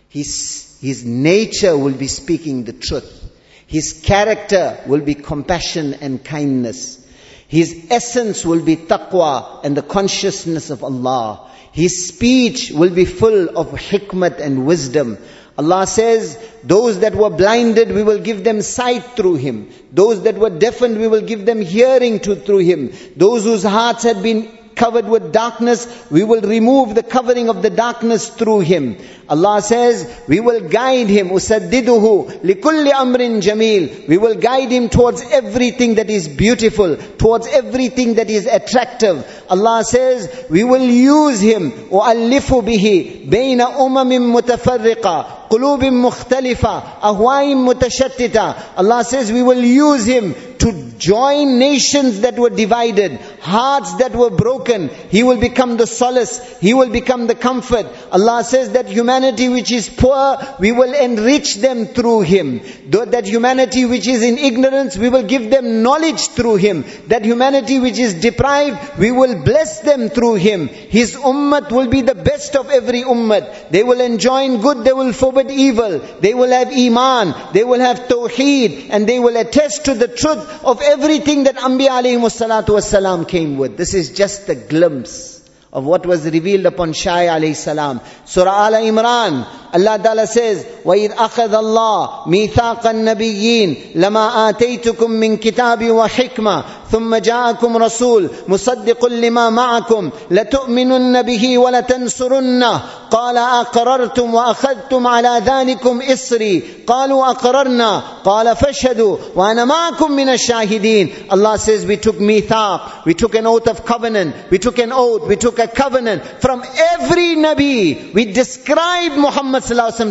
His, 0.09 0.79
his 0.81 1.05
nature 1.05 1.77
will 1.77 1.93
be 1.93 2.07
speaking 2.07 2.65
the 2.65 2.73
truth. 2.73 3.31
His 3.67 4.01
character 4.03 4.81
will 4.87 5.03
be 5.03 5.15
compassion 5.15 5.93
and 6.01 6.25
kindness. 6.25 7.07
His 7.47 7.89
essence 7.91 8.43
will 8.47 8.63
be 8.65 8.77
taqwa 8.77 9.63
and 9.65 9.77
the 9.77 9.83
consciousness 9.83 10.71
of 10.71 10.83
Allah. 10.83 11.51
His 11.73 12.09
speech 12.09 12.71
will 12.71 12.91
be 12.91 13.07
full 13.07 13.59
of 13.59 13.71
hikmat 13.71 14.41
and 14.41 14.67
wisdom. 14.67 15.19
Allah 15.57 15.87
says, 15.87 16.39
those 16.63 17.01
that 17.01 17.15
were 17.15 17.31
blinded, 17.31 17.93
we 17.93 18.03
will 18.03 18.21
give 18.21 18.45
them 18.45 18.63
sight 18.63 19.05
through 19.17 19.37
him. 19.37 19.71
Those 19.91 20.23
that 20.23 20.37
were 20.37 20.51
deafened, 20.51 20.99
we 20.99 21.09
will 21.09 21.23
give 21.23 21.45
them 21.45 21.61
hearing 21.61 22.21
to, 22.21 22.37
through 22.37 22.59
him. 22.59 22.93
Those 23.17 23.45
whose 23.45 23.63
hearts 23.63 24.03
had 24.03 24.23
been 24.23 24.49
covered 24.75 25.07
with 25.07 25.33
darkness, 25.33 25.87
we 26.11 26.25
will 26.25 26.41
remove 26.41 26.95
the 26.95 27.03
covering 27.03 27.49
of 27.49 27.63
the 27.63 27.71
darkness 27.71 28.29
through 28.29 28.61
him. 28.61 28.97
Allah 29.32 29.62
says, 29.62 30.10
we 30.28 30.40
will 30.40 30.70
guide 30.70 31.08
him, 31.08 31.30
usaddiduhu 31.30 32.42
likulli 32.42 32.92
amrin 32.92 33.42
jameel. 33.42 34.08
We 34.08 34.18
will 34.18 34.36
guide 34.36 34.72
him 34.72 34.90
towards 34.90 35.22
everything 35.32 35.96
that 35.96 36.10
is 36.10 36.28
beautiful, 36.28 36.96
towards 36.96 37.48
everything 37.48 38.16
that 38.16 38.30
is 38.30 38.46
attractive. 38.46 39.26
Allah 39.50 39.84
says, 39.84 40.46
we 40.50 40.64
will 40.64 40.86
use 40.86 41.42
him, 41.42 41.72
u'allifu 41.72 42.64
bihi, 42.64 43.30
bayna 43.30 43.76
umamin 43.76 44.34
mutafarriqa, 44.34 45.38
قلوب 45.50 45.84
مختلفة 45.84 46.84
أهواء 47.04 47.56
متشتتة 47.56 48.56
Allah 48.78 49.04
says 49.04 49.32
we 49.32 49.42
will 49.44 49.64
use 49.64 50.06
him 50.06 50.36
to 50.60 50.92
join 50.98 51.60
nations 51.60 52.22
that 52.22 52.38
were 52.38 52.50
divided, 52.50 53.20
hearts 53.42 53.94
that 53.96 54.14
were 54.16 54.32
broken. 54.32 54.90
He 55.10 55.24
will 55.24 55.40
become 55.40 55.78
the 55.78 55.86
solace. 55.86 56.60
He 56.60 56.74
will 56.74 56.90
become 56.90 57.28
the 57.28 57.36
comfort. 57.36 57.86
Allah 58.12 58.44
says 58.44 58.72
that 58.72 58.88
humanity 58.88 59.21
which 59.23 59.71
is 59.71 59.89
poor, 59.89 60.37
we 60.59 60.73
will 60.73 60.95
enrich 60.95 61.57
them 61.57 61.87
through 61.87 62.23
him. 62.23 62.61
That 62.89 63.27
humanity 63.27 63.85
which 63.85 64.07
is 64.07 64.23
in 64.23 64.39
ignorance, 64.39 64.97
we 64.97 65.09
will 65.09 65.23
give 65.23 65.51
them 65.51 65.83
knowledge 65.83 66.29
through 66.29 66.57
him. 66.57 66.85
That 67.07 67.25
humanity 67.25 67.79
which 67.79 67.99
is 67.99 68.15
deprived, 68.15 68.99
we 68.99 69.13
will 69.13 69.43
bless 69.45 69.81
them 69.81 70.09
through 70.09 70.35
him. 70.35 70.69
His 70.69 71.15
ummah 71.15 71.71
will 71.71 71.89
be 71.89 72.03
the 72.03 72.15
best 72.15 72.57
of 72.57 72.71
every 72.71 73.03
ummah. 73.03 73.71
They 73.71 73.83
will 73.83 74.01
enjoin 74.01 74.61
good, 74.61 74.85
they 74.85 74.93
will 74.93 75.13
forbid 75.13 75.51
evil. 75.51 75.99
They 75.99 76.35
will 76.35 76.51
have 76.51 76.69
iman, 76.69 77.53
they 77.53 77.65
will 77.65 77.81
have 77.81 78.09
tawheed, 78.09 78.89
and 78.91 79.09
they 79.09 79.19
will 79.19 79.37
attest 79.37 79.85
to 79.87 79.95
the 79.95 80.09
truth 80.09 80.65
of 80.65 80.83
everything 80.83 81.45
that 81.45 81.57
Anbiya 81.57 82.03
alayhi 82.03 82.19
salatu 82.19 83.29
came 83.29 83.57
with. 83.57 83.77
This 83.77 83.95
is 83.95 84.11
just 84.11 84.49
a 84.49 84.55
glimpse 84.55 85.32
of 85.73 85.85
what 85.85 86.05
was 86.05 86.25
revealed 86.25 86.67
upon 86.67 86.93
Shai 86.93 87.27
alayhi 87.27 87.57
salam. 87.57 88.01
Surah 88.25 88.67
Al 88.67 88.73
Imran, 88.75 89.47
Allah 89.75 89.99
Ta'ala 89.99 90.27
says, 90.27 90.67
وَإِذْ 90.85 91.13
أَخَذَ 91.13 91.55
اللَّهُ 91.55 92.29
مِيثَاقَ 92.29 92.87
النَّبِيِّينَ 92.87 93.77
لَمَا 93.95 94.49
آتَيْتُكُم 94.49 95.11
مِّن 95.11 95.37
كِتَابٍ 95.37 95.91
وَحِكْمَةٍ 95.91 96.65
ثم 96.93 97.17
جاءكم 97.17 97.77
رسول 97.77 98.31
مصدق 98.49 99.07
لما 99.07 99.51
معكم 99.51 100.11
لتؤمنن 100.31 101.23
به 101.23 101.59
ولتنصرنه 101.59 102.81
قال 103.11 103.37
أقررتم 103.37 104.35
وأخذتم 104.35 105.07
على 105.07 105.43
ذلكم 105.47 106.03
إصري 106.03 106.63
قالوا 106.87 107.31
أقررنا 107.31 108.03
قال 108.25 108.57
فاشهدوا 108.57 109.17
وأنا 109.37 109.65
معكم 109.65 110.13
من 110.13 110.29
الشاهدين 110.29 111.15
Allah 111.31 111.59
says 111.59 111.87
we 111.87 111.97
took 111.97 112.17
mithaq 112.17 113.07
we 113.07 113.15
took 113.15 113.35
an 113.35 113.47
oath 113.47 113.69
of 113.69 113.85
covenant 113.87 114.35
we 114.51 114.59
took 114.59 114.79
an 114.79 114.93
oath 114.93 115.29
we 115.29 115.37
took 115.37 115.59
a 115.59 115.69
covenant 115.69 116.23
from 116.41 116.63
every 116.95 117.37
Nabi. 117.37 118.13
We 118.13 118.27
described 118.27 119.17
Muhammad 119.17 119.62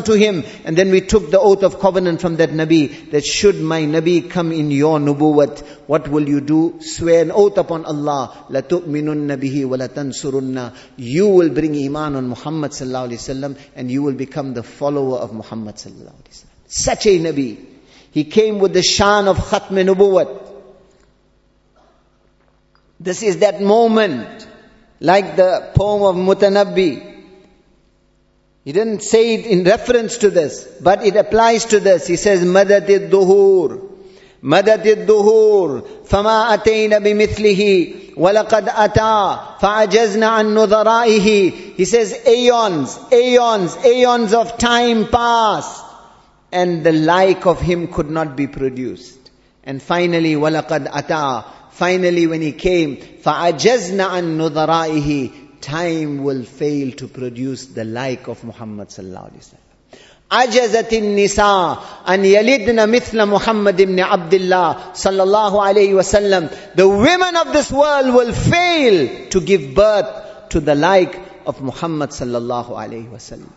to 0.03 0.13
him 0.13 0.45
and 0.65 0.77
then 0.77 0.91
we 0.91 1.01
took 1.01 1.31
the 1.31 1.41
oath 1.41 1.63
of 1.63 1.79
covenant 1.81 2.21
from 2.21 2.37
that 2.37 2.51
Nabi 2.51 3.11
that 3.11 3.25
should 3.25 3.61
my 3.61 3.83
Nabi 3.83 4.31
come 4.31 4.53
in 4.53 4.71
your 4.71 4.99
nubuwat 4.99 5.77
what 5.87 6.09
will 6.09 6.29
you 6.29 6.41
do? 6.41 6.79
Swear 6.81 7.23
an 7.23 7.31
oath 7.31 7.59
upon 7.59 7.85
Allah. 7.85 8.47
لَتُؤْمِنُنَّ 8.51 9.37
بِهِ 9.37 9.65
وَلَتَنْصُرُنَّ 9.65 10.75
You 10.97 11.29
will 11.29 11.51
bring 11.51 11.77
iman 11.77 12.17
on 12.17 12.29
Muhammad 12.29 12.73
sallallahu 12.73 13.11
alaihi 13.11 13.23
wasallam 13.23 13.59
and 13.77 13.91
you 13.91 14.03
will 14.03 14.15
become 14.15 14.53
the 14.55 14.65
follower 14.65 15.19
of 15.19 15.33
Muhammad 15.33 15.77
sallallahu 15.77 16.15
alaihi 16.15 16.31
wasallam. 16.31 16.67
Such 16.67 17.07
a 17.07 17.19
Nabi. 17.21 17.65
He 18.11 18.25
came 18.25 18.59
with 18.59 18.73
the 18.73 18.83
shan 18.83 19.29
of 19.29 19.37
Khatm 19.37 19.85
Nubuwat. 19.87 20.55
This 22.99 23.23
is 23.23 23.39
that 23.39 23.61
moment, 23.61 24.47
like 25.01 25.37
the 25.37 25.71
poem 25.75 26.03
of 26.03 26.39
Mutanabbi. 26.39 27.10
He 28.65 28.73
didn't 28.73 29.01
say 29.01 29.35
it 29.35 29.47
in 29.47 29.65
reference 29.65 30.19
to 30.19 30.31
this, 30.31 30.65
but 30.81 31.05
it 31.05 31.17
applies 31.17 31.67
to 31.67 31.81
this. 31.81 32.07
He 32.07 32.17
says, 32.17 32.43
مَدَدِ 32.45 32.89
الدُّهُورِ 32.89 33.97
مدد 34.43 34.87
الدهور 34.87 35.83
فما 36.05 36.55
أتينا 36.55 36.99
بمثله 36.99 37.95
ولقد 38.17 38.69
أتى 38.69 39.39
فعجزنا 39.61 40.27
عن 40.27 40.55
نظرائه 40.55 41.53
He 41.77 41.85
says 41.85 42.15
aeons, 42.27 42.99
aeons, 43.13 43.77
aeons 43.85 44.35
of 44.35 44.57
time 44.59 45.09
passed 45.09 45.85
and 46.53 46.85
the 46.85 46.93
like 46.93 47.47
of 47.47 47.61
him 47.61 47.89
could 47.89 48.11
not 48.11 48.37
be 48.37 48.47
produced. 48.47 49.19
And 49.65 49.83
finally, 49.83 50.35
وَلَقَدْ 50.35 50.89
أَتَى 50.89 51.45
Finally 51.73 52.27
when 52.27 52.41
he 52.41 52.53
came, 52.53 52.97
فَعَجَزْنَا 52.97 54.07
عَن 54.07 54.39
نُظَرَائِهِ 54.39 55.50
Time 55.61 56.23
will 56.23 56.45
fail 56.45 56.93
to 56.93 57.09
produce 57.09 57.67
the 57.67 57.85
like 57.85 58.29
of 58.29 58.45
Muhammad 58.45 58.89
sallallahu 58.89 59.31
alaihi 59.31 59.43
wasallam. 59.45 59.67
عجزت 60.31 60.93
النساء 60.93 61.79
أن 62.09 62.25
يلدن 62.25 62.89
مثل 62.89 63.27
محمد 63.27 63.83
بن 63.83 64.01
عبد 64.01 64.35
الله 64.35 64.77
صلى 64.95 65.23
الله 65.23 65.63
عليه 65.63 65.95
وسلم 65.95 66.49
The 66.75 66.89
women 66.89 67.37
of 67.37 67.53
this 67.53 67.71
world 67.71 68.13
will 68.15 68.33
fail 68.33 69.29
to 69.31 69.41
give 69.41 69.75
birth 69.75 70.49
to 70.51 70.61
the 70.61 70.75
like 70.75 71.21
of 71.47 71.63
Muhammad 71.63 72.11
صلى 72.11 72.39
الله 72.39 72.79
عليه 72.79 73.09
وسلم 73.15 73.51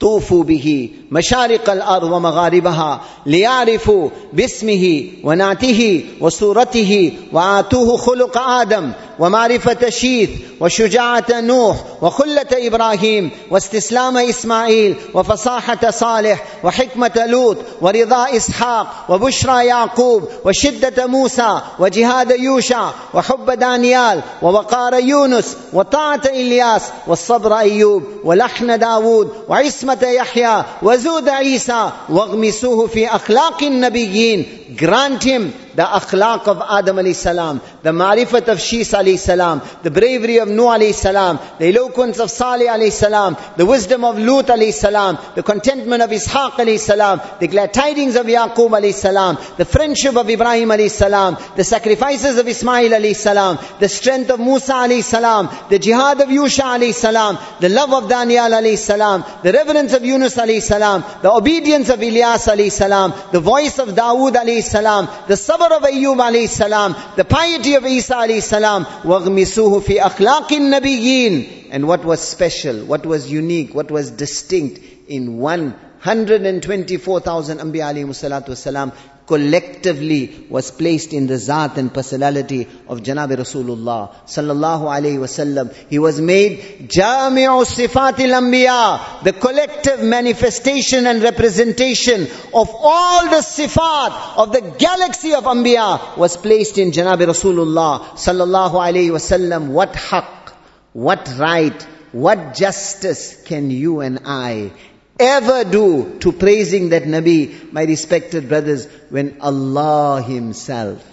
طوفوا 0.00 0.44
به 0.44 0.90
مشارق 1.10 1.70
الارض 1.70 2.12
ومغاربها 2.12 3.00
ليعرفوا 3.26 4.10
باسمه 4.32 5.10
ونعته 5.24 6.04
وصورته 6.20 7.12
واتوه 7.32 7.96
خلق 7.96 8.38
ادم 8.38 8.92
ومعرفة 9.19 9.89
شيث 9.89 10.29
وشجاعة 10.59 11.25
نوح 11.31 11.77
وخلة 12.01 12.47
إبراهيم 12.53 13.31
واستسلام 13.51 14.17
إسماعيل 14.17 14.95
وفصاحة 15.13 15.91
صالح 15.91 16.43
وحكمة 16.63 17.25
لوط 17.27 17.57
ورضا 17.81 18.37
إسحاق 18.37 19.05
وبشرى 19.09 19.65
يعقوب 19.65 20.29
وشدة 20.45 21.07
موسى 21.07 21.61
وجهاد 21.79 22.31
يوشع 22.31 22.89
وحب 23.13 23.51
دانيال 23.51 24.21
ووقار 24.41 24.93
يونس 24.93 25.57
وطاعة 25.73 26.21
إلياس 26.25 26.81
والصبر 27.07 27.57
أيوب 27.57 28.03
ولحن 28.23 28.79
داود 28.79 29.29
وعصمة 29.47 30.03
يحيى 30.03 30.63
وزود 30.81 31.29
عيسى 31.29 31.91
واغمسوه 32.09 32.87
في 32.87 33.07
أخلاق 33.07 33.63
النبيين. 33.63 34.45
Grant 34.77 35.23
him 35.23 35.64
the 35.75 35.83
akhlaq 35.83 36.47
of 36.47 36.61
Adam 36.61 36.97
alayhi 36.97 37.15
salam, 37.15 37.61
the 37.83 37.91
marifat 37.91 38.47
of 38.47 38.59
Shis 38.59 38.93
alayhi 38.93 39.19
salam, 39.19 39.61
the 39.83 39.91
bravery 39.91 40.37
of 40.37 40.47
Nuh 40.47 40.67
alayhi 40.67 40.93
salam, 40.93 41.39
the 41.59 41.67
eloquence 41.67 42.19
of 42.19 42.31
Salih 42.31 42.67
alayhi 42.67 42.91
salam, 42.91 43.37
the 43.57 43.65
wisdom 43.65 44.03
of 44.03 44.17
Lut 44.17 44.47
alayhi 44.47 44.73
salam, 44.73 45.17
the 45.35 45.43
contentment 45.43 46.01
of 46.01 46.09
Ishaq 46.09 46.51
alayhi 46.53 46.79
salam, 46.79 47.21
the 47.39 47.47
glad 47.47 47.73
tidings 47.73 48.15
of 48.15 48.25
Yaqub 48.25 48.69
alayhi 48.69 48.93
salam, 48.93 49.37
the 49.57 49.65
friendship 49.65 50.15
of 50.15 50.29
Ibrahim 50.29 50.69
alayhi 50.69 50.89
salam, 50.89 51.37
the 51.55 51.63
sacrifices 51.63 52.37
of 52.37 52.47
Ismail 52.47 52.91
alayhi 52.91 53.15
salam, 53.15 53.59
the 53.79 53.89
strength 53.89 54.29
of 54.29 54.39
Musa 54.39 54.73
alayhi 54.73 55.03
salam, 55.03 55.49
the 55.69 55.79
jihad 55.79 56.21
of 56.21 56.29
Yusha 56.29 56.63
alayhi 56.77 56.93
salam, 56.93 57.37
the 57.59 57.69
love 57.69 57.93
of 57.93 58.09
Daniel 58.09 58.45
alayhi 58.45 58.77
salam, 58.77 59.23
the 59.43 59.51
reverence 59.51 59.93
of 59.93 60.05
Yunus 60.05 60.37
alayhi 60.37 60.61
salam, 60.61 61.03
the 61.21 61.31
obedience 61.31 61.89
of 61.89 61.99
Ilyas 61.99 62.47
alayhi 62.47 62.71
salam, 62.71 63.13
the 63.31 63.39
voice 63.39 63.77
of 63.79 63.89
Dawood 63.89 64.33
alayhi 64.33 64.63
salam, 64.63 65.07
the 65.27 65.33
sabr 65.33 65.64
of 65.64 65.82
Ayyub 65.82 66.18
alayhi 66.18 66.48
salam, 66.48 66.94
the 67.16 67.24
piety 67.24 67.74
of 67.74 67.84
Isa 67.86 68.14
alayhi 68.14 68.42
salam, 68.42 68.84
وَغْمِسُوهُ 68.84 69.80
فِي 69.82 69.98
أَخْلَاقِ 69.98 70.48
النَّبِيِّينَ 70.48 71.68
And 71.70 71.88
what 71.88 72.04
was 72.04 72.20
special, 72.20 72.84
what 72.84 73.06
was 73.06 73.30
unique, 73.30 73.74
what 73.74 73.90
was 73.90 74.10
distinct 74.10 74.80
in 75.08 75.38
124,000 75.38 77.58
Anbiya 77.58 77.92
alayhi 77.92 78.06
salatu 78.06 78.48
wasalam 78.50 78.92
collectively 79.27 80.45
was 80.49 80.71
placed 80.71 81.13
in 81.13 81.27
the 81.27 81.37
zat 81.37 81.77
and 81.77 81.93
personality 81.93 82.67
of 82.87 82.99
Janabi 82.99 83.35
Rasulullah 83.37 84.13
sallallahu 84.25 84.83
alayhi 84.95 85.17
wasallam. 85.17 85.73
He 85.89 85.99
was 85.99 86.21
made 86.21 86.89
Jami'u 86.89 87.65
Sifatil 87.65 88.33
Anbiya, 88.39 89.23
the 89.23 89.33
collective 89.33 90.03
manifestation 90.03 91.07
and 91.07 91.21
representation 91.23 92.23
of 92.53 92.69
all 92.71 93.25
the 93.25 93.41
sifat 93.41 94.37
of 94.37 94.51
the 94.51 94.61
galaxy 94.77 95.33
of 95.33 95.45
Anbiya 95.45 96.17
was 96.17 96.37
placed 96.37 96.77
in 96.77 96.91
Janabi 96.91 97.25
Rasulullah 97.25 98.01
sallallahu 98.27 98.73
alayhi 98.73 99.09
wasallam. 99.09 99.69
What 99.69 99.93
haqq, 99.93 100.53
what 100.93 101.33
right, 101.37 101.81
what 102.11 102.53
justice 102.53 103.43
can 103.43 103.71
you 103.71 104.01
and 104.01 104.19
I 104.25 104.71
ever 105.19 105.63
do 105.63 106.19
to 106.19 106.31
praising 106.31 106.89
that 106.89 107.03
Nabi, 107.03 107.71
my 107.71 107.83
respected 107.83 108.49
brothers, 108.49 108.85
when 109.09 109.37
Allah 109.41 110.21
Himself, 110.21 111.05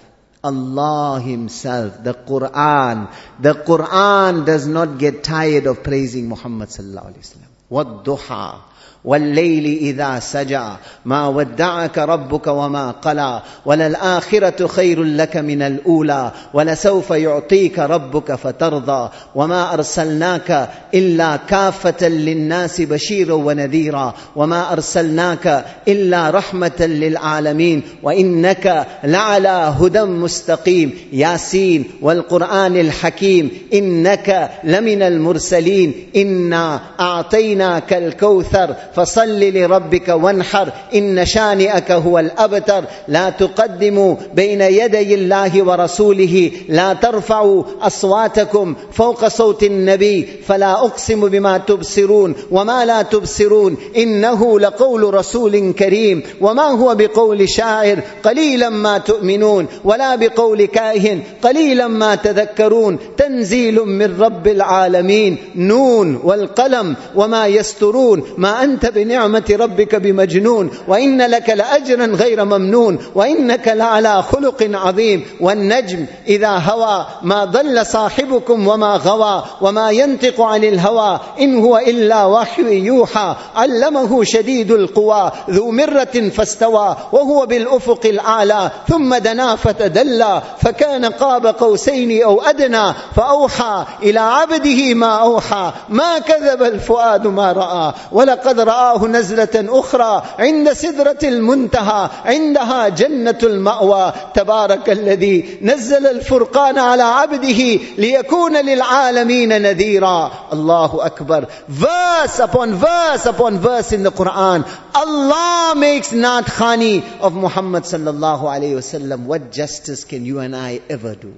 Allah 0.43 1.21
Himself, 1.21 2.03
the 2.03 2.15
Quran, 2.15 3.13
the 3.39 3.55
Quran 3.55 4.45
does 4.45 4.67
not 4.67 4.99
get 4.99 5.23
tired 5.23 5.67
of 5.67 5.83
praising 5.83 6.29
Muhammad 6.29 6.69
sallallahu 6.69 7.15
alaihi 7.15 7.19
wasallam. 7.19 7.51
What 7.69 8.05
duha, 8.05 8.61
والليل 9.05 9.79
إذا 9.79 10.19
سجى. 10.19 10.69
ما 11.05 11.29
ودعك 11.29 11.99
ربك 11.99 12.47
وما 12.47 12.91
قلى. 12.91 13.43
وللآخرة 13.67 14.67
خير 14.67 15.03
لك 15.03 15.37
من 15.37 15.63
الأولى. 15.63 16.31
ولسوف 16.55 17.11
يعطيك 17.11 17.79
ربك 17.79 18.35
فترضى. 18.35 19.11
وما 19.35 19.75
أرسلناك 19.75 20.69
إلا 20.95 21.37
كافة 21.37 22.09
للناس 22.09 22.81
بشيرا 22.81 23.35
ونذيرا. 23.35 24.15
وما 24.37 24.73
أرسلناك 24.73 25.65
إلا 25.89 26.31
رحمة 26.31 26.81
للعالمين. 26.81 27.83
وإنك 28.03 28.87
لعلى 29.05 29.75
هدى 29.81 30.03
مستقيم. 30.03 30.93
ياسين 31.13 31.85
والقرآن 32.01 32.77
الحكيم. 32.77 33.51
إنك 33.75 34.51
لمن 34.65 35.03
المرسلين. 35.03 35.95
إنا 36.17 36.81
أعطيناك 37.01 37.93
الكوثر. 37.93 38.75
فصل 38.97 39.41
لربك 39.41 40.09
وانحر 40.09 40.73
إن 40.95 41.27
شانئك 41.27 41.91
هو 41.91 42.19
الأبتر. 42.19 42.85
لا 43.09 43.31
تقدموا 43.31 44.17
بين 44.35 44.61
يدي 44.61 45.15
الله 45.15 45.63
ورسوله 45.63 46.51
لا 46.69 46.93
ترفعوا 46.93 47.65
أصواتكم 47.81 48.75
فوق 48.93 49.29
صوت 49.29 49.63
النبي 49.63 50.29
فلا 50.47 50.73
أقسم 50.73 51.29
بما 51.29 51.59
تبصرون 51.59 52.35
وما 52.51 52.85
لا 52.85 53.03
تبصرون. 53.03 53.77
إنه 53.97 54.61
لقول 54.61 55.15
رسول 55.15 55.73
كريم 55.73 56.23
وما 56.41 56.63
هو 56.63 56.95
بقول 56.95 57.49
شاعر 57.49 58.01
قليلا 58.23 58.69
ما 58.69 58.99
تؤمنون 58.99 59.67
ولا 59.85 60.15
بقول 60.15 60.65
كاهن 60.65 61.23
قليلا 61.43 61.89
ما 61.89 62.15
تذكرون. 62.15 62.99
تنزيل 63.17 63.75
من 63.75 64.21
رب 64.21 64.47
العالمين 64.49 65.37
نون 65.57 66.21
والقلم 66.25 66.97
وما 67.15 67.47
يسترون. 67.47 68.23
ما 68.37 68.63
أنت 68.63 68.82
أنت 68.85 68.95
بنعمة 68.95 69.57
ربك 69.61 69.95
بمجنون 69.95 70.71
وإن 70.89 71.23
لك 71.23 71.51
لأجرا 71.51 72.07
غير 72.07 72.45
ممنون 72.45 72.99
وإنك 73.15 73.69
لعلى 73.69 74.23
خلق 74.23 74.71
عظيم. 74.75 75.25
والنجم 75.41 76.07
إذا 76.29 76.51
هوى 76.51 77.07
ما 77.23 77.45
ضل 77.45 77.87
صاحبكم 77.87 78.69
وما 78.69 78.97
غوى 78.97 79.43
وما 79.61 79.91
ينطق 79.91 80.41
عن 80.41 80.65
الهوى 80.65 81.21
إن 81.41 81.59
هو 81.59 81.79
إلا 81.79 82.25
وحي 82.25 82.63
يوحى. 82.63 83.37
علمه 83.57 84.25
شديد 84.25 84.71
القوى 84.71 85.33
ذو 85.51 85.71
مرة 85.71 86.31
فاستوى 86.37 86.97
وهو 87.13 87.47
بالأفق 87.47 88.01
الأعلى. 88.05 88.71
ثم 88.89 89.15
دنا 89.15 89.57
فتدلى 89.57 90.43
فكان 90.59 91.05
قاب 91.05 91.47
قوسين 91.47 92.23
أو 92.23 92.43
أدنى 92.43 92.93
فأوحى 93.17 93.85
إلى 94.03 94.21
عبده 94.21 94.95
ما 94.95 95.15
أوحى. 95.23 95.73
ما 95.89 96.19
كذب 96.19 96.63
الفؤاد 96.63 97.27
ما 97.27 97.53
رأى 97.53 97.93
ولقد 98.13 98.61
رآه 98.73 99.07
نزلة 99.07 99.81
أخرى 99.81 100.23
عند 100.39 100.73
سدرة 100.73 101.19
المنتهى 101.23 102.11
عندها 102.25 102.89
جنة 102.89 103.39
المأوى 103.43 104.13
تبارك 104.35 104.91
الذي 104.91 105.59
نزل 105.63 106.07
الفرقان 106.07 106.79
على 106.79 107.03
عبده 107.03 107.61
ليكون 107.99 108.57
للعالمين 108.57 109.63
نذيرا 109.63 110.33
الله 110.53 111.07
أكبر 111.07 111.47
verse 111.69 112.39
upon 112.41 112.75
verse 112.75 113.27
upon 113.27 113.59
verse 113.59 113.93
in 113.93 114.03
the 114.03 114.11
Quran 114.11 114.65
Allah 114.95 115.75
makes 115.77 116.13
Naat 116.13 116.47
Khani 116.59 117.03
of 117.21 117.35
Muhammad 117.35 117.83
sallallahu 117.85 118.45
alayhi 118.55 118.77
wasallam 118.81 119.25
what 119.25 119.53
justice 119.53 120.05
can 120.05 120.25
you 120.25 120.39
and 120.41 120.57
I 120.57 120.81
ever 120.89 121.15
do 121.15 121.35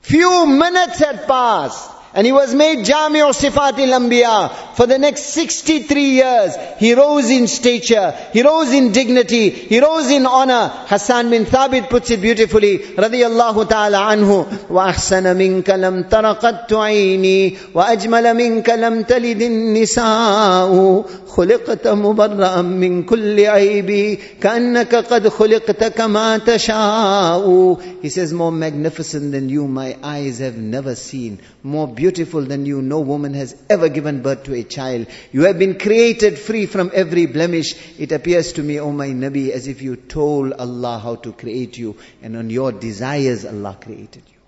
few 0.00 0.46
minutes 0.46 0.98
had 0.98 1.26
passed 1.26 1.90
and 2.17 2.25
he 2.25 2.31
was 2.31 2.55
made 2.55 2.79
Jami'u 2.79 3.29
Sifatil 3.31 3.93
Anbiya. 3.93 4.51
For 4.75 4.87
the 4.87 4.97
next 4.97 5.25
63 5.25 6.01
years, 6.01 6.55
he 6.79 6.95
rose 6.95 7.29
in 7.29 7.45
stature, 7.45 8.11
he 8.33 8.41
rose 8.41 8.73
in 8.73 8.91
dignity, 8.91 9.51
he 9.51 9.79
rose 9.79 10.09
in 10.09 10.25
honor. 10.25 10.71
Hassan 10.87 11.29
bin 11.29 11.45
Thabit 11.45 11.91
puts 11.91 12.09
it 12.09 12.19
beautifully, 12.19 12.79
radiyallahu 12.79 13.69
ta'ala 13.69 13.99
anhu. 14.15 14.45
وَأَحْسَنَ 14.67 15.25
مِنْكَ 15.37 15.69
لَمْ 15.69 16.09
تَرَقَتْ 16.09 16.73
عَيْنِي 16.73 17.57
وَأَجْمَلَ 17.73 18.33
مِنْكَ 18.33 18.67
لَمْ 18.67 19.03
تَلِدِ 19.03 19.41
النِّسَاءُ 19.41 21.05
خُلِقْتَ 21.27 21.87
مُبَرَّأً 21.87 22.61
مِنْ 22.61 23.03
كُلِّ 23.03 23.39
عَيْبِ 23.45 24.19
كَأَنَّكَ 24.41 24.95
قَدْ 24.95 25.27
خُلِقْتَ 25.27 25.83
كَمَا 25.93 26.37
تَشَاءُ 26.37 28.01
He 28.01 28.09
says, 28.09 28.33
more 28.33 28.51
magnificent 28.51 29.31
than 29.33 29.49
you, 29.49 29.67
my 29.67 29.97
eyes 30.01 30.39
have 30.39 30.57
never 30.57 30.95
seen. 30.95 31.39
More 31.61 31.87
beautiful 31.87 32.00
than 32.10 32.66
you. 32.66 32.82
No 32.82 33.00
woman 33.00 33.34
has 33.34 33.54
ever 33.70 33.88
given 33.88 34.22
birth 34.22 34.44
to 34.44 34.54
a 34.54 34.62
child. 34.64 35.06
You 35.30 35.44
have 35.44 35.58
been 35.58 35.78
created 35.78 36.38
free 36.38 36.66
from 36.66 36.90
every 36.92 37.26
blemish. 37.26 37.74
It 37.98 38.12
appears 38.12 38.54
to 38.54 38.62
me, 38.62 38.80
O 38.80 38.90
my 38.90 39.08
Nabi, 39.08 39.50
as 39.50 39.68
if 39.68 39.82
you 39.82 39.96
told 39.96 40.52
Allah 40.52 40.98
how 40.98 41.16
to 41.16 41.32
create 41.32 41.78
you 41.78 41.96
and 42.22 42.36
on 42.36 42.50
your 42.50 42.72
desires 42.72 43.44
Allah 43.44 43.78
created 43.80 44.22
you. 44.26 44.38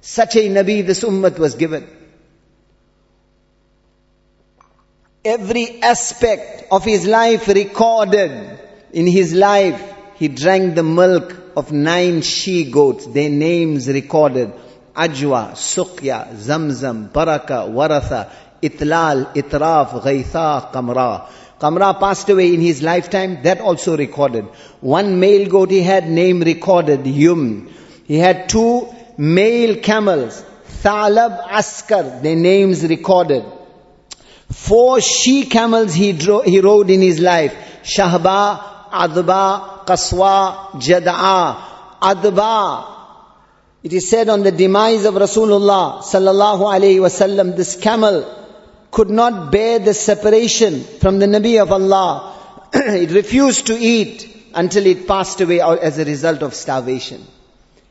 Such 0.00 0.36
a 0.36 0.48
Nabi 0.48 0.86
this 0.86 1.02
ummah 1.02 1.38
was 1.38 1.54
given. 1.54 1.86
Every 5.24 5.80
aspect 5.80 6.66
of 6.70 6.84
his 6.84 7.06
life 7.06 7.48
recorded 7.48 8.60
in 8.92 9.06
his 9.06 9.32
life. 9.32 9.92
He 10.16 10.28
drank 10.28 10.74
the 10.74 10.82
milk 10.82 11.34
of 11.56 11.72
nine 11.72 12.20
she 12.22 12.70
goats, 12.70 13.06
their 13.06 13.30
names 13.30 13.88
recorded. 13.88 14.52
Ajwa, 14.94 15.52
Suqya, 15.52 16.34
Zamzam, 16.34 17.12
Baraka, 17.12 17.66
Waratha, 17.68 18.30
Itlal, 18.62 19.34
Itraf, 19.34 20.02
Ghaitha, 20.02 20.72
Qamra. 20.72 21.28
Qamra 21.58 21.98
passed 21.98 22.28
away 22.28 22.54
in 22.54 22.60
his 22.60 22.80
lifetime, 22.80 23.42
that 23.42 23.60
also 23.60 23.96
recorded. 23.96 24.44
One 24.80 25.18
male 25.18 25.48
goat 25.48 25.70
he 25.70 25.82
had, 25.82 26.08
name 26.08 26.40
recorded, 26.40 27.06
Yum. 27.06 27.72
He 28.04 28.18
had 28.18 28.48
two 28.48 28.88
male 29.16 29.76
camels, 29.76 30.44
Thalab, 30.82 31.48
Askar, 31.48 32.20
their 32.22 32.36
names 32.36 32.84
recorded. 32.86 33.44
Four 34.50 35.00
she 35.00 35.46
camels 35.46 35.94
he, 35.94 36.12
he 36.12 36.60
rode 36.60 36.90
in 36.90 37.00
his 37.00 37.18
life, 37.18 37.52
Shahba, 37.82 38.90
Adba, 38.90 39.84
Qaswa, 39.86 40.70
Jada'a. 40.74 41.72
Adba, 42.00 42.93
it 43.84 43.92
is 43.92 44.08
said 44.08 44.30
on 44.30 44.42
the 44.42 44.50
demise 44.50 45.04
of 45.04 45.12
Rasulullah 45.12 46.02
sallallahu 46.02 46.60
alaihi 46.74 47.00
wasallam, 47.06 47.54
this 47.54 47.76
camel 47.76 48.24
could 48.90 49.10
not 49.10 49.52
bear 49.52 49.78
the 49.78 49.92
separation 49.92 50.82
from 51.02 51.18
the 51.18 51.26
Nabi 51.26 51.60
of 51.60 51.70
Allah. 51.70 52.34
it 52.72 53.10
refused 53.10 53.66
to 53.66 53.78
eat 53.78 54.26
until 54.54 54.86
it 54.86 55.06
passed 55.06 55.42
away 55.42 55.60
as 55.60 55.98
a 55.98 56.04
result 56.06 56.40
of 56.40 56.54
starvation. 56.54 57.26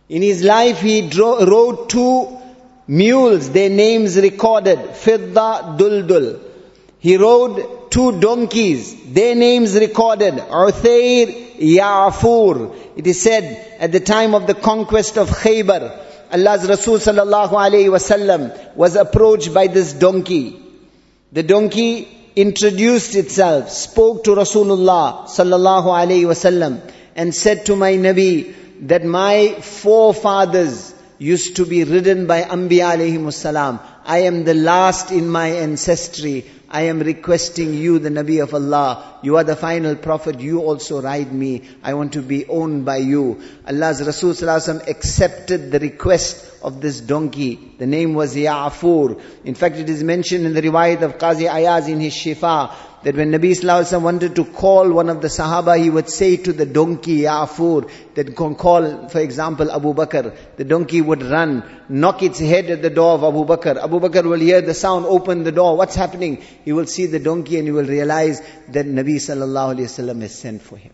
In 0.09 0.23
his 0.23 0.41
life, 0.43 0.79
he 0.79 1.11
rode 1.13 1.89
two 1.89 2.39
mules, 2.87 3.51
their 3.51 3.69
names 3.69 4.17
recorded, 4.17 4.79
Fidda 4.79 5.77
Duldul. 5.77 6.39
He 6.97 7.17
rode 7.17 7.91
two 7.91 8.19
donkeys, 8.19 9.13
their 9.13 9.35
names 9.35 9.75
recorded, 9.75 10.33
Uthair 10.33 11.52
Ya'fur. 11.63 12.75
It 12.97 13.07
is 13.07 13.21
said 13.21 13.77
at 13.79 13.91
the 13.91 13.99
time 13.99 14.35
of 14.35 14.47
the 14.47 14.53
conquest 14.53 15.17
of 15.17 15.29
Khaybar, 15.29 15.99
Allah's 16.31 16.67
Rasul 16.67 16.97
sallallahu 16.97 17.51
alayhi 17.51 17.89
wasallam 17.89 18.75
was 18.75 18.95
approached 18.95 19.53
by 19.53 19.67
this 19.67 19.93
donkey. 19.93 20.59
The 21.31 21.43
donkey 21.43 22.07
introduced 22.35 23.15
itself, 23.15 23.69
spoke 23.69 24.23
to 24.25 24.31
Rasulullah 24.31 25.25
sallallahu 25.25 25.85
alayhi 25.85 26.25
wasallam 26.25 26.81
and 27.15 27.33
said 27.33 27.65
to 27.67 27.75
my 27.75 27.93
Nabi 27.93 28.55
that 28.87 29.05
my 29.05 29.55
forefathers 29.61 30.92
used 31.17 31.55
to 31.57 31.65
be 31.65 31.83
ridden 31.83 32.27
by 32.27 32.41
Anbiya 32.43 32.95
alayhi 32.95 33.33
salam. 33.33 33.79
I 34.05 34.19
am 34.19 34.43
the 34.43 34.53
last 34.53 35.11
in 35.11 35.29
my 35.29 35.47
ancestry. 35.47 36.45
I 36.69 36.83
am 36.83 36.99
requesting 36.99 37.75
you, 37.75 37.99
the 37.99 38.09
Nabi 38.09 38.41
of 38.41 38.53
Allah. 38.53 39.19
You 39.21 39.37
are 39.37 39.43
the 39.43 39.55
final 39.55 39.95
prophet. 39.95 40.39
You 40.39 40.61
also 40.61 41.01
ride 41.01 41.31
me. 41.31 41.61
I 41.83 41.93
want 41.93 42.13
to 42.13 42.21
be 42.21 42.47
owned 42.47 42.83
by 42.83 42.97
you. 42.97 43.41
Allah's 43.67 44.03
Rasul 44.03 44.31
accepted 44.49 45.71
the 45.71 45.79
request 45.79 46.49
of 46.63 46.81
this 46.81 46.99
donkey. 46.99 47.75
The 47.77 47.85
name 47.85 48.15
was 48.15 48.35
Ya'fur. 48.35 49.21
In 49.45 49.53
fact, 49.53 49.75
it 49.75 49.89
is 49.89 50.03
mentioned 50.03 50.45
in 50.47 50.53
the 50.53 50.61
riwayat 50.61 51.03
of 51.03 51.17
Qazi 51.19 51.47
Ayaz 51.47 51.87
in 51.89 51.99
his 51.99 52.13
Shifa 52.13 52.73
that 53.03 53.15
when 53.15 53.31
Nabi 53.31 53.51
Sallallahu 53.51 54.01
wanted 54.01 54.35
to 54.37 54.45
call 54.45 54.89
one 54.89 55.09
of 55.09 55.21
the 55.21 55.27
Sahaba, 55.27 55.77
he 55.77 55.89
would 55.89 56.07
say 56.07 56.37
to 56.37 56.53
the 56.53 56.65
donkey, 56.65 57.19
Ya'fur, 57.21 57.89
that 58.15 58.33
can 58.35 58.55
call, 58.55 59.09
for 59.09 59.19
example, 59.19 59.69
Abu 59.69 59.93
Bakr. 59.93 60.33
The 60.55 60.63
donkey 60.63 61.01
would 61.01 61.21
run, 61.21 61.63
knock 61.89 62.23
its 62.23 62.39
head 62.39 62.69
at 62.69 62.81
the 62.81 62.89
door 62.89 63.15
of 63.15 63.23
Abu 63.25 63.45
Bakr. 63.45 63.83
Abu 63.83 63.99
Bakr 63.99 64.23
will 64.23 64.39
hear 64.39 64.61
the 64.61 64.73
sound, 64.73 65.05
open 65.05 65.43
the 65.43 65.51
door. 65.51 65.75
What's 65.75 65.95
happening? 65.95 66.41
He 66.63 66.71
will 66.71 66.85
see 66.85 67.07
the 67.07 67.19
donkey 67.19 67.57
and 67.57 67.67
he 67.67 67.71
will 67.71 67.85
realize 67.85 68.41
that 68.69 68.85
Nabi 68.85 69.15
Sallallahu 69.15 69.75
Alaihi 69.75 70.21
has 70.21 70.35
sent 70.35 70.61
for 70.61 70.77
him. 70.77 70.93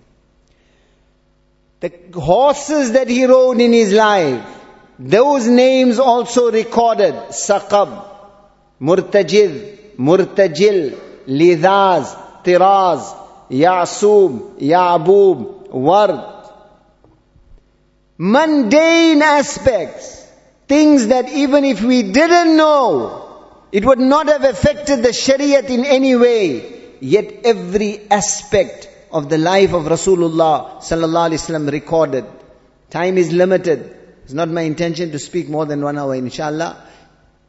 The 1.82 1.93
horses 2.14 2.93
that 2.93 3.07
he 3.07 3.26
rode 3.26 3.62
in 3.62 3.72
his 3.72 3.93
life, 3.93 4.45
those 4.97 5.47
names 5.47 5.99
also 5.99 6.51
recorded. 6.51 7.14
Saqab, 7.30 8.03
Murtajid, 8.82 9.95
Murtajil, 9.97 11.09
Lidaz, 11.30 12.17
Tiraz, 12.43 13.15
Ya'sub, 13.49 14.59
Ya'bub, 14.59 15.69
Ward. 15.71 16.36
Mundane 18.17 19.21
aspects. 19.21 20.25
Things 20.67 21.07
that 21.07 21.30
even 21.30 21.65
if 21.65 21.82
we 21.82 22.03
didn't 22.03 22.57
know, 22.57 23.25
it 23.71 23.86
would 23.86 23.99
not 23.99 24.27
have 24.27 24.43
affected 24.43 25.03
the 25.03 25.09
Shariat 25.09 25.69
in 25.69 25.86
any 25.86 26.15
way. 26.15 26.97
Yet 26.99 27.41
every 27.45 28.09
aspect 28.11 28.89
of 29.11 29.30
the 29.30 29.38
life 29.38 29.73
of 29.73 29.84
Rasulullah 29.84 30.82
sallallahu 30.82 31.30
alaihi 31.30 31.41
wasallam 31.41 31.71
recorded. 31.71 32.25
Time 32.89 33.17
is 33.17 33.32
limited. 33.32 33.95
It's 34.23 34.34
not 34.34 34.49
my 34.49 34.61
intention 34.61 35.11
to 35.11 35.19
speak 35.19 35.47
more 35.49 35.65
than 35.65 35.82
one 35.82 35.97
hour, 35.97 36.13
inshallah. 36.13 36.86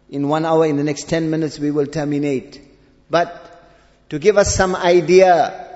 In 0.08 0.28
one 0.28 0.44
hour, 0.44 0.66
in 0.66 0.76
the 0.76 0.84
next 0.84 1.08
ten 1.08 1.30
minutes, 1.30 1.58
we 1.58 1.70
will 1.70 1.86
terminate. 1.86 2.60
But 3.10 3.49
to 4.11 4.18
give 4.18 4.36
us 4.36 4.54
some 4.54 4.76
idea 4.76 5.68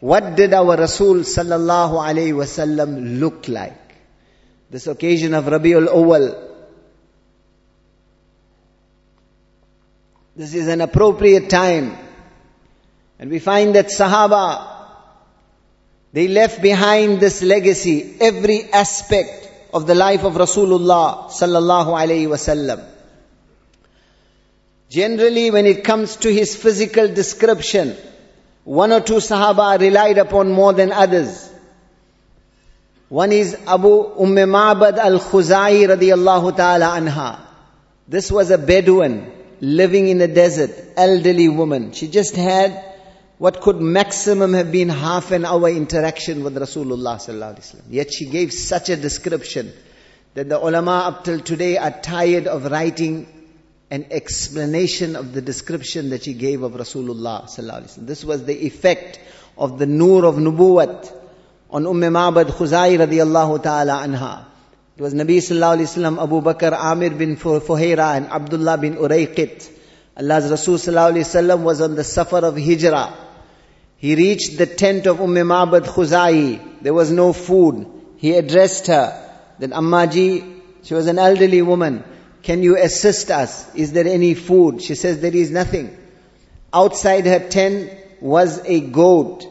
what 0.00 0.34
did 0.34 0.52
our 0.52 0.76
Rasul 0.76 1.18
sallallahu 1.18 1.94
alaihi 2.04 2.34
wasallam 2.34 3.20
look 3.20 3.46
like? 3.46 3.78
This 4.68 4.88
occasion 4.88 5.32
of 5.32 5.44
Rabiul 5.44 5.86
Awal. 5.86 6.48
This 10.34 10.54
is 10.54 10.66
an 10.66 10.80
appropriate 10.80 11.48
time. 11.48 11.96
And 13.20 13.30
we 13.30 13.38
find 13.38 13.76
that 13.76 13.86
Sahaba, 13.86 14.66
they 16.12 16.26
left 16.26 16.60
behind 16.60 17.20
this 17.20 17.40
legacy, 17.40 18.16
every 18.20 18.64
aspect 18.72 19.48
of 19.72 19.86
the 19.86 19.94
life 19.94 20.24
of 20.24 20.32
Rasulullah 20.34 21.30
sallallahu 21.30 21.94
alaihi 21.94 22.26
wasallam. 22.26 22.84
Generally, 24.92 25.50
when 25.52 25.64
it 25.64 25.84
comes 25.84 26.16
to 26.16 26.30
his 26.30 26.54
physical 26.54 27.08
description, 27.08 27.96
one 28.64 28.92
or 28.92 29.00
two 29.00 29.20
Sahaba 29.26 29.80
relied 29.80 30.18
upon 30.18 30.52
more 30.52 30.74
than 30.74 30.92
others. 30.92 31.50
One 33.08 33.32
is 33.32 33.54
Abu 33.66 33.88
Umm 33.88 34.36
Ma'bad 34.36 34.98
al-Khuzai 34.98 35.88
radiyallahu 35.94 36.54
ta'ala 36.58 36.90
anha. 37.00 37.40
This 38.06 38.30
was 38.30 38.50
a 38.50 38.58
Bedouin 38.58 39.32
living 39.62 40.08
in 40.08 40.18
the 40.18 40.28
desert, 40.28 40.72
elderly 40.94 41.48
woman. 41.48 41.92
She 41.92 42.08
just 42.08 42.36
had 42.36 42.84
what 43.38 43.62
could 43.62 43.80
maximum 43.80 44.52
have 44.52 44.70
been 44.70 44.90
half 44.90 45.30
an 45.32 45.46
hour 45.46 45.70
interaction 45.70 46.44
with 46.44 46.54
Rasulullah 46.54 47.16
sallallahu 47.16 47.54
alaihi 47.54 47.64
wasallam. 47.64 47.86
Yet 47.88 48.12
she 48.12 48.26
gave 48.26 48.52
such 48.52 48.90
a 48.90 48.96
description 48.96 49.72
that 50.34 50.50
the 50.50 50.58
ulama 50.58 51.04
up 51.06 51.24
till 51.24 51.40
today 51.40 51.78
are 51.78 51.90
tired 51.90 52.46
of 52.46 52.70
writing 52.70 53.26
an 53.92 54.06
explanation 54.10 55.16
of 55.16 55.34
the 55.34 55.42
description 55.42 56.08
that 56.10 56.24
she 56.24 56.32
gave 56.32 56.62
of 56.62 56.72
Rasulullah. 56.72 58.06
This 58.06 58.24
was 58.24 58.44
the 58.46 58.64
effect 58.66 59.20
of 59.58 59.78
the 59.78 59.84
nur 59.84 60.24
of 60.24 60.36
nubuwat 60.36 61.12
on 61.70 61.86
Umm 61.86 62.00
Ma'bad 62.00 62.46
Khuzai 62.46 62.96
radiallahu 62.96 63.62
ta'ala 63.62 63.92
anha. 64.06 64.46
It 64.96 65.02
was 65.02 65.12
Nabi 65.12 65.36
sallallahu 65.36 65.76
alayhi 65.76 65.90
wasallam, 65.90 66.22
Abu 66.22 66.40
Bakr, 66.40 66.72
Amir 66.72 67.10
bin 67.10 67.36
Fuhaira 67.36 68.16
and 68.16 68.28
Abdullah 68.28 68.78
bin 68.78 68.94
Urayqit. 68.94 69.70
Allah's 70.16 70.50
Rasul 70.50 70.76
sallallahu 70.76 71.12
alayhi 71.12 71.28
wasallam 71.28 71.62
was 71.62 71.82
on 71.82 71.94
the 71.94 72.04
safar 72.04 72.46
of 72.46 72.56
hijrah. 72.56 73.12
He 73.98 74.14
reached 74.14 74.56
the 74.56 74.66
tent 74.66 75.06
of 75.06 75.20
Umm 75.20 75.34
Ma'bad 75.34 75.82
Khuzai. 75.82 76.80
There 76.80 76.94
was 76.94 77.10
no 77.10 77.34
food. 77.34 77.86
He 78.16 78.32
addressed 78.32 78.86
her 78.86 79.18
Then 79.58 79.72
Ammaji, 79.72 80.60
she 80.82 80.94
was 80.94 81.06
an 81.08 81.18
elderly 81.18 81.60
woman. 81.60 82.04
Can 82.42 82.62
you 82.62 82.76
assist 82.76 83.30
us? 83.30 83.72
Is 83.74 83.92
there 83.92 84.06
any 84.06 84.34
food? 84.34 84.82
She 84.82 84.94
says, 84.94 85.20
There 85.20 85.34
is 85.34 85.50
nothing. 85.50 85.96
Outside 86.72 87.26
her 87.26 87.48
tent 87.48 87.92
was 88.20 88.60
a 88.64 88.80
goat. 88.80 89.46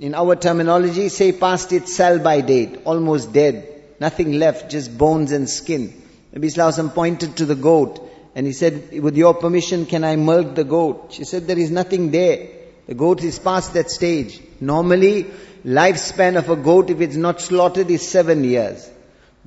In 0.00 0.14
our 0.14 0.36
terminology, 0.36 1.08
say 1.08 1.32
past 1.32 1.72
its 1.72 1.94
sell 1.94 2.18
by 2.18 2.40
date, 2.40 2.80
almost 2.84 3.32
dead. 3.32 3.66
Nothing 4.00 4.32
left, 4.32 4.70
just 4.70 4.96
bones 4.96 5.32
and 5.32 5.48
skin. 5.48 6.02
Nabi 6.34 6.46
Sallallahu 6.46 6.94
pointed 6.94 7.36
to 7.38 7.46
the 7.46 7.56
goat 7.56 8.08
and 8.34 8.46
he 8.46 8.52
said, 8.52 9.00
With 9.02 9.16
your 9.16 9.34
permission, 9.34 9.86
can 9.86 10.04
I 10.04 10.16
milk 10.16 10.54
the 10.54 10.64
goat? 10.64 11.08
She 11.12 11.24
said, 11.24 11.46
There 11.46 11.58
is 11.58 11.70
nothing 11.70 12.10
there. 12.10 12.48
The 12.86 12.94
goat 12.94 13.24
is 13.24 13.38
past 13.38 13.74
that 13.74 13.90
stage. 13.90 14.40
Normally, 14.60 15.26
lifespan 15.64 16.36
of 16.36 16.48
a 16.48 16.56
goat, 16.56 16.90
if 16.90 17.00
it's 17.00 17.16
not 17.16 17.40
slaughtered, 17.40 17.90
is 17.90 18.08
seven 18.08 18.44
years. 18.44 18.88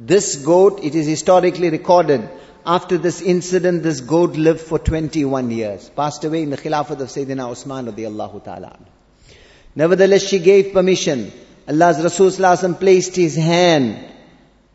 This 0.04 0.38
goat, 0.38 0.80
it 0.84 0.96
is 0.96 1.06
historically 1.06 1.70
recorded, 1.70 2.28
after 2.66 2.98
this 2.98 3.22
incident, 3.22 3.84
this 3.84 4.02
goat 4.02 4.32
lived 4.32 4.62
for 4.62 4.80
21 4.80 5.52
years. 5.52 5.90
Passed 5.90 6.24
away 6.24 6.42
in 6.42 6.50
the 6.50 6.58
Khilafat 6.58 7.00
of 7.02 7.10
Sayyidina 7.10 7.52
Usman 7.52 7.86
radiallahu 7.86 8.44
ta'ala. 8.44 8.80
Nevertheless, 9.76 10.28
she 10.28 10.40
gave 10.40 10.74
permission. 10.74 11.32
Allah's 11.68 12.02
Rasul 12.04 12.74
placed 12.74 13.16
his 13.16 13.36
hand, 13.36 14.04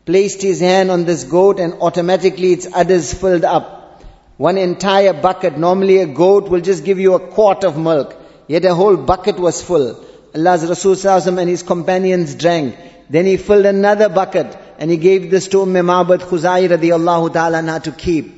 placed 0.05 0.41
his 0.41 0.61
hand 0.61 0.91
on 0.91 1.03
this 1.03 1.25
goat 1.25 1.59
and 1.59 1.73
automatically 1.81 2.53
its 2.53 2.65
udders 2.73 3.13
filled 3.13 3.43
up. 3.43 4.01
One 4.37 4.57
entire 4.57 5.11
bucket, 5.11 5.57
normally 5.57 5.97
a 5.97 6.07
goat 6.07 6.47
will 6.47 6.61
just 6.61 6.85
give 6.85 6.99
you 6.99 7.15
a 7.15 7.19
quart 7.19 7.65
of 7.65 7.77
milk, 7.77 8.15
yet 8.47 8.63
a 8.63 8.73
whole 8.73 8.95
bucket 8.95 9.37
was 9.37 9.61
full. 9.61 10.05
Allah's 10.33 10.65
Rasul 10.65 11.37
and 11.37 11.49
his 11.49 11.63
companions 11.63 12.33
drank. 12.35 12.77
Then 13.09 13.25
he 13.25 13.37
filled 13.37 13.65
another 13.65 14.09
bucket 14.09 14.57
and 14.79 14.91
he 14.91 14.97
gave 14.97 15.31
this 15.31 15.47
to 15.49 15.61
Umm 15.61 15.73
Ma'bad 15.73 16.19
Khuzai 16.19 16.67
radiallahu 16.69 17.33
ta'ala 17.33 17.79
to 17.81 17.91
keep. 17.91 18.33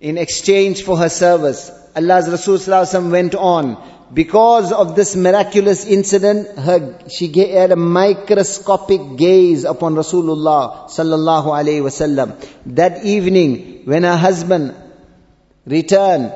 In 0.00 0.18
exchange 0.18 0.82
for 0.82 0.96
her 0.98 1.08
service, 1.08 1.70
Allah's 1.96 2.28
Rasul 2.28 3.10
went 3.10 3.34
on. 3.34 3.76
because 4.12 4.72
of 4.72 4.94
this 4.94 5.16
miraculous 5.16 5.86
incident, 5.86 6.58
her, 6.58 6.98
she 7.08 7.28
had 7.50 7.72
a 7.72 7.76
microscopic 7.76 9.16
gaze 9.16 9.64
upon 9.64 9.94
Rasulullah 9.94 10.90
sallallahu 10.90 11.46
alaihi 11.46 11.82
wasallam. 11.82 12.34
That 12.66 13.04
evening, 13.04 13.82
when 13.84 14.02
her 14.02 14.16
husband 14.16 14.74
returned, 15.64 16.32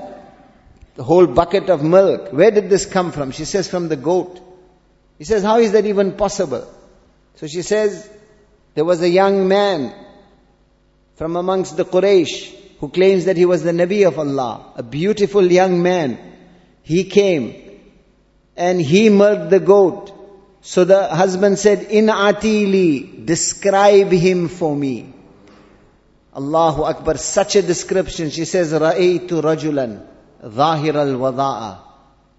the 0.95 1.05
whole 1.05 1.27
bucket 1.27 1.69
of 1.69 1.83
milk, 1.83 2.33
where 2.33 2.51
did 2.51 2.71
this 2.71 2.87
come 2.87 3.13
from? 3.13 3.31
She 3.31 3.45
says, 3.45 3.69
from 3.69 3.89
the 3.89 3.97
goat. 3.97 4.41
He 5.19 5.25
says, 5.25 5.43
how 5.43 5.59
is 5.59 5.73
that 5.73 5.85
even 5.85 6.13
possible? 6.13 6.67
So 7.36 7.48
she 7.48 7.62
says, 7.62 8.10
there 8.76 8.86
was 8.86 9.02
a 9.02 9.10
young 9.10 9.48
man 9.48 9.94
from 11.16 11.36
amongst 11.36 11.78
the 11.78 11.86
Quraysh 11.86 12.56
who 12.80 12.90
claims 12.90 13.26
that 13.26 13.38
he 13.38 13.46
was 13.46 13.64
the 13.64 13.72
Nabi 13.72 14.08
of 14.08 14.18
Allah, 14.18 14.74
a 14.76 14.84
beautiful 14.84 15.44
young 15.52 15.84
man. 15.84 16.18
He 16.84 17.04
came 17.04 17.80
and 18.56 18.82
he 18.82 19.10
milked 19.10 19.50
the 19.50 19.60
goat. 19.60 20.12
So 20.62 20.86
the 20.86 21.08
husband 21.08 21.60
said, 21.60 21.84
In 21.84 22.08
atili, 22.08 23.26
describe 23.26 24.12
him 24.12 24.48
for 24.48 24.76
me. 24.76 25.14
Allahu 26.36 26.84
Akbar, 26.84 27.18
such 27.18 27.56
a 27.56 27.62
description. 27.62 28.30
She 28.30 28.46
says, 28.46 28.72
Ra'aytu 28.72 29.42
rajulan, 29.42 30.08
ظاهر 30.44 30.96
الوضاء 30.96 31.92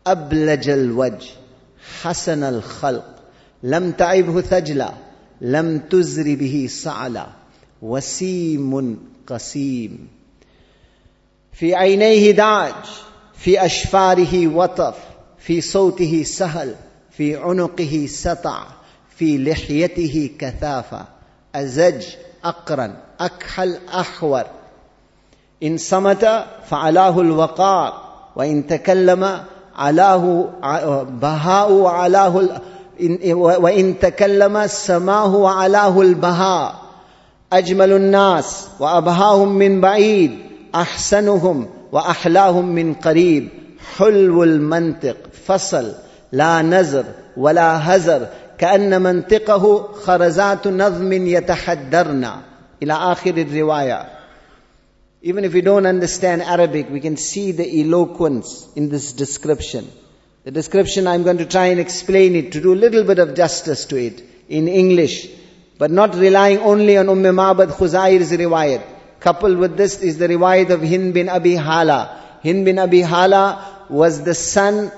أبلج 0.06 0.68
الوجه 0.68 1.30
حسن 2.02 2.42
الخلق 2.44 3.15
لم 3.67 3.91
تعبه 3.91 4.41
ثجلا 4.41 4.91
لم 5.41 5.79
تزر 5.79 6.35
به 6.35 6.67
صعلا. 6.69 7.27
وسيم 7.81 8.99
قسيم. 9.27 10.07
في 11.53 11.75
عينيه 11.75 12.31
داج 12.31 12.73
في 13.33 13.65
أشفاره 13.65 14.47
وطف 14.47 14.95
في 15.37 15.61
صوته 15.61 16.23
سهل 16.23 16.75
في 17.11 17.35
عنقه 17.35 18.05
سطع 18.09 18.63
في 19.17 19.37
لحيته 19.37 20.29
كثافة. 20.39 21.05
أزج 21.55 22.05
أقرن 22.43 22.93
أكحل 23.19 23.77
أحور. 23.89 24.43
إن 25.63 25.77
صمت 25.77 26.45
فعلاه 26.69 27.21
الوقار 27.21 27.93
وإن 28.35 28.67
تكلم 28.67 29.43
علاه 29.75 30.49
بهاء 31.03 31.85
وإن 33.33 33.99
تكلم 33.99 34.67
سماه 34.67 35.35
وعلاه 35.35 36.01
البهاء. 36.01 36.75
أجمل 37.53 37.93
الناس 37.93 38.67
وأبهاهم 38.79 39.55
من 39.55 39.81
بعيد 39.81 40.31
أحسنهم 40.75 41.69
وأحلاهم 41.91 42.75
من 42.75 42.93
قريب. 42.93 43.49
حلو 43.97 44.43
المنطق 44.43 45.17
فصل 45.45 45.93
لا 46.31 46.61
نزر 46.61 47.05
ولا 47.37 47.95
هزر 47.95 48.27
كأن 48.57 49.01
منطقه 49.01 49.93
خرزات 49.93 50.67
نظم 50.67 51.13
يتحدرن. 51.13 52.27
إلى 52.83 52.93
آخر 52.93 53.37
الرواية. 53.37 54.05
Even 55.23 55.43
if 55.45 55.53
we 55.53 55.61
don't 55.61 55.87
understand 55.87 56.41
Arabic, 56.41 56.89
we 56.91 56.99
can 56.99 57.17
see 57.17 57.51
the 57.51 57.81
eloquence 57.81 58.67
in 58.75 58.89
this 58.89 59.13
description. 59.13 59.87
The 60.47 60.51
description, 60.51 61.07
I'm 61.07 61.23
going 61.23 61.39
to 61.39 61.45
try 61.45 61.65
and 61.65 61.79
explain 61.81 62.33
it 62.33 62.53
to 62.53 62.61
do 62.61 62.73
a 62.73 62.79
little 62.81 63.03
bit 63.03 63.19
of 63.19 63.35
justice 63.35 63.83
to 63.87 63.97
it 63.97 64.23
in 64.47 64.69
English, 64.69 65.27
but 65.77 65.91
not 65.91 66.15
relying 66.15 66.59
only 66.59 66.95
on 66.95 67.09
Umm 67.09 67.21
Ma'bad 67.23 67.71
Khuzai's 67.71 68.31
riwayat. 68.31 68.81
Coupled 69.19 69.57
with 69.57 69.75
this 69.75 70.01
is 70.01 70.17
the 70.17 70.29
riwayat 70.29 70.69
of 70.69 70.79
Hind 70.79 71.13
bin 71.13 71.27
Abi 71.27 71.55
Hala. 71.55 72.39
Hind 72.41 72.63
bin 72.63 72.79
Abi 72.79 73.01
Hala 73.01 73.87
was 73.89 74.23
the 74.23 74.33
son 74.33 74.89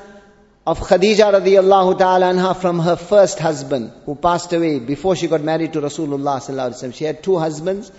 of 0.68 0.80
Khadija 0.82 1.34
radiallahu 1.34 1.98
ta'ala 1.98 2.32
anha 2.32 2.56
from 2.56 2.78
her 2.78 2.96
first 2.96 3.40
husband 3.40 3.92
who 4.06 4.14
passed 4.14 4.54
away 4.54 4.78
before 4.78 5.16
she 5.16 5.28
got 5.28 5.42
married 5.42 5.74
to 5.74 5.82
Rasulullah 5.82 6.38
sallallahu 6.38 6.70
alaihi 6.70 6.84
wasallam. 6.84 6.94
She 6.94 7.06
had 7.06 7.24
two 7.24 7.40
husbands 7.40 7.92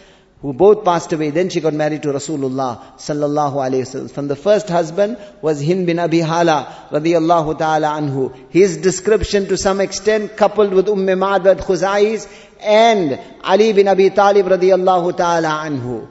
who 0.43 0.53
both 0.53 0.85
passed 0.85 1.13
away. 1.13 1.31
Then 1.31 1.51
she 1.51 1.61
got 1.61 1.75
married 1.75 2.03
to 2.03 2.09
Rasulullah 2.09 2.81
sallallahu 2.97 3.55
alayhi 3.55 3.83
wasallam. 3.83 4.11
From 4.11 4.29
the 4.29 4.37
first 4.37 4.69
husband 4.69 5.19
was 5.43 5.63
Hind 5.63 5.87
bin 5.87 5.99
Abi 5.99 6.21
Hala 6.21 6.89
radiyallahu 6.91 7.59
ta'ala 7.59 7.89
anhu. 7.89 8.35
His 8.51 8.79
description 8.79 9.47
to 9.49 9.57
some 9.57 9.81
extent 9.81 10.37
coupled 10.37 10.73
with 10.73 10.89
Umm 10.89 11.07
Ma'bad 11.07 11.61
Khuzai's 11.61 12.27
and 12.61 13.21
Ali 13.43 13.73
bin 13.73 13.89
Abi 13.89 14.11
Talib 14.11 14.47
radiyallahu 14.47 15.17
ta'ala 15.17 15.49
anhu. 15.69 16.09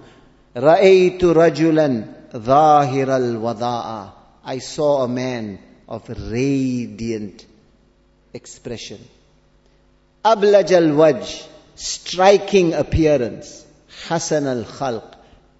رَأَيْتُ 0.55 1.19
رَجُلًا 1.19 2.05
ظَاهِرَ 2.33 3.07
الْوَضَاءَ 3.07 4.11
I 4.43 4.57
saw 4.57 5.03
a 5.03 5.07
man 5.07 5.59
of 5.87 6.09
radiant 6.09 7.45
expression. 8.33 8.99
أَبْلَجَ 10.25 10.69
الْوَجْهِ 10.69 11.47
Striking 11.75 12.73
appearance. 12.73 13.65
Hasan 14.08 14.46
al-khalq, 14.46 15.14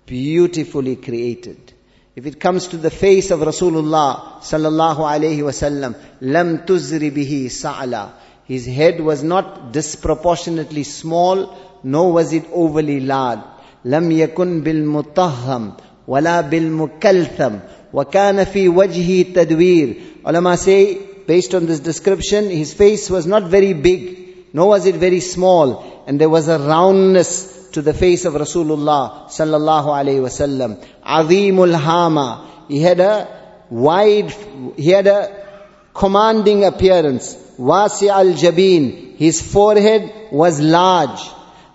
beautifully 0.06 0.96
created. 0.96 1.72
If 2.16 2.26
it 2.26 2.38
comes 2.38 2.68
to 2.68 2.76
the 2.76 2.90
face 2.90 3.30
of 3.30 3.40
Rasulullah 3.40 4.40
sallallahu 4.40 4.98
alayhi 4.98 5.38
wasallam, 5.38 5.96
lam 6.20 6.58
tuzri 6.58 7.10
bihi 7.10 7.50
sa'la. 7.50 8.12
His 8.44 8.66
head 8.66 9.00
was 9.00 9.22
not 9.22 9.72
disproportionately 9.72 10.84
small, 10.84 11.58
nor 11.82 12.12
was 12.12 12.32
it 12.32 12.44
overly 12.52 13.00
large. 13.00 13.40
لم 13.84 14.10
يكن 14.10 14.62
بالمطهم 14.62 15.72
ولا 16.08 16.40
بالمكلثم 16.40 17.58
وَكَانَ 17.94 18.44
فِي 18.44 18.68
وَجْهِ 18.68 19.34
تَدْوِيرٌ 19.34 20.26
Ulama 20.26 20.56
say, 20.56 20.98
based 21.26 21.54
on 21.54 21.66
this 21.66 21.80
description, 21.80 22.50
his 22.50 22.74
face 22.74 23.08
was 23.08 23.24
not 23.26 23.44
very 23.44 23.72
big, 23.72 24.46
nor 24.52 24.68
was 24.68 24.86
it 24.86 24.96
very 24.96 25.20
small, 25.20 26.04
and 26.06 26.20
there 26.20 26.28
was 26.28 26.48
a 26.48 26.58
roundness 26.58 27.57
to 27.72 27.82
the 27.82 27.94
face 27.94 28.24
of 28.24 28.34
Rasulullah 28.34 29.26
sallallahu 29.26 29.86
alayhi 29.86 30.20
wasallam. 30.20 30.84
Azimul 31.04 31.74
hama. 31.74 32.50
He 32.68 32.80
had 32.80 33.00
a 33.00 33.28
wide, 33.70 34.30
he 34.76 34.90
had 34.90 35.06
a 35.06 35.46
commanding 35.92 36.64
appearance. 36.64 37.34
Wasi 37.58 38.08
al 38.08 38.34
jabin. 38.34 39.16
His 39.16 39.40
forehead 39.40 40.30
was 40.32 40.60
large. 40.60 41.20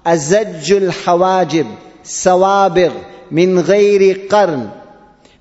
Azajjul 0.06 0.90
hawajib. 1.04 1.78
Sawabir. 2.04 3.32
Min 3.32 3.56
ghairi 3.56 4.28
qarn. 4.28 4.80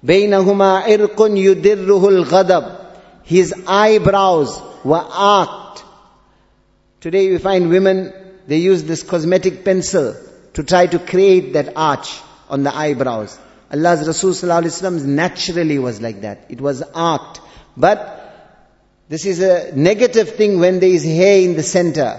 بينهما 0.02 0.78
عرق 0.78 1.16
يدره 1.20 2.08
الغضب 2.08 2.64
his 3.24 3.52
eyebrows 3.66 4.60
were 4.84 5.04
arched 5.10 5.82
today 7.00 7.30
we 7.30 7.38
find 7.38 7.68
women 7.68 8.12
they 8.46 8.58
use 8.58 8.84
this 8.84 9.02
cosmetic 9.02 9.64
pencil 9.64 10.14
to 10.54 10.62
try 10.62 10.86
to 10.86 10.98
create 10.98 11.52
that 11.54 11.72
arch 11.76 12.20
on 12.48 12.62
the 12.62 12.74
eyebrows 12.74 13.38
Allah's 13.72 14.06
Rasul 14.06 14.92
naturally 15.06 15.78
was 15.78 16.00
like 16.00 16.22
that 16.22 16.46
it 16.48 16.60
was 16.60 16.82
arched 16.82 17.40
but 17.76 18.14
this 19.08 19.24
is 19.24 19.40
a 19.40 19.74
negative 19.74 20.36
thing 20.36 20.58
when 20.60 20.80
there 20.80 20.90
is 20.90 21.04
hair 21.04 21.40
in 21.40 21.54
the 21.56 21.62
center 21.62 22.10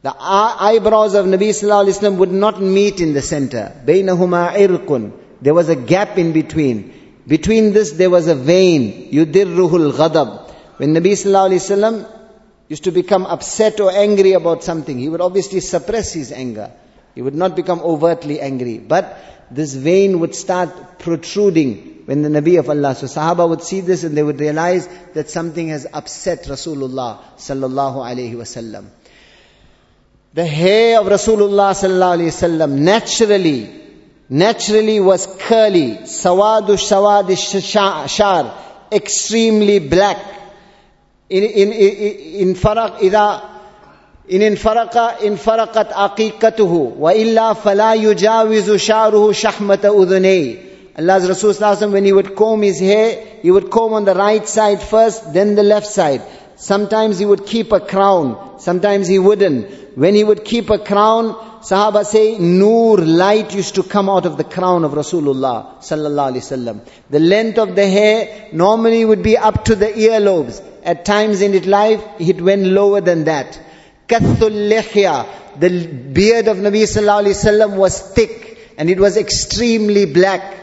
the 0.00 0.14
eyebrows 0.16 1.14
of 1.14 1.26
Nabi 1.26 1.48
Sallallahu 1.50 1.86
Alaihi 1.86 1.98
Wasallam 1.98 2.16
would 2.18 2.30
not 2.32 2.62
meet 2.62 3.00
in 3.00 3.14
the 3.14 3.22
center. 3.22 3.72
بينهما 3.84 4.52
عرق. 4.52 5.12
There 5.42 5.54
was 5.54 5.68
a 5.68 5.74
gap 5.74 6.16
in 6.18 6.32
between. 6.32 6.92
Between 7.26 7.72
this 7.72 7.90
there 7.92 8.08
was 8.08 8.28
a 8.28 8.34
vein, 8.36 9.10
yudirruhul 9.12 9.92
ghadab. 9.92 10.50
When 10.76 10.94
Nabi 10.94 11.12
sallallahu 11.12 11.50
alayhi 11.50 11.64
wasallam 11.66 12.12
used 12.68 12.84
to 12.84 12.92
become 12.92 13.26
upset 13.26 13.80
or 13.80 13.90
angry 13.90 14.32
about 14.32 14.62
something, 14.62 14.98
he 14.98 15.08
would 15.08 15.20
obviously 15.20 15.58
suppress 15.58 16.12
his 16.12 16.30
anger. 16.30 16.70
He 17.15 17.21
would 17.21 17.35
not 17.35 17.55
become 17.55 17.79
overtly 17.81 18.39
angry, 18.41 18.77
but 18.79 19.17
this 19.51 19.73
vein 19.73 20.19
would 20.19 20.33
start 20.33 20.99
protruding 20.99 22.03
when 22.05 22.21
the 22.21 22.29
Nabi 22.29 22.59
of 22.59 22.69
Allah. 22.69 22.95
So 22.95 23.05
Sahaba 23.05 23.47
would 23.47 23.61
see 23.61 23.81
this 23.81 24.03
and 24.03 24.17
they 24.17 24.23
would 24.23 24.39
realize 24.39 24.87
that 25.13 25.29
something 25.29 25.69
has 25.69 25.85
upset 25.93 26.43
Rasulullah 26.45 27.19
sallallahu 27.37 27.97
alaihi 27.97 28.33
wasallam. 28.33 28.87
The 30.33 30.45
hair 30.45 30.99
of 30.99 31.05
Rasulullah 31.05 31.71
sallallahu 31.71 32.17
alaihi 32.17 32.33
wasallam 32.33 32.79
naturally, 32.79 33.69
naturally 34.27 34.99
was 34.99 35.27
curly, 35.39 35.97
sawadu 35.97 36.75
sawadi 36.89 37.37
shar, 38.09 38.57
extremely 38.91 39.77
black. 39.77 40.17
In 41.29 41.43
in 41.43 41.71
in, 41.71 42.49
in 42.49 42.55
faraq 42.55 43.03
ida 43.03 43.52
إن 44.32 44.42
انفرق 44.42 44.96
انفرقت 45.24 45.92
عقيقته 45.92 46.92
وإلا 46.98 47.52
فلا 47.52 47.94
يجاوز 47.94 48.70
شعره 48.72 49.32
شحمة 49.32 49.78
أذنيه 49.84 50.68
Allah's 50.98 51.28
Rasul 51.28 51.92
when 51.92 52.04
he 52.04 52.12
would 52.12 52.34
comb 52.34 52.62
his 52.62 52.80
hair, 52.80 53.24
he 53.40 53.52
would 53.52 53.70
comb 53.70 53.92
on 53.92 54.04
the 54.04 54.16
right 54.16 54.48
side 54.48 54.82
first, 54.82 55.32
then 55.32 55.54
the 55.54 55.62
left 55.62 55.86
side. 55.86 56.22
Sometimes 56.56 57.20
he 57.20 57.24
would 57.24 57.46
keep 57.46 57.70
a 57.70 57.78
crown, 57.78 58.58
sometimes 58.58 59.06
he 59.06 59.20
wouldn't. 59.20 59.96
When 59.96 60.16
he 60.16 60.24
would 60.24 60.44
keep 60.44 60.70
a 60.70 60.78
crown, 60.80 61.34
Sahaba 61.60 62.04
say, 62.04 62.36
Noor, 62.38 62.98
light 62.98 63.54
used 63.54 63.76
to 63.76 63.84
come 63.84 64.10
out 64.10 64.26
of 64.26 64.36
the 64.36 64.42
crown 64.42 64.84
of 64.84 64.90
Rasulullah 64.90 65.78
sallallahu 65.78 66.32
alaihi 66.32 66.44
wasallam. 66.48 66.80
The 67.10 67.20
length 67.20 67.58
of 67.58 67.76
the 67.76 67.86
hair 67.86 68.48
normally 68.52 69.04
would 69.04 69.22
be 69.22 69.36
up 69.38 69.66
to 69.66 69.76
the 69.76 69.86
earlobes. 69.86 70.60
At 70.82 71.04
times 71.04 71.42
in 71.42 71.54
its 71.54 71.66
life, 71.66 72.02
it 72.18 72.40
went 72.40 72.62
lower 72.62 73.00
than 73.00 73.24
that. 73.24 73.60
Kathul 74.13 75.59
the 75.59 75.87
beard 75.87 76.47
of 76.47 76.57
Nabi 76.57 76.83
sallallahu 76.83 77.25
alaihi 77.25 77.37
wasallam 77.43 77.75
was 77.75 77.99
thick 77.99 78.73
and 78.77 78.89
it 78.89 78.99
was 78.99 79.17
extremely 79.17 80.05
black. 80.05 80.59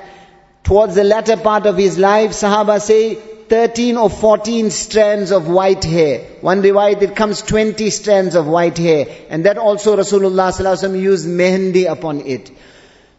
Towards 0.64 0.94
the 0.94 1.04
latter 1.04 1.36
part 1.36 1.66
of 1.66 1.76
his 1.76 1.98
life, 1.98 2.30
Sahaba 2.30 2.80
say, 2.80 3.14
13 3.14 3.96
or 3.96 4.08
14 4.08 4.70
strands 4.70 5.32
of 5.32 5.48
white 5.48 5.82
hair. 5.82 6.20
One 6.40 6.62
riwayat 6.62 7.02
it 7.02 7.16
comes 7.16 7.42
20 7.42 7.90
strands 7.90 8.36
of 8.36 8.46
white 8.46 8.78
hair. 8.78 9.06
And 9.28 9.44
that 9.44 9.58
also 9.58 9.96
Rasulullah 9.96 11.00
used 11.00 11.26
mehendi 11.26 11.90
upon 11.90 12.20
it. 12.20 12.50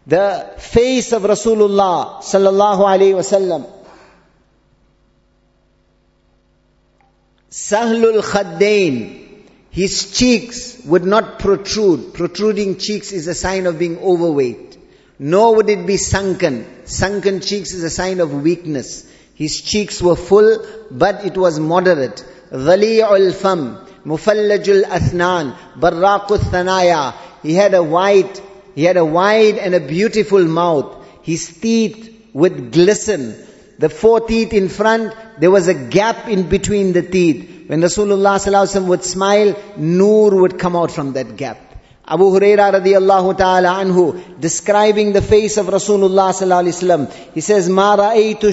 The 0.08 0.54
face 0.58 1.12
of 1.12 1.24
Rasulullah 1.24 2.22
sallallahu 2.22 2.80
alaihi 2.80 3.16
wasallam. 3.20 3.70
Sahlul 7.50 8.22
Khaddain. 8.22 9.21
His 9.72 10.12
cheeks 10.12 10.78
would 10.86 11.06
not 11.06 11.40
protrude. 11.40 12.14
Protruding 12.14 12.78
cheeks 12.78 13.14
is 13.14 13.28
a 13.28 13.34
sign 13.34 13.66
of 13.66 13.80
being 13.80 13.98
overweight. 14.00 14.78
Nor 15.18 15.56
would 15.56 15.70
it 15.70 15.88
be 15.88 15.96
sunken. 15.96 16.66
Sunken 16.86 17.40
cheeks 17.40 17.74
is 17.74 17.84
a 17.84 17.90
sign 17.90 18.20
of 18.20 18.34
weakness. 18.34 19.08
His 19.34 19.62
cheeks 19.62 20.02
were 20.02 20.18
full, 20.18 20.66
but 20.92 21.26
it 21.26 21.38
was 21.38 21.58
moderate. 21.58 22.24
ghali'ul 22.52 23.34
fam, 23.34 23.78
mufallajul 24.06 24.84
athnan, 24.84 25.56
barraqul 25.80 26.38
thanaya. 26.38 27.14
He 27.42 27.54
had 27.54 27.74
a 27.74 27.82
wide, 27.82 28.40
he 28.76 28.84
had 28.84 28.98
a 28.98 29.06
wide 29.06 29.58
and 29.58 29.74
a 29.74 29.80
beautiful 29.80 30.44
mouth. 30.44 31.06
His 31.24 31.48
teeth 31.48 32.14
would 32.34 32.74
glisten. 32.74 33.36
The 33.80 33.90
four 33.90 34.20
teeth 34.20 34.54
in 34.54 34.68
front, 34.68 35.16
there 35.40 35.50
was 35.50 35.70
a 35.70 35.74
gap 35.74 36.28
in 36.28 36.50
between 36.50 36.92
the 36.92 37.02
teeth. 37.02 37.61
When 37.72 37.80
Rasulullah 37.80 38.36
sallallahu 38.38 38.88
would 38.88 39.06
smile, 39.06 39.56
noor 39.78 40.42
would 40.42 40.60
come 40.60 40.76
out 40.76 40.92
from 40.92 41.14
that 41.14 41.38
gap. 41.38 41.58
Abu 42.06 42.26
Huraira 42.26 42.66
radiallahu 42.74 43.38
ta'ala 43.38 43.70
anhu, 43.82 44.42
describing 44.42 45.14
the 45.14 45.22
face 45.22 45.56
of 45.56 45.68
Rasulullah 45.68 46.32
sallallahu 46.34 47.34
he 47.34 47.40
says, 47.40 47.70
"Ma 47.70 47.96
ra'aytu 47.96 48.52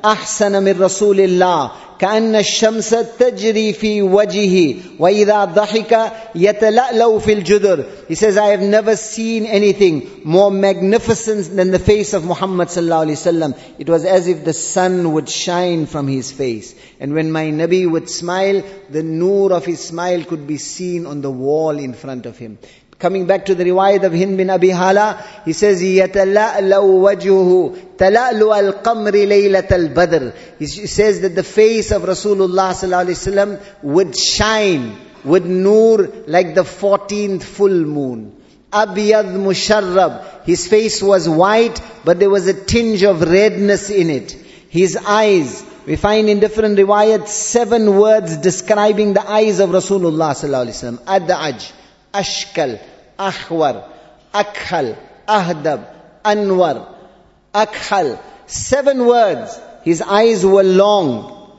shay'an 0.00 0.16
ahsana 0.16 0.62
min 0.62 0.76
Rasulillah, 0.76 1.72
كأن 1.98 2.36
الشمس 2.36 2.90
تجري 3.18 3.72
في 3.72 4.02
وجهه 4.02 4.74
وإذا 4.98 5.44
ضحك 5.44 6.12
يتلألأ 6.34 7.18
في 7.18 7.32
الجدر 7.32 7.84
He 8.08 8.14
says, 8.14 8.36
I 8.36 8.48
have 8.48 8.60
never 8.60 8.96
seen 8.96 9.46
anything 9.46 10.20
more 10.24 10.50
magnificent 10.50 11.56
than 11.56 11.70
the 11.70 11.78
face 11.78 12.12
of 12.14 12.24
Muhammad 12.24 12.68
sallallahu 12.68 13.06
alaihi 13.06 13.18
wasallam. 13.18 13.58
It 13.78 13.88
was 13.88 14.04
as 14.04 14.28
if 14.28 14.44
the 14.44 14.52
sun 14.52 15.12
would 15.12 15.28
shine 15.28 15.86
from 15.86 16.06
his 16.06 16.30
face. 16.30 16.74
And 17.00 17.14
when 17.14 17.32
my 17.32 17.46
Nabi 17.46 17.90
would 17.90 18.08
smile, 18.08 18.62
the 18.90 19.02
noor 19.02 19.52
of 19.52 19.64
his 19.64 19.80
smile 19.80 20.22
could 20.22 20.46
be 20.46 20.58
seen 20.58 21.06
on 21.06 21.20
the 21.20 21.30
wall 21.30 21.78
in 21.78 21.94
front 21.94 22.26
of 22.26 22.38
him. 22.38 22.58
Coming 23.00 23.26
back 23.26 23.44
to 23.46 23.54
the 23.54 23.64
riwayat 23.64 24.04
of 24.04 24.14
Hind 24.14 24.38
bin 24.38 24.48
Abi 24.48 24.70
Hala, 24.70 25.22
he 25.44 25.52
says, 25.52 25.82
يَتَلَأْلَوْ 25.82 26.84
وَجْهُهُ 27.04 27.96
تَلَأْلُوَ 27.98 28.82
الْقَمْرِ 28.82 29.12
لَيْلَةَ 29.12 29.68
الْبَدْرِ 29.68 30.34
He 30.58 30.66
says 30.66 31.20
that 31.20 31.34
the 31.34 31.42
face 31.42 31.92
of 31.92 32.02
Rasulullah 32.02 32.72
sallallahu 32.72 33.60
would 33.82 34.16
shine, 34.16 34.96
would 35.24 35.44
noor 35.44 36.08
like 36.26 36.54
the 36.54 36.62
14th 36.62 37.42
full 37.42 37.68
moon. 37.68 38.34
Abiyad 38.72 39.26
Musharrab. 39.26 40.44
His 40.44 40.66
face 40.66 41.02
was 41.02 41.28
white, 41.28 41.80
but 42.04 42.18
there 42.18 42.30
was 42.30 42.46
a 42.46 42.54
tinge 42.54 43.02
of 43.02 43.20
redness 43.20 43.90
in 43.90 44.08
it. 44.10 44.32
His 44.68 44.96
eyes, 44.96 45.64
we 45.86 45.96
find 45.96 46.28
in 46.28 46.40
different 46.40 46.78
riwayat 46.78 47.28
seven 47.28 47.96
words 47.96 48.38
describing 48.38 49.12
the 49.12 49.28
eyes 49.28 49.60
of 49.60 49.70
Rasulullah 49.70 50.32
sallallahu 50.34 50.66
alaihi 50.66 50.98
wasallam. 50.98 50.98
Ad'aj, 51.04 51.72
Ashkal, 52.12 52.80
Ahwar, 53.29 53.87
Akhal, 54.33 54.97
Ahdab, 55.27 55.85
Anwar, 56.25 56.95
Akhal. 57.53 58.19
Seven 58.47 59.05
words. 59.05 59.59
His 59.83 60.01
eyes 60.01 60.45
were 60.45 60.63
long. 60.63 61.51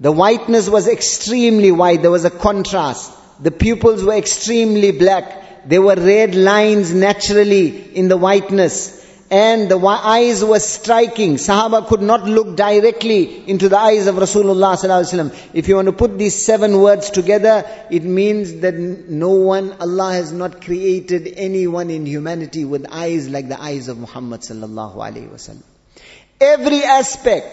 The 0.00 0.12
whiteness 0.12 0.68
was 0.68 0.88
extremely 0.88 1.72
white. 1.72 2.02
There 2.02 2.10
was 2.10 2.24
a 2.24 2.30
contrast. 2.30 3.12
The 3.40 3.50
pupils 3.50 4.04
were 4.04 4.14
extremely 4.14 4.92
black. 4.92 5.68
There 5.68 5.82
were 5.82 5.96
red 5.96 6.34
lines 6.34 6.94
naturally 6.94 7.96
in 7.96 8.08
the 8.08 8.16
whiteness 8.16 8.97
and 9.30 9.70
the 9.70 9.78
eyes 9.86 10.42
were 10.42 10.58
striking. 10.58 11.34
Sahaba 11.34 11.86
could 11.86 12.00
not 12.00 12.24
look 12.24 12.56
directly 12.56 13.48
into 13.48 13.68
the 13.68 13.78
eyes 13.78 14.06
of 14.06 14.14
Rasulullah 14.14 15.50
If 15.52 15.68
you 15.68 15.76
want 15.76 15.86
to 15.86 15.92
put 15.92 16.16
these 16.16 16.42
seven 16.42 16.80
words 16.80 17.10
together, 17.10 17.64
it 17.90 18.04
means 18.04 18.60
that 18.60 18.74
no 18.74 19.30
one, 19.30 19.72
Allah 19.80 20.12
has 20.12 20.32
not 20.32 20.62
created 20.62 21.34
anyone 21.36 21.90
in 21.90 22.06
humanity 22.06 22.64
with 22.64 22.86
eyes 22.90 23.28
like 23.28 23.48
the 23.48 23.60
eyes 23.60 23.88
of 23.88 23.98
Muhammad. 23.98 24.46
Every 26.40 26.84
aspect, 26.84 27.46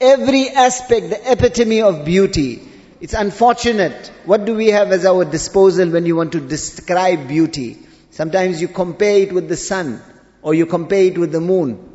every 0.00 0.48
aspect, 0.50 1.10
the 1.10 1.32
epitome 1.32 1.82
of 1.82 2.04
beauty. 2.04 2.62
It's 3.00 3.14
unfortunate. 3.14 4.12
What 4.24 4.44
do 4.44 4.54
we 4.54 4.68
have 4.68 4.92
as 4.92 5.04
our 5.04 5.24
disposal 5.24 5.90
when 5.90 6.06
you 6.06 6.14
want 6.14 6.32
to 6.32 6.40
describe 6.40 7.26
beauty? 7.26 7.78
Sometimes 8.12 8.62
you 8.62 8.68
compare 8.68 9.18
it 9.18 9.32
with 9.32 9.48
the 9.48 9.56
sun 9.56 10.00
or 10.45 10.53
you 10.53 10.65
compare 10.65 11.03
it 11.03 11.17
with 11.17 11.31
the 11.31 11.41
moon. 11.41 11.91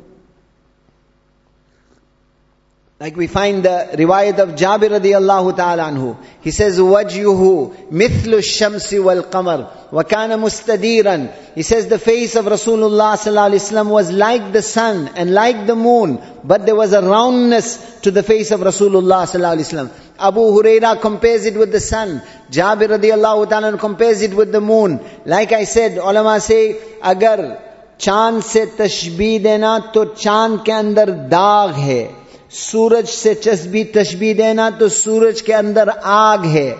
Like 2.99 3.15
we 3.15 3.27
find 3.27 3.61
the 3.61 3.89
riwayat 3.93 4.39
of 4.39 4.49
Jabir 4.55 4.89
radiallahu 4.89 5.55
ta'ala 5.55 5.83
anhu. 5.83 6.17
He 6.41 6.49
says, 6.49 6.79
وَجْيُهُ 6.79 7.91
مِثْلُ 7.91 8.33
الشَّمْسِ 8.33 8.89
وَالْقَمَرِ 8.99 9.91
وَكَانَ 9.91 10.39
مُسْتَدِيرًا 10.39 11.53
He 11.53 11.61
says 11.61 11.85
the 11.89 11.99
face 11.99 12.35
of 12.35 12.45
Rasulullah 12.45 13.15
sallallahu 13.15 13.51
alaihi 13.51 13.71
wasallam 13.71 13.89
was 13.89 14.11
like 14.11 14.51
the 14.51 14.63
sun 14.63 15.11
and 15.15 15.31
like 15.31 15.67
the 15.67 15.75
moon, 15.75 16.19
but 16.43 16.65
there 16.65 16.75
was 16.75 16.93
a 16.93 17.03
roundness 17.03 17.99
to 18.01 18.09
the 18.09 18.23
face 18.23 18.49
of 18.49 18.61
Rasulullah 18.61 19.27
sallallahu 19.27 19.57
alaihi 19.57 19.69
wasallam. 19.69 19.91
Abu 20.17 20.39
Huraira 20.39 20.99
compares 20.99 21.45
it 21.45 21.53
with 21.53 21.71
the 21.71 21.79
sun. 21.79 22.23
Jabir 22.49 22.97
radiallahu 22.97 23.47
ta'ala 23.47 23.77
compares 23.77 24.23
it 24.23 24.33
with 24.33 24.51
the 24.51 24.61
moon. 24.61 24.99
Like 25.23 25.51
I 25.51 25.65
said, 25.65 25.99
ulama 25.99 26.39
say, 26.39 26.79
agar 27.03 27.61
چاند 28.04 28.40
سے 28.46 28.64
تشبیح 28.76 29.38
دینا 29.44 29.78
تو 29.92 30.04
چاند 30.04 30.56
کے 30.64 30.72
اندر 30.72 31.10
داغ 31.10 31.72
ہے۔ 31.78 32.08
سورج 32.50 33.08
سے 33.08 33.34
چسبی 33.34 33.84
تشبیح 33.84 34.34
دینا 34.38 34.70
تو 34.78 34.88
سورج 34.88 35.42
کے 35.42 35.54
اندر 35.54 35.88
آگ 36.02 36.38
ہے۔ 36.44 36.74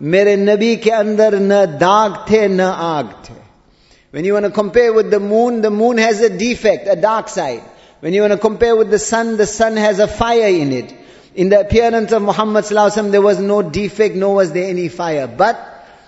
میرے 0.00 0.36
نبی 0.36 0.76
کے 0.76 0.92
اندر 0.92 1.36
نہ 1.36 1.64
داغ 1.80 2.10
تھے، 2.26 2.48
نہ 2.48 2.68
آگ 2.76 3.04
تھے۔ 3.22 3.34
وین 4.14 4.24
یو 4.24 4.36
ون 4.36 4.44
کمپیئر 4.54 4.90
ود 4.90 5.12
دا 5.12 5.18
مون 5.18 5.62
دا 5.62 5.68
مون 5.68 5.98
ہیز 5.98 6.22
اے 6.22 6.28
ڈیفیکٹ 6.28 6.88
اے 6.88 6.94
ڈارک 6.94 7.28
سائڈ 7.28 7.60
وین 8.02 8.14
یو 8.14 8.24
ون 8.24 8.32
کمپیئر 8.42 8.72
ود 8.72 8.92
دا 8.92 8.98
سن 8.98 9.38
دا 9.38 9.44
سن 9.44 9.78
ہیز 9.78 10.00
اے 10.00 10.06
فائر 10.18 10.42
ان 10.48 10.72
اٹ 10.72 10.92
ان 11.34 11.50
دا 11.50 11.58
اپیئرنس 11.58 12.12
آف 12.14 12.20
محمد 12.20 12.60
صلی 12.60 12.76
اللہ 12.76 12.86
علیہ 12.86 12.98
وسلم 12.98 13.12
دے 13.12 13.18
واز 13.18 13.40
نو 13.40 13.60
ڈیفیکٹ 13.60 14.16
نو 14.16 14.30
واز 14.30 14.50
دے 14.54 14.64
اینی 14.64 14.88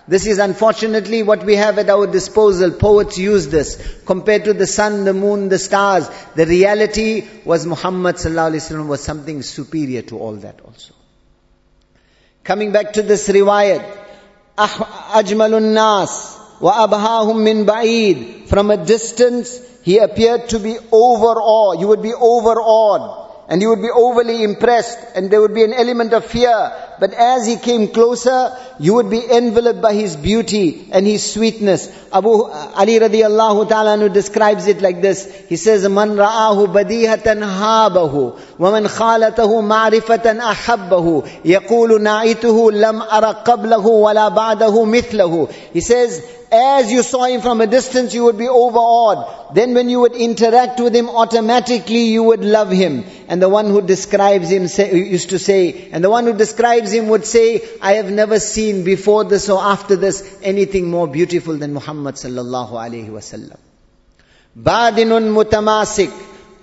this 0.08 0.26
is 0.26 0.38
unfortunately 0.38 1.22
what 1.22 1.44
we 1.44 1.54
have 1.56 1.78
at 1.78 1.88
our 1.88 2.06
disposal. 2.06 2.72
Poets 2.72 3.18
use 3.18 3.48
this. 3.48 4.00
Compared 4.04 4.44
to 4.44 4.52
the 4.52 4.66
sun, 4.66 5.04
the 5.04 5.14
moon, 5.14 5.48
the 5.48 5.58
stars, 5.58 6.08
the 6.34 6.44
reality 6.44 7.28
was 7.44 7.66
Muhammad 7.66 8.16
sallallahu 8.16 8.86
was 8.88 9.02
something 9.02 9.42
superior 9.42 10.02
to 10.02 10.18
all 10.18 10.32
that 10.32 10.60
also. 10.60 10.94
Coming 12.42 12.72
back 12.72 12.94
to 12.94 13.02
this 13.02 13.28
riwayat, 13.28 13.98
Ajmalun 14.58 15.72
Nas 15.72 16.36
wa 16.60 16.86
abhahum 16.86 17.44
min 17.44 17.64
ba'id. 17.64 18.48
From 18.48 18.70
a 18.70 18.84
distance, 18.84 19.60
he 19.82 19.98
appeared 19.98 20.48
to 20.48 20.58
be 20.58 20.76
overawed. 20.90 21.80
You 21.80 21.88
would 21.88 22.02
be 22.02 22.12
overawed 22.12 23.22
and 23.48 23.60
you 23.60 23.68
would 23.68 23.82
be 23.82 23.90
overly 23.90 24.42
impressed 24.42 24.98
and 25.14 25.30
there 25.30 25.40
would 25.40 25.54
be 25.54 25.62
an 25.62 25.72
element 25.72 26.12
of 26.12 26.24
fear. 26.24 26.72
But 27.02 27.14
as 27.14 27.48
he 27.48 27.56
came 27.56 27.88
closer, 27.88 28.56
you 28.78 28.94
would 28.94 29.10
be 29.10 29.20
enveloped 29.28 29.82
by 29.82 29.92
his 29.92 30.14
beauty 30.14 30.86
and 30.92 31.04
his 31.04 31.32
sweetness. 31.32 31.88
Abu 32.12 32.44
Ali 32.44 33.00
radiallahu 33.00 33.68
ta'ala 33.68 34.08
describes 34.08 34.68
it 34.68 34.80
like 34.80 35.02
this. 35.02 35.24
He 35.48 35.56
says, 35.56 35.82
Man 35.88 36.10
ra'ahu 36.10 36.68
badihatan 36.72 37.42
habahu, 37.42 38.38
khalatahu 38.56 39.64
ma'rifatan 39.72 40.38
ahabbahu, 40.52 41.26
yaqulu 41.42 41.98
na'ituhu 41.98 42.70
lam 42.72 43.02
ara 43.02 43.34
qablahu 43.44 44.02
wa 44.02 44.12
la 44.12 44.30
ba'dahu 44.30 44.86
mithlahu. 44.86 45.52
He 45.72 45.80
says, 45.80 46.24
As 46.52 46.92
you 46.92 47.02
saw 47.02 47.24
him 47.24 47.40
from 47.40 47.62
a 47.62 47.66
distance, 47.66 48.12
you 48.12 48.24
would 48.24 48.36
be 48.36 48.46
overawed. 48.46 49.54
Then 49.54 49.72
when 49.72 49.88
you 49.88 50.00
would 50.00 50.12
interact 50.12 50.80
with 50.80 50.94
him, 50.94 51.08
automatically 51.08 52.04
you 52.08 52.22
would 52.24 52.44
love 52.44 52.70
him. 52.70 53.04
And 53.28 53.40
the 53.40 53.48
one 53.48 53.68
who 53.68 53.80
describes 53.80 54.50
him 54.50 54.68
say, 54.68 54.94
used 54.94 55.30
to 55.30 55.38
say, 55.38 55.88
and 55.92 56.04
the 56.04 56.10
one 56.10 56.26
who 56.26 56.34
describes 56.34 56.92
him 56.92 57.08
would 57.08 57.24
say, 57.24 57.62
I 57.80 57.94
have 57.94 58.10
never 58.10 58.38
seen 58.38 58.84
before 58.84 59.24
this 59.24 59.48
or 59.48 59.62
after 59.62 59.96
this 59.96 60.38
anything 60.42 60.90
more 60.90 61.08
beautiful 61.08 61.56
than 61.56 61.72
Muhammad 61.72 62.16
sallallahu 62.16 62.72
alayhi 62.72 63.08
wasallam. 63.08 63.58
Badinun 64.54 65.32
mutamasik, 65.32 66.12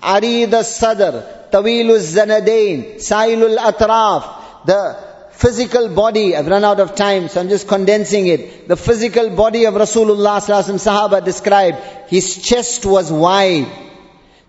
arid 0.04 0.54
as-sadr, 0.54 1.50
tawil 1.50 1.96
az-zanadain, 1.96 3.02
sailul 3.02 3.58
atraf, 3.58 4.66
the 4.68 5.09
physical 5.40 5.88
body, 5.88 6.36
I've 6.36 6.48
run 6.48 6.66
out 6.66 6.82
of 6.82 6.96
time, 6.96 7.30
so 7.30 7.40
I'm 7.40 7.48
just 7.48 7.68
condensing 7.68 8.28
it. 8.28 8.68
The 8.68 8.76
physical 8.76 9.30
body 9.30 9.66
of 9.66 9.74
Rasulullah 9.74 10.42
Sahaba 10.42 11.24
described, 11.24 11.78
his 12.10 12.42
chest 12.44 12.86
was 12.86 13.10
wide. 13.10 13.68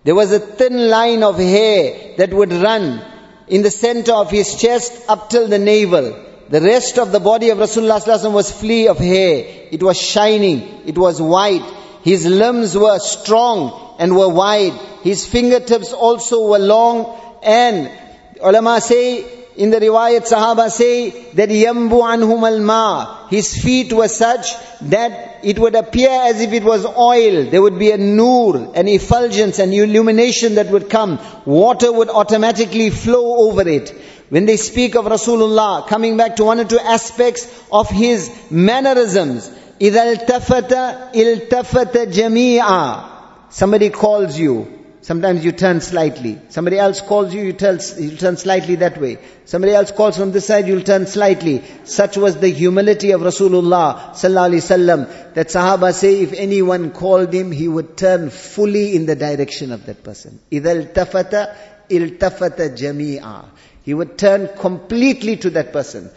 There 0.03 0.15
was 0.15 0.33
a 0.33 0.39
thin 0.39 0.89
line 0.89 1.23
of 1.23 1.37
hair 1.37 2.15
that 2.17 2.33
would 2.33 2.51
run 2.51 3.01
in 3.47 3.61
the 3.61 3.71
center 3.71 4.11
of 4.11 4.29
his 4.29 4.55
chest 4.59 4.91
up 5.07 5.29
till 5.29 5.47
the 5.47 5.59
navel. 5.59 6.25
The 6.49 6.59
rest 6.59 6.99
of 6.99 7.13
the 7.13 7.21
body 7.21 7.51
of 7.51 7.59
Rasulullah 7.59 8.31
was 8.33 8.51
free 8.51 8.89
of 8.89 8.97
hair. 8.97 9.67
It 9.71 9.81
was 9.81 9.97
shining. 9.97 10.81
It 10.85 10.97
was 10.97 11.21
white. 11.21 11.63
His 12.03 12.25
limbs 12.25 12.77
were 12.77 12.99
strong 12.99 13.95
and 13.97 14.17
were 14.17 14.27
wide. 14.27 14.73
His 15.03 15.25
fingertips 15.25 15.93
also 15.93 16.49
were 16.49 16.59
long 16.59 17.17
and 17.43 17.89
ulama 18.43 18.81
say 18.81 19.40
in 19.60 19.70
the 19.70 19.78
riwayat 19.78 20.28
Sahaba 20.28 20.70
say 20.70 21.10
that 21.32 21.48
yambu 21.48 22.02
anhum 22.02 22.42
al 22.70 23.28
His 23.28 23.56
feet 23.62 23.92
were 23.92 24.08
such 24.08 24.52
that 24.82 25.40
it 25.42 25.58
would 25.58 25.74
appear 25.74 26.10
as 26.10 26.40
if 26.40 26.52
it 26.52 26.62
was 26.62 26.84
oil. 26.84 27.44
There 27.50 27.62
would 27.62 27.78
be 27.78 27.90
a 27.90 27.96
nur, 27.96 28.72
an 28.74 28.88
effulgence, 28.88 29.58
an 29.58 29.72
illumination 29.72 30.56
that 30.56 30.68
would 30.68 30.90
come. 30.90 31.18
Water 31.46 31.90
would 31.90 32.10
automatically 32.10 32.90
flow 32.90 33.48
over 33.48 33.66
it. 33.66 33.90
When 34.28 34.44
they 34.44 34.56
speak 34.56 34.94
of 34.96 35.04
Rasulullah, 35.04 35.86
coming 35.86 36.16
back 36.16 36.36
to 36.36 36.44
one 36.44 36.60
or 36.60 36.64
two 36.64 36.80
aspects 36.80 37.46
of 37.70 37.88
his 37.88 38.30
mannerisms, 38.50 39.48
إِذَا 39.80 40.26
الْتَفَتَ 40.26 41.12
الْتَفَتَ 41.14 42.12
جَمِيعًا 42.12 43.12
Somebody 43.50 43.90
calls 43.90 44.38
you, 44.38 44.66
Sometimes 45.06 45.44
you 45.44 45.52
turn 45.52 45.80
slightly. 45.80 46.36
Somebody 46.48 46.78
else 46.80 47.00
calls 47.00 47.32
you, 47.32 47.40
you 47.42 47.52
turn, 47.52 47.78
you 47.96 48.16
turn 48.16 48.36
slightly 48.36 48.74
that 48.76 49.00
way. 49.00 49.18
Somebody 49.44 49.72
else 49.72 49.92
calls 49.92 50.16
from 50.16 50.32
this 50.32 50.46
side, 50.46 50.66
you'll 50.66 50.82
turn 50.82 51.06
slightly. 51.06 51.62
Such 51.84 52.16
was 52.16 52.38
the 52.38 52.48
humility 52.48 53.12
of 53.12 53.20
Rasulullah 53.20 54.14
sallallahu 54.14 54.50
alaihi 54.50 54.64
wasallam 54.66 55.34
that 55.34 55.46
Sahaba 55.46 55.94
say 55.94 56.22
if 56.22 56.32
anyone 56.32 56.90
called 56.90 57.32
him, 57.32 57.52
he 57.52 57.68
would 57.68 57.96
turn 57.96 58.30
fully 58.30 58.96
in 58.96 59.06
the 59.06 59.14
direction 59.14 59.70
of 59.70 59.86
that 59.86 60.02
person. 60.02 60.40
إِذَا 60.50 60.92
الْتَفَتَ 60.92 61.54
الْتَفَتَ 61.88 62.76
جَمِيعًا 62.76 63.44
He 63.84 63.94
would 63.94 64.18
turn 64.18 64.48
completely 64.58 65.36
to 65.36 65.50
that 65.50 65.72
person. 65.72 66.10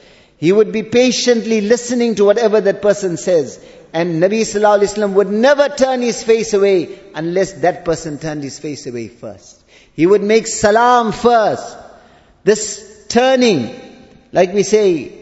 He 0.44 0.52
would 0.52 0.72
be 0.72 0.82
patiently 0.82 1.62
listening 1.62 2.16
to 2.16 2.26
whatever 2.26 2.60
that 2.60 2.82
person 2.82 3.16
says. 3.16 3.58
And 3.94 4.22
Nabi 4.22 4.40
Sallallahu 4.42 4.80
Alaihi 4.80 4.92
Wasallam 4.92 5.12
would 5.14 5.30
never 5.30 5.70
turn 5.70 6.02
his 6.02 6.22
face 6.22 6.52
away 6.52 7.00
unless 7.14 7.54
that 7.62 7.86
person 7.86 8.18
turned 8.18 8.42
his 8.42 8.58
face 8.58 8.86
away 8.86 9.08
first. 9.08 9.64
He 9.94 10.04
would 10.04 10.22
make 10.22 10.46
salam 10.46 11.12
first. 11.12 11.78
This 12.42 13.06
turning, 13.08 13.74
like 14.32 14.52
we 14.52 14.64
say, 14.64 15.18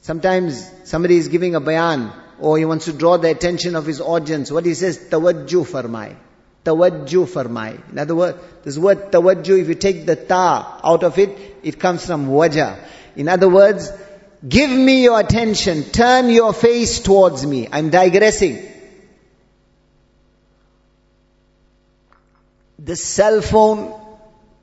sometimes 0.00 0.70
somebody 0.84 1.18
is 1.18 1.28
giving 1.28 1.54
a 1.54 1.60
bayan 1.60 2.12
or 2.40 2.56
he 2.56 2.64
wants 2.64 2.86
to 2.86 2.94
draw 2.94 3.18
the 3.18 3.30
attention 3.30 3.76
of 3.76 3.84
his 3.84 4.00
audience. 4.00 4.50
What 4.50 4.64
he 4.64 4.72
says, 4.72 4.96
tawajjuh 5.10 5.66
farmai. 5.66 6.16
Tawajjuh 6.64 7.26
farmai. 7.26 7.90
In 7.90 7.98
other 7.98 8.14
words, 8.14 8.38
this 8.64 8.78
word 8.78 9.12
tawajjuh, 9.12 9.60
if 9.60 9.68
you 9.68 9.74
take 9.74 10.06
the 10.06 10.16
ta 10.16 10.80
out 10.82 11.04
of 11.04 11.18
it, 11.18 11.58
it 11.62 11.78
comes 11.78 12.06
from 12.06 12.28
wajah. 12.28 12.88
In 13.16 13.28
other 13.28 13.48
words, 13.48 13.90
Give 14.46 14.70
me 14.70 15.04
your 15.04 15.20
attention. 15.20 15.84
Turn 15.84 16.28
your 16.28 16.52
face 16.52 16.98
towards 16.98 17.46
me. 17.46 17.68
I'm 17.70 17.90
digressing. 17.90 18.68
The 22.80 22.96
cell 22.96 23.40
phone, 23.40 24.00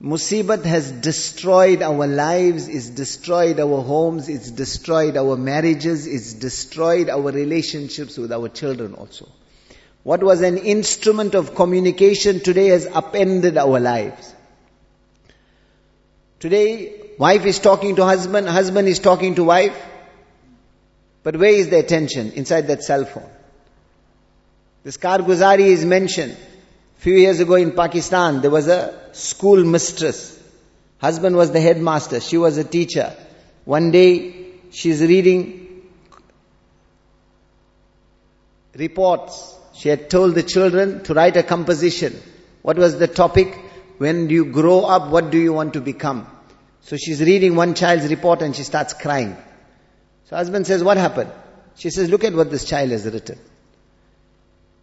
Musibat 0.01 0.65
has 0.65 0.91
destroyed 0.91 1.81
our 1.81 2.05
lives, 2.07 2.67
it's 2.67 2.89
destroyed 2.89 3.59
our 3.61 3.81
homes, 3.81 4.27
it's 4.27 4.51
destroyed 4.51 5.15
our 5.15 5.37
marriages, 5.37 6.05
it's 6.05 6.33
destroyed 6.33 7.09
our 7.09 7.31
relationships 7.31 8.17
with 8.17 8.33
our 8.33 8.49
children 8.49 8.93
also. 8.95 9.29
What 10.03 10.21
was 10.21 10.41
an 10.41 10.57
instrument 10.57 11.35
of 11.35 11.55
communication 11.55 12.41
today 12.41 12.67
has 12.67 12.85
upended 12.87 13.57
our 13.57 13.79
lives. 13.79 14.33
Today, 16.39 16.98
Wife 17.19 17.45
is 17.45 17.59
talking 17.59 17.97
to 17.97 18.05
husband, 18.05 18.47
husband 18.47 18.87
is 18.87 18.99
talking 18.99 19.35
to 19.35 19.43
wife. 19.43 19.77
But 21.21 21.35
where 21.35 21.51
is 21.51 21.69
the 21.69 21.77
attention? 21.77 22.31
Inside 22.31 22.67
that 22.67 22.81
cell 22.81 23.03
phone. 23.03 23.29
This 24.85 24.95
Karguzari 24.95 25.65
is 25.65 25.83
mentioned. 25.83 26.37
Few 26.95 27.15
years 27.15 27.41
ago 27.41 27.55
in 27.55 27.73
Pakistan, 27.73 28.39
there 28.39 28.49
was 28.49 28.69
a 28.69 28.97
school 29.11 29.61
mistress. 29.65 30.41
Husband 30.99 31.35
was 31.35 31.51
the 31.51 31.59
headmaster. 31.59 32.21
She 32.21 32.37
was 32.37 32.57
a 32.57 32.63
teacher. 32.63 33.13
One 33.65 33.91
day, 33.91 34.53
she's 34.71 35.01
reading 35.01 35.89
reports. 38.75 39.57
She 39.73 39.89
had 39.89 40.09
told 40.09 40.35
the 40.35 40.43
children 40.43 41.03
to 41.03 41.13
write 41.13 41.35
a 41.35 41.43
composition. 41.43 42.15
What 42.61 42.77
was 42.77 42.97
the 42.97 43.09
topic? 43.09 43.59
When 43.97 44.27
do 44.27 44.33
you 44.33 44.45
grow 44.45 44.85
up, 44.85 45.09
what 45.09 45.31
do 45.31 45.37
you 45.37 45.51
want 45.51 45.73
to 45.73 45.81
become? 45.81 46.25
So 46.81 46.97
she's 46.97 47.21
reading 47.21 47.55
one 47.55 47.75
child's 47.75 48.07
report 48.09 48.41
and 48.41 48.55
she 48.55 48.63
starts 48.63 48.93
crying. 48.93 49.35
So 50.25 50.35
husband 50.35 50.67
says, 50.67 50.83
what 50.83 50.97
happened? 50.97 51.31
She 51.75 51.89
says, 51.89 52.09
look 52.09 52.23
at 52.23 52.33
what 52.33 52.51
this 52.51 52.65
child 52.65 52.91
has 52.91 53.05
written. 53.05 53.39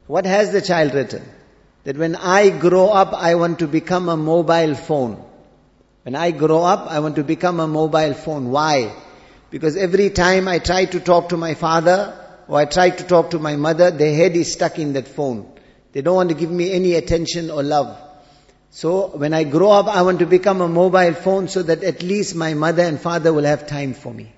What 0.06 0.24
has 0.24 0.52
the 0.52 0.62
child 0.62 0.94
written? 0.94 1.22
That 1.84 1.96
when 1.96 2.16
I 2.16 2.50
grow 2.50 2.88
up, 2.88 3.12
I 3.12 3.34
want 3.34 3.60
to 3.60 3.66
become 3.66 4.08
a 4.08 4.16
mobile 4.16 4.74
phone. 4.74 5.24
When 6.02 6.14
I 6.14 6.30
grow 6.30 6.62
up, 6.62 6.90
I 6.90 7.00
want 7.00 7.16
to 7.16 7.24
become 7.24 7.60
a 7.60 7.66
mobile 7.66 8.14
phone. 8.14 8.50
Why? 8.50 8.94
Because 9.50 9.76
every 9.76 10.10
time 10.10 10.48
I 10.48 10.58
try 10.58 10.84
to 10.84 11.00
talk 11.00 11.30
to 11.30 11.36
my 11.36 11.54
father 11.54 12.16
or 12.48 12.58
I 12.58 12.64
try 12.64 12.90
to 12.90 13.04
talk 13.04 13.30
to 13.30 13.38
my 13.38 13.56
mother, 13.56 13.90
their 13.90 14.14
head 14.14 14.36
is 14.36 14.52
stuck 14.52 14.78
in 14.78 14.92
that 14.94 15.08
phone. 15.08 15.52
They 15.92 16.02
don't 16.02 16.14
want 16.14 16.28
to 16.28 16.34
give 16.34 16.50
me 16.50 16.72
any 16.72 16.94
attention 16.94 17.50
or 17.50 17.62
love. 17.62 18.05
So 18.76 19.06
when 19.06 19.32
I 19.32 19.44
grow 19.44 19.70
up, 19.70 19.86
I 19.86 20.02
want 20.02 20.18
to 20.18 20.26
become 20.26 20.60
a 20.60 20.68
mobile 20.68 21.14
phone 21.14 21.48
so 21.48 21.62
that 21.62 21.82
at 21.82 22.02
least 22.02 22.34
my 22.34 22.52
mother 22.52 22.82
and 22.82 23.00
father 23.00 23.32
will 23.32 23.44
have 23.44 23.66
time 23.66 23.94
for 23.94 24.12
me. 24.12 24.30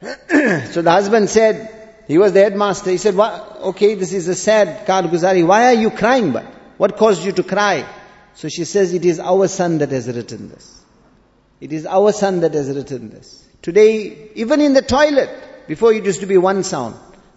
so 0.02 0.82
the 0.82 0.90
husband 0.90 1.30
said, 1.30 2.02
he 2.08 2.18
was 2.18 2.32
the 2.32 2.40
headmaster, 2.40 2.90
he 2.90 2.96
said, 2.96 3.14
okay, 3.14 3.94
this 3.94 4.12
is 4.12 4.26
a 4.26 4.34
sad 4.34 4.88
Karguzari, 4.88 5.46
why 5.46 5.66
are 5.66 5.80
you 5.80 5.92
crying 5.92 6.32
but? 6.32 6.46
What 6.78 6.96
caused 6.96 7.24
you 7.24 7.30
to 7.30 7.44
cry? 7.44 7.86
So 8.34 8.48
she 8.48 8.64
says, 8.64 8.92
it 8.92 9.04
is 9.04 9.20
our 9.20 9.46
son 9.46 9.78
that 9.78 9.92
has 9.92 10.08
written 10.08 10.48
this. 10.48 10.82
It 11.60 11.72
is 11.72 11.86
our 11.86 12.10
son 12.10 12.40
that 12.40 12.54
has 12.54 12.74
written 12.74 13.10
this. 13.10 13.46
Today, 13.62 14.30
even 14.34 14.60
in 14.60 14.74
the 14.74 14.82
toilet, 14.82 15.30
before 15.68 15.92
it 15.92 16.04
used 16.04 16.22
to 16.22 16.26
be 16.26 16.38
one 16.38 16.64
sound. 16.64 16.96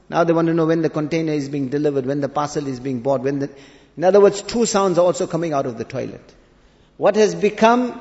Now 0.09 0.23
they 0.23 0.33
want 0.33 0.47
to 0.47 0.55
know 0.55 0.65
when 0.65 0.81
the 0.81 0.89
container 0.89 1.33
is 1.33 1.47
being 1.47 1.69
delivered, 1.69 2.07
when 2.07 2.21
the 2.21 2.29
parcel 2.29 2.65
is 2.65 2.79
being 2.79 3.01
bought, 3.01 3.21
when 3.21 3.37
the, 3.37 3.49
in 3.97 4.03
other 4.03 4.19
words, 4.19 4.41
two 4.41 4.65
sounds 4.65 4.97
are 4.97 5.05
also 5.05 5.27
coming 5.27 5.53
out 5.53 5.65
of 5.65 5.77
the 5.77 5.83
toilet. 5.83 6.33
What 6.97 7.15
has 7.15 7.35
become, 7.35 7.99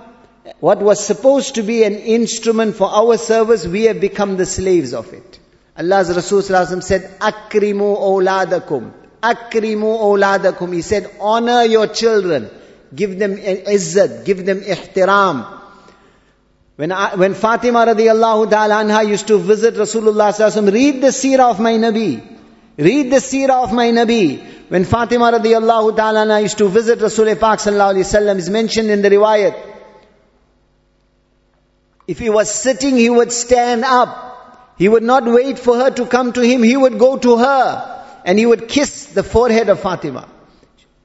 what 0.60 0.81
was 0.81 1.05
supposed 1.05 1.56
to 1.56 1.62
be 1.62 1.85
an 1.85 1.94
instrument 1.94 2.77
for 2.77 2.89
our 2.89 3.19
service, 3.19 3.66
we 3.66 3.85
have 3.85 4.01
become 4.01 4.36
the 4.36 4.47
slaves 4.47 4.94
of 4.94 5.12
it. 5.12 5.39
Allah's 5.77 6.14
Rasul 6.14 6.43
said, 6.43 7.19
Akrimu 7.19 7.97
awladakum. 7.98 8.93
Akrimu 9.23 9.98
awladakum. 10.01 10.73
He 10.73 10.82
said, 10.82 11.10
honor 11.20 11.64
your 11.64 11.86
children. 11.86 12.51
Give 12.94 13.19
them 13.19 13.36
izzat. 13.36 14.24
Give 14.24 14.44
them 14.44 14.60
ihtiram. 14.60 15.60
When, 16.77 16.90
I, 16.90 17.14
when 17.16 17.35
Fatima 17.35 17.86
radiallahu 17.86 18.51
ta'ala 18.51 18.82
anha 18.82 19.06
used 19.06 19.27
to 19.28 19.39
visit 19.39 19.74
Rasulullah 19.74 20.73
read 20.73 21.02
the 21.02 21.09
seerah 21.09 21.51
of 21.51 21.60
my 21.60 21.73
Nabi. 21.74 22.32
Read 22.77 23.11
the 23.11 23.16
seerah 23.16 23.65
of 23.65 23.73
my 23.73 23.90
Nabi. 23.90 24.40
When 24.70 24.85
Fatima 24.85 25.31
radiallahu 25.32 25.97
ta'ala 25.97 26.40
used 26.40 26.59
to 26.59 26.69
visit 26.69 26.99
Rasulullah 27.01 27.39
Pak 27.39 27.59
sallallahu 27.59 27.94
alayhi 27.94 28.07
wasallam 28.09 28.39
is 28.39 28.49
mentioned 28.49 28.90
in 28.90 29.03
the 29.03 29.11
riwayat. 29.11 29.73
If 32.07 32.19
he 32.19 32.31
was 32.31 32.51
sitting, 32.51 32.97
he 32.97 33.11
would 33.11 33.31
stand 33.31 33.85
up. 33.85 34.74
He 34.78 34.89
would 34.89 35.03
not 35.03 35.24
wait 35.24 35.59
for 35.59 35.77
her 35.77 35.90
to 35.90 36.07
come 36.07 36.32
to 36.32 36.40
him. 36.40 36.62
He 36.62 36.77
would 36.77 36.99
go 36.99 37.19
to 37.19 37.36
her 37.36 38.05
and 38.24 38.39
he 38.39 38.47
would 38.47 38.69
kiss 38.69 39.07
the 39.07 39.23
forehead 39.23 39.69
of 39.69 39.81
Fatima. 39.81 40.28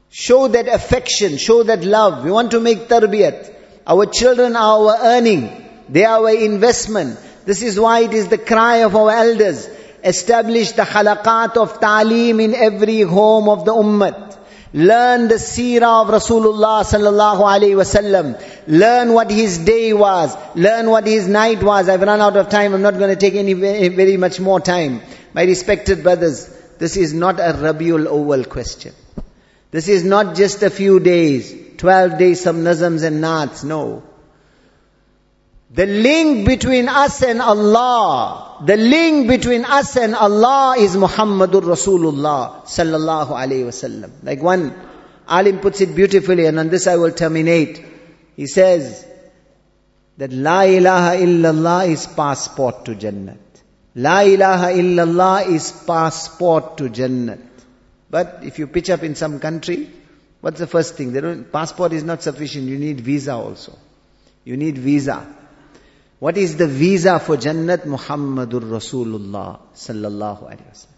Show 0.09 0.47
that 0.47 0.67
affection, 0.69 1.37
show 1.37 1.63
that 1.63 1.83
love. 1.83 2.23
We 2.23 2.31
want 2.31 2.51
to 2.51 2.61
make 2.61 2.87
tarbiyat. 2.87 3.53
Our 3.85 4.05
children 4.05 4.55
are 4.55 4.89
our 4.89 4.97
earning. 5.01 5.51
They 5.89 6.05
are 6.05 6.19
our 6.19 6.33
investment. 6.33 7.19
This 7.45 7.61
is 7.61 7.79
why 7.79 8.01
it 8.01 8.13
is 8.13 8.29
the 8.29 8.37
cry 8.37 8.77
of 8.77 8.95
our 8.95 9.11
elders 9.11 9.69
Establish 10.03 10.71
the 10.73 10.83
halaqat 10.83 11.57
of 11.57 11.79
ta'aleem 11.79 12.43
in 12.43 12.55
every 12.55 13.01
home 13.01 13.49
of 13.49 13.65
the 13.65 13.73
ummah. 13.73 14.35
Learn 14.73 15.27
the 15.27 15.35
seerah 15.35 16.03
of 16.03 16.13
Rasulullah 16.13 16.83
sallallahu 16.83 17.41
alaihi 17.41 17.75
wasallam. 17.81 18.41
Learn 18.67 19.13
what 19.13 19.31
his 19.31 19.59
day 19.59 19.93
was. 19.93 20.35
Learn 20.55 20.89
what 20.89 21.07
his 21.07 21.27
night 21.27 21.63
was. 21.63 21.87
I've 21.87 22.01
run 22.01 22.19
out 22.19 22.35
of 22.35 22.49
time. 22.49 22.73
I'm 22.73 22.81
not 22.81 22.95
going 22.95 23.09
to 23.09 23.15
take 23.15 23.35
any 23.35 23.53
very 23.53 24.17
much 24.17 24.39
more 24.39 24.59
time. 24.59 25.01
My 25.33 25.43
respected 25.43 26.03
brothers, 26.03 26.47
this 26.79 26.97
is 26.97 27.13
not 27.13 27.39
a 27.39 27.53
Rabiul 27.53 28.07
Awwal 28.07 28.47
question. 28.49 28.93
This 29.71 29.87
is 29.87 30.03
not 30.03 30.35
just 30.35 30.63
a 30.63 30.69
few 30.69 30.99
days, 30.99 31.53
12 31.77 32.17
days, 32.17 32.41
some 32.41 32.57
nazams 32.57 33.03
and 33.03 33.23
naats. 33.23 33.63
No. 33.63 34.03
The 35.71 35.85
link 35.85 36.47
between 36.47 36.87
us 36.87 37.21
and 37.23 37.41
Allah, 37.41 38.46
the 38.65 38.77
link 38.77 39.27
between 39.27 39.65
us 39.65 39.95
and 39.97 40.15
Allah 40.15 40.75
is 40.77 40.95
Muhammadur 40.95 41.61
Rasulullah 41.61 42.63
sallallahu 42.63 43.29
alayhi 43.29 43.65
wasallam. 43.65 44.11
Like 44.23 44.41
one 44.41 44.73
alim 45.27 45.59
puts 45.59 45.81
it 45.81 45.95
beautifully 45.95 46.45
and 46.45 46.59
on 46.59 46.69
this 46.69 46.87
I 46.87 46.95
will 46.97 47.11
terminate. 47.11 47.83
He 48.35 48.47
says 48.47 49.05
that 50.17 50.31
La 50.31 50.61
ilaha 50.61 51.17
illallah 51.17 51.87
is 51.87 52.07
passport 52.07 52.85
to 52.85 52.95
Jannat. 52.95 53.37
La 53.95 54.21
ilaha 54.21 54.67
illallah 54.73 55.47
is 55.47 55.71
passport 55.85 56.77
to 56.77 56.89
Jannat. 56.89 57.41
But 58.09 58.39
if 58.43 58.59
you 58.59 58.67
pitch 58.67 58.89
up 58.89 59.03
in 59.03 59.15
some 59.15 59.39
country, 59.39 59.89
what's 60.41 60.59
the 60.59 60.67
first 60.67 60.95
thing? 60.95 61.45
Passport 61.51 61.93
is 61.93 62.03
not 62.03 62.23
sufficient. 62.23 62.65
You 62.65 62.77
need 62.77 63.01
visa 63.01 63.33
also. 63.33 63.77
You 64.43 64.55
need 64.57 64.77
visa. 64.77 65.27
What 66.19 66.37
is 66.37 66.57
the 66.57 66.67
visa 66.67 67.19
for 67.19 67.37
Jannat? 67.37 67.85
Muhammadur 67.85 68.61
Rasulullah 68.61 69.59
sallallahu 69.75 70.49
alaihi 70.49 70.67
wasallam. 70.71 70.97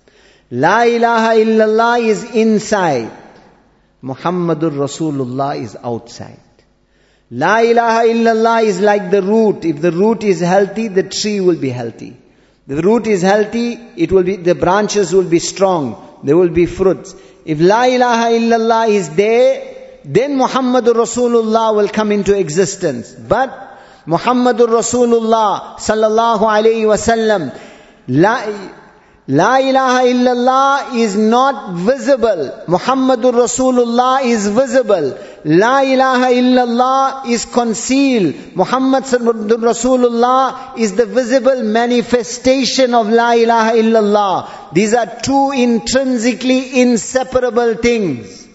La 0.51 0.83
ilaha 0.83 1.35
illallah 1.35 2.07
is 2.07 2.23
inside. 2.33 3.11
Muhammadur 4.01 4.71
Rasulullah 4.71 5.61
is 5.61 5.75
outside. 5.83 6.39
La 7.31 7.57
ilaha 7.59 8.07
illallah 8.07 8.63
is 8.63 8.79
like 8.79 9.11
the 9.11 9.21
root. 9.21 9.65
If 9.65 9.81
the 9.81 9.91
root 9.91 10.23
is 10.23 10.39
healthy, 10.39 10.87
the 10.87 11.03
tree 11.03 11.41
will 11.41 11.57
be 11.57 11.69
healthy. 11.69 12.17
The 12.65 12.81
root 12.81 13.07
is 13.07 13.21
healthy, 13.21 13.79
it 13.97 14.11
will 14.11 14.23
be, 14.23 14.35
the 14.35 14.53
branches 14.53 15.11
will 15.11 15.27
be 15.27 15.39
strong. 15.39 16.19
There 16.23 16.37
will 16.37 16.49
be 16.49 16.67
fruits. 16.67 17.15
If 17.43 17.59
La 17.59 17.85
ilaha 17.85 18.31
illallah 18.39 18.89
is 18.89 19.09
there, 19.15 19.99
then 20.05 20.37
Muhammadur 20.37 20.93
Rasulullah 20.93 21.75
will 21.75 21.89
come 21.89 22.11
into 22.11 22.37
existence. 22.37 23.11
But 23.11 23.68
Muhammadur 24.07 24.69
Rasulullah 24.69 25.77
sallallahu 25.77 26.41
alayhi 26.41 26.85
wasallam. 26.85 27.51
La, 28.07 28.45
La 29.27 29.57
ilaha 29.59 30.01
illallah 30.05 30.95
is 30.95 31.15
not 31.15 31.75
visible. 31.75 32.63
Muhammadur 32.67 33.33
Rasulullah 33.33 34.23
is 34.23 34.47
visible. 34.47 35.15
La 35.45 35.81
ilaha 35.81 36.31
illallah 36.31 37.27
is 37.27 37.45
concealed. 37.45 38.55
Muhammad 38.55 39.03
Rasulullah 39.03 40.75
is 40.79 40.95
the 40.95 41.05
visible 41.05 41.61
manifestation 41.61 42.95
of 42.95 43.07
La 43.07 43.33
ilaha 43.33 43.73
illallah. 43.73 44.73
These 44.73 44.95
are 44.95 45.19
two 45.21 45.51
intrinsically 45.51 46.81
inseparable 46.81 47.75
things. 47.75 48.48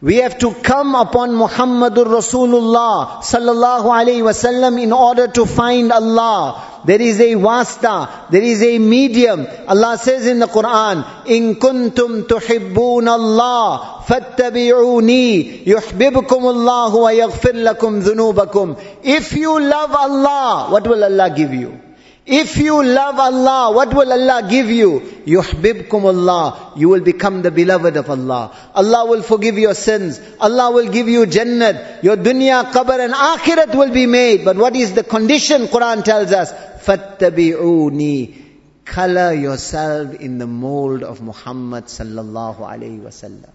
We 0.00 0.18
have 0.18 0.38
to 0.38 0.54
come 0.54 0.94
upon 0.94 1.30
Muhammadur 1.30 2.06
Rasulullah 2.06 3.18
sallallahu 3.18 3.90
alayhi 3.90 4.22
wasallam 4.22 4.80
in 4.80 4.92
order 4.92 5.26
to 5.26 5.44
find 5.44 5.90
Allah. 5.90 6.82
There 6.86 7.02
is 7.02 7.20
a 7.20 7.34
wasta, 7.34 8.08
there 8.30 8.42
is 8.42 8.62
a 8.62 8.78
medium. 8.78 9.44
Allah 9.66 9.98
says 9.98 10.24
in 10.28 10.38
the 10.38 10.46
Quran, 10.46 11.04
"In 11.26 11.56
kuntum 11.56 12.28
tuhibbun 12.28 13.08
Allah, 13.08 14.04
fattabi'uni, 14.06 15.64
yuhibbukum 15.66 16.44
Allah 16.44 16.96
wa 16.96 17.10
yaghfir 17.10 17.58
lakum 17.66 18.00
dhunubakum." 18.00 18.78
If 19.02 19.32
you 19.32 19.58
love 19.58 19.90
Allah, 19.90 20.68
what 20.70 20.86
will 20.86 21.02
Allah 21.02 21.30
give 21.30 21.52
you? 21.52 21.87
If 22.30 22.58
you 22.58 22.84
love 22.84 23.18
Allah, 23.18 23.72
what 23.74 23.94
will 23.94 24.12
Allah 24.12 24.46
give 24.50 24.68
you? 24.68 25.00
Yuhbibkum 25.24 26.04
Allah. 26.04 26.74
You 26.76 26.90
will 26.90 27.00
become 27.00 27.40
the 27.40 27.50
beloved 27.50 27.96
of 27.96 28.10
Allah. 28.10 28.54
Allah 28.74 29.06
will 29.06 29.22
forgive 29.22 29.58
your 29.58 29.72
sins. 29.72 30.20
Allah 30.38 30.70
will 30.70 30.90
give 30.90 31.08
you 31.08 31.24
Jannat. 31.24 32.02
Your 32.02 32.18
dunya, 32.18 32.70
qabr 32.70 33.02
and 33.02 33.14
akhirat 33.14 33.74
will 33.74 33.90
be 33.90 34.04
made. 34.04 34.44
But 34.44 34.56
what 34.56 34.76
is 34.76 34.92
the 34.92 35.04
condition? 35.04 35.68
Quran 35.68 36.04
tells 36.04 36.30
us, 36.32 36.52
Fattabi'uni. 36.84 38.44
Color 38.84 39.32
yourself 39.32 40.14
in 40.14 40.36
the 40.36 40.46
mold 40.46 41.02
of 41.02 41.22
Muhammad 41.22 41.84
sallallahu 41.84 42.58
alayhi 42.58 43.00
wasallam. 43.00 43.50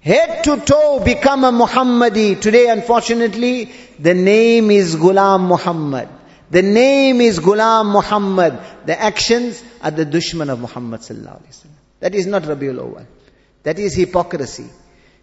Head 0.00 0.44
to 0.44 0.60
toe 0.60 1.02
become 1.04 1.42
a 1.42 1.50
Muhammadi. 1.50 2.40
Today 2.40 2.68
unfortunately, 2.68 3.72
the 3.98 4.14
name 4.14 4.70
is 4.70 4.94
Ghulam 4.94 5.48
Muhammad. 5.48 6.08
The 6.50 6.62
name 6.62 7.20
is 7.20 7.40
Ghulam 7.40 7.92
Muhammad. 7.92 8.58
The 8.84 9.00
actions 9.00 9.62
are 9.82 9.90
the 9.90 10.06
dushman 10.06 10.48
of 10.48 10.60
Muhammad 10.60 11.00
sallallahu. 11.00 11.66
That 12.00 12.14
is 12.14 12.26
not 12.26 12.44
Rabiul 12.44 12.78
Awwal. 12.78 13.06
That 13.64 13.78
is 13.80 13.94
hypocrisy. 13.94 14.68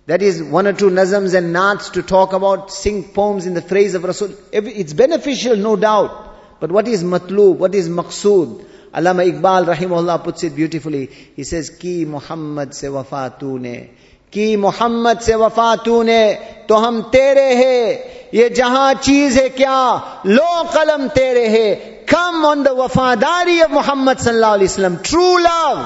That 0.06 0.22
is 0.22 0.44
one 0.44 0.68
or 0.68 0.74
two 0.74 0.90
nazams 0.90 1.34
and 1.34 1.56
naats 1.56 1.94
to 1.94 2.04
talk 2.04 2.34
about, 2.34 2.72
sing 2.72 3.06
poems 3.06 3.45
in 3.45 3.54
the 3.54 3.62
phrase 3.62 3.94
of 3.94 4.04
Rasul. 4.04 4.34
It's 4.52 4.91
beneficial, 4.91 5.56
no 5.56 5.78
doubt. 5.78 6.60
But 6.60 6.74
what 6.74 6.90
is 6.90 7.06
matlub? 7.06 7.56
What 7.56 7.74
is 7.74 7.88
maqsood? 7.88 8.66
Allama 8.94 9.26
Iqbal 9.32 9.74
rahimahullah 9.74 10.24
puts 10.26 10.44
it 10.44 10.56
beautifully. 10.56 11.06
He 11.06 11.45
says, 11.45 11.70
Ki 11.70 12.04
Muhammad 12.04 12.74
se 12.74 12.90
wafa 12.90 13.34
tune. 13.40 13.95
Ki 14.30 14.58
Muhammad 14.58 15.24
se 15.24 15.36
wafa 15.38 15.82
tune. 15.86 16.66
To 16.68 16.76
hum 16.76 17.10
tere 17.10 17.56
hai. 17.56 18.23
ये 18.35 18.48
जहां 18.56 18.94
चीज 19.06 19.39
है 19.39 19.48
क्या 19.60 19.78
लो 20.27 20.62
कलम 20.74 21.06
तेरे 21.16 21.47
है 21.56 21.74
come 22.12 22.44
on 22.47 22.62
the 22.62 22.74
वफादारी 22.78 23.60
of 23.62 23.70
Mohammad 23.70 24.19
सल्लल्लाहु 24.27 24.55
अलैहि 24.55 24.70
वसल्लम 24.73 24.97
true 25.09 25.36
love 25.47 25.82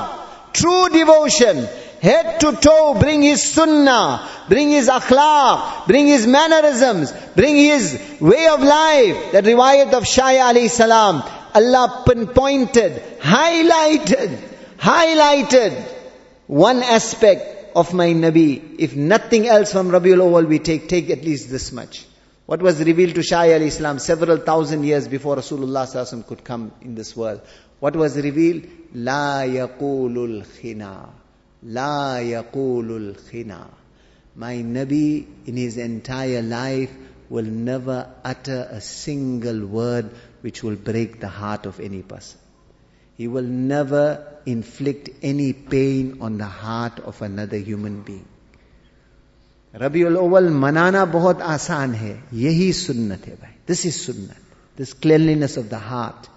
true 0.55 0.87
devotion 0.99 1.67
head 2.03 2.41
to 2.41 2.51
toe, 2.57 2.95
bring 2.99 3.23
his 3.23 3.41
sunnah, 3.41 4.29
bring 4.49 4.71
his 4.71 4.89
akhlaq, 4.89 5.87
bring 5.87 6.09
his 6.09 6.27
mannerisms, 6.27 7.13
bring 7.37 7.55
his 7.57 7.93
way 8.21 8.47
of 8.49 8.61
life. 8.61 9.31
The 9.33 9.43
riwayat 9.43 9.93
of 9.93 10.03
Shaya 10.03 10.53
alayhi 10.53 10.69
salam, 10.69 11.23
Allah 11.55 12.03
pinpointed, 12.05 13.01
highlighted, 13.21 14.37
highlighted 14.79 15.73
one 16.49 16.83
aspect 16.83 17.77
of 17.77 17.95
my 17.95 18.09
Nabi. 18.09 18.77
If 18.79 18.97
nothing 18.97 19.47
else 19.47 19.71
from 19.73 19.91
Rabiul 19.91 20.23
Awal 20.23 20.45
we 20.47 20.59
take, 20.59 20.89
take 20.89 21.09
at 21.11 21.23
least 21.25 21.51
this 21.51 21.71
much. 21.71 22.05
What 22.48 22.62
was 22.62 22.80
revealed 22.80 23.16
to 23.16 23.20
Shaya 23.20 23.60
alayhis 23.60 23.74
salam 23.74 24.00
several 24.00 24.38
thousand 24.38 24.86
years 24.86 25.06
before 25.10 25.36
Rasulullah 25.36 26.26
could 26.26 26.46
come 26.46 26.72
in 26.80 26.96
this 26.96 27.14
world? 27.14 27.42
What 27.82 27.98
was 27.98 28.16
revealed? 28.16 28.64
La 28.94 29.42
yaqulul 29.42 30.46
khina. 30.46 31.10
La 31.64 32.16
yaqulul 32.20 33.18
khina. 33.30 33.68
My 34.36 34.54
Nabi 34.54 35.28
in 35.46 35.58
his 35.58 35.76
entire 35.76 36.42
life 36.42 36.90
will 37.28 37.44
never 37.44 38.10
utter 38.24 38.66
a 38.72 38.80
single 38.80 39.66
word 39.66 40.10
which 40.40 40.64
will 40.64 40.78
break 40.78 41.20
the 41.20 41.28
heart 41.28 41.66
of 41.66 41.82
any 41.82 42.02
person. 42.02 42.40
He 43.18 43.28
will 43.28 43.44
never 43.44 44.26
inflict 44.46 45.10
any 45.22 45.52
pain 45.52 46.20
on 46.22 46.38
the 46.38 46.46
heart 46.46 47.02
of 47.02 47.22
another 47.22 47.58
human 47.58 48.04
being. 48.04 48.26
Rabiul 49.75 50.17
अव्वल 50.17 50.49
मनाना 50.65 51.05
बहुत 51.13 51.43
आसान 51.57 51.95
है 51.95 52.13
यही 52.35 52.73
सुन्नत 52.81 53.27
है 53.27 53.35
भाई 53.43 53.55
this 53.69 53.87
is 53.87 53.95
सुन्नत 53.97 54.79
this 54.79 54.93
cleanliness 55.03 55.59
of 55.59 55.65
the 55.71 55.81
heart 55.89 56.31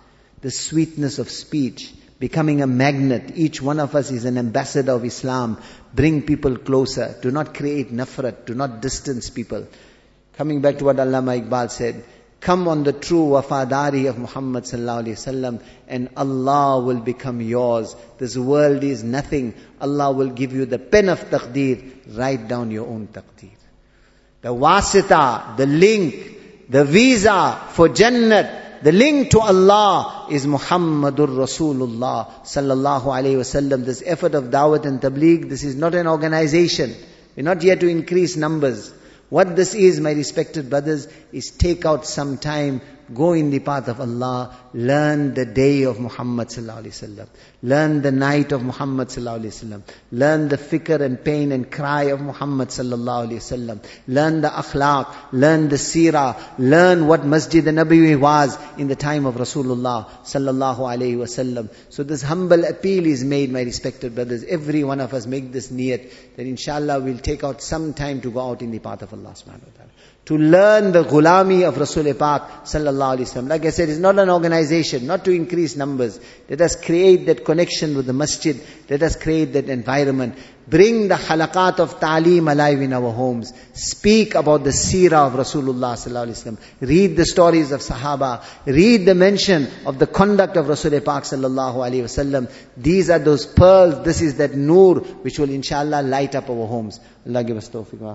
the 0.45 0.51
sweetness 0.51 1.17
of 1.17 1.27
speech, 1.27 1.91
becoming 2.19 2.61
a 2.61 2.67
magnet. 2.67 3.31
Each 3.35 3.63
one 3.63 3.79
of 3.79 3.95
us 3.95 4.11
is 4.11 4.25
an 4.25 4.37
ambassador 4.37 4.91
of 4.91 5.03
Islam. 5.03 5.57
Bring 5.91 6.21
people 6.21 6.55
closer. 6.57 7.15
Do 7.19 7.31
not 7.31 7.55
create 7.55 7.91
nafrat. 7.91 8.45
Do 8.45 8.53
not 8.53 8.79
distance 8.79 9.31
people. 9.31 9.67
Coming 10.37 10.61
back 10.61 10.77
to 10.77 10.85
what 10.85 10.97
Allama 10.97 11.41
Iqbal 11.41 11.71
said, 11.71 12.03
Come 12.40 12.68
on 12.68 12.84
the 12.84 12.94
true 12.94 13.26
wafadari 13.26 14.08
of 14.08 14.18
Muhammad 14.18 14.64
sallallahu 14.64 15.04
alaihi 15.04 15.18
wasallam 15.18 15.62
and 15.86 16.08
Allah 16.16 16.82
will 16.82 17.00
become 17.00 17.42
yours. 17.42 17.94
This 18.18 18.36
world 18.36 18.82
is 18.82 19.04
nothing. 19.04 19.54
Allah 19.78 20.10
will 20.10 20.30
give 20.30 20.54
you 20.54 20.64
the 20.64 20.78
pen 20.78 21.10
of 21.10 21.20
taqdeer. 21.28 22.16
Write 22.16 22.48
down 22.48 22.70
your 22.70 22.86
own 22.86 23.08
taqdeer. 23.08 23.50
The 24.40 24.54
wasita, 24.54 25.58
the 25.58 25.66
link, 25.66 26.70
the 26.70 26.82
visa 26.84 27.60
for 27.72 27.90
Jannat, 27.90 28.82
the 28.82 28.92
link 28.92 29.30
to 29.32 29.40
Allah 29.40 30.28
is 30.30 30.46
Muhammadur 30.46 31.28
Rasulullah 31.28 32.30
sallallahu 32.44 33.04
alaihi 33.04 33.36
wasallam. 33.36 33.84
This 33.84 34.02
effort 34.06 34.34
of 34.34 34.44
Dawat 34.44 34.86
and 34.86 34.98
Tabligh, 34.98 35.46
this 35.46 35.62
is 35.62 35.76
not 35.76 35.94
an 35.94 36.06
organization. 36.06 36.94
We're 37.36 37.42
not 37.42 37.60
here 37.60 37.76
to 37.76 37.86
increase 37.86 38.38
numbers. 38.38 38.94
What 39.30 39.56
this 39.56 39.74
is, 39.74 40.00
my 40.00 40.12
respected 40.12 40.68
brothers, 40.68 41.08
is 41.32 41.50
take 41.50 41.84
out 41.84 42.04
some 42.04 42.36
time 42.36 42.82
Go 43.12 43.32
in 43.32 43.50
the 43.50 43.58
path 43.58 43.88
of 43.88 44.00
Allah. 44.00 44.56
Learn 44.72 45.34
the 45.34 45.44
day 45.44 45.82
of 45.82 45.98
Muhammad 45.98 46.48
sallallahu 46.48 46.84
alaihi 46.84 46.96
wasallam. 46.96 47.28
Learn 47.62 48.02
the 48.02 48.12
night 48.12 48.52
of 48.52 48.62
Muhammad 48.62 49.08
sallallahu 49.08 49.40
alaihi 49.40 49.54
wasallam. 49.54 49.82
Learn 50.12 50.48
the 50.48 50.56
fikr 50.56 51.00
and 51.00 51.24
pain 51.24 51.50
and 51.50 51.70
cry 51.70 52.04
of 52.04 52.20
Muhammad 52.20 52.68
sallallahu 52.68 53.28
alaihi 53.28 53.42
wasallam. 53.42 53.84
Learn 54.06 54.40
the 54.42 54.48
akhlaq. 54.48 55.14
Learn 55.32 55.68
the 55.68 55.76
seerah. 55.76 56.36
Learn 56.58 57.06
what 57.08 57.24
Masjid 57.24 57.64
Nabawi 57.64 58.18
was 58.18 58.56
in 58.78 58.88
the 58.88 58.96
time 58.96 59.26
of 59.26 59.34
Rasulullah 59.34 60.08
sallallahu 60.22 60.78
alaihi 60.78 61.16
wasallam. 61.16 61.68
So 61.88 62.04
this 62.04 62.22
humble 62.22 62.64
appeal 62.64 63.06
is 63.06 63.24
made, 63.24 63.50
my 63.50 63.62
respected 63.62 64.14
brothers. 64.14 64.44
Every 64.44 64.84
one 64.84 65.00
of 65.00 65.14
us 65.14 65.26
make 65.26 65.52
this 65.52 65.68
niyat 65.70 66.36
that 66.36 66.46
inshallah 66.46 67.00
we'll 67.00 67.18
take 67.18 67.42
out 67.42 67.60
some 67.60 67.92
time 67.92 68.20
to 68.20 68.30
go 68.30 68.40
out 68.50 68.62
in 68.62 68.70
the 68.70 68.78
path 68.78 69.02
of 69.02 69.12
Allah 69.12 69.30
subhanahu 69.30 69.66
wa 69.66 69.76
ta'ala 69.76 69.89
to 70.26 70.36
learn 70.38 70.92
the 70.92 71.02
gulami 71.02 71.66
of 71.66 71.76
Rasul 71.76 72.04
Pak 72.14 72.64
sallallahu 72.64 73.16
alaihi 73.16 73.26
wasallam. 73.26 73.48
Like 73.48 73.64
I 73.64 73.70
said, 73.70 73.88
it's 73.88 73.98
not 73.98 74.18
an 74.18 74.30
organization, 74.30 75.06
not 75.06 75.24
to 75.24 75.32
increase 75.32 75.76
numbers. 75.76 76.20
Let 76.48 76.60
us 76.60 76.76
create 76.76 77.26
that 77.26 77.44
connection 77.44 77.96
with 77.96 78.06
the 78.06 78.12
masjid. 78.12 78.60
Let 78.88 79.02
us 79.02 79.16
create 79.16 79.54
that 79.54 79.68
environment. 79.68 80.36
Bring 80.68 81.08
the 81.08 81.16
halaqat 81.16 81.80
of 81.80 81.98
ta'aleem 81.98 82.48
alive 82.52 82.80
in 82.80 82.92
our 82.92 83.10
homes. 83.10 83.52
Speak 83.72 84.36
about 84.36 84.62
the 84.62 84.70
seerah 84.70 85.26
of 85.26 85.32
Rasulullah 85.32 85.94
sallallahu 85.96 86.28
alaihi 86.28 86.54
wasallam. 86.54 86.58
Read 86.80 87.16
the 87.16 87.26
stories 87.26 87.72
of 87.72 87.80
Sahaba. 87.80 88.44
Read 88.66 89.06
the 89.06 89.16
mention 89.16 89.68
of 89.84 89.98
the 89.98 90.06
conduct 90.06 90.56
of 90.56 90.68
Rasul 90.68 91.00
Pak 91.00 91.24
sallallahu 91.24 91.76
alaihi 91.76 92.04
wasallam. 92.04 92.48
These 92.76 93.10
are 93.10 93.18
those 93.18 93.46
pearls. 93.46 94.04
This 94.04 94.20
is 94.20 94.36
that 94.36 94.54
nur 94.54 95.00
which 95.00 95.40
will 95.40 95.50
inshallah 95.50 96.02
light 96.02 96.36
up 96.36 96.48
our 96.50 96.66
homes. 96.68 97.00
Allah 97.26 97.42
give 97.42 97.56
us 97.56 97.68
tawfiq 97.68 97.98
wa 97.98 98.14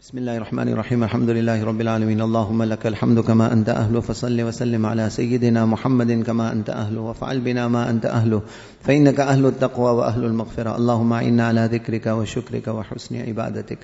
بسم 0.00 0.18
الله 0.18 0.36
الرحمن 0.36 0.68
الرحيم 0.68 1.04
الحمد 1.04 1.30
لله 1.30 1.64
رب 1.64 1.80
العالمين 1.80 2.20
اللهم 2.20 2.62
لك 2.62 2.86
الحمد 2.86 3.20
كما 3.20 3.52
أنت 3.52 3.68
أهله 3.68 4.00
فصل 4.00 4.40
وسلم 4.40 4.86
على 4.86 5.10
سيدنا 5.10 5.66
محمد 5.66 6.22
كما 6.22 6.52
أنت 6.52 6.70
أهله 6.70 7.00
وافعل 7.00 7.40
بنا 7.40 7.68
ما 7.68 7.90
أنت 7.90 8.06
أهله 8.06 8.42
فإنك 8.82 9.20
أهل 9.20 9.46
التقوى 9.46 9.90
وأهل 9.90 10.24
المغفرة 10.24 10.76
اللهم 10.76 11.12
أعنا 11.12 11.46
على 11.46 11.68
ذكرك 11.72 12.06
وشكرك 12.06 12.68
وحسن 12.68 13.16
عبادتك 13.16 13.78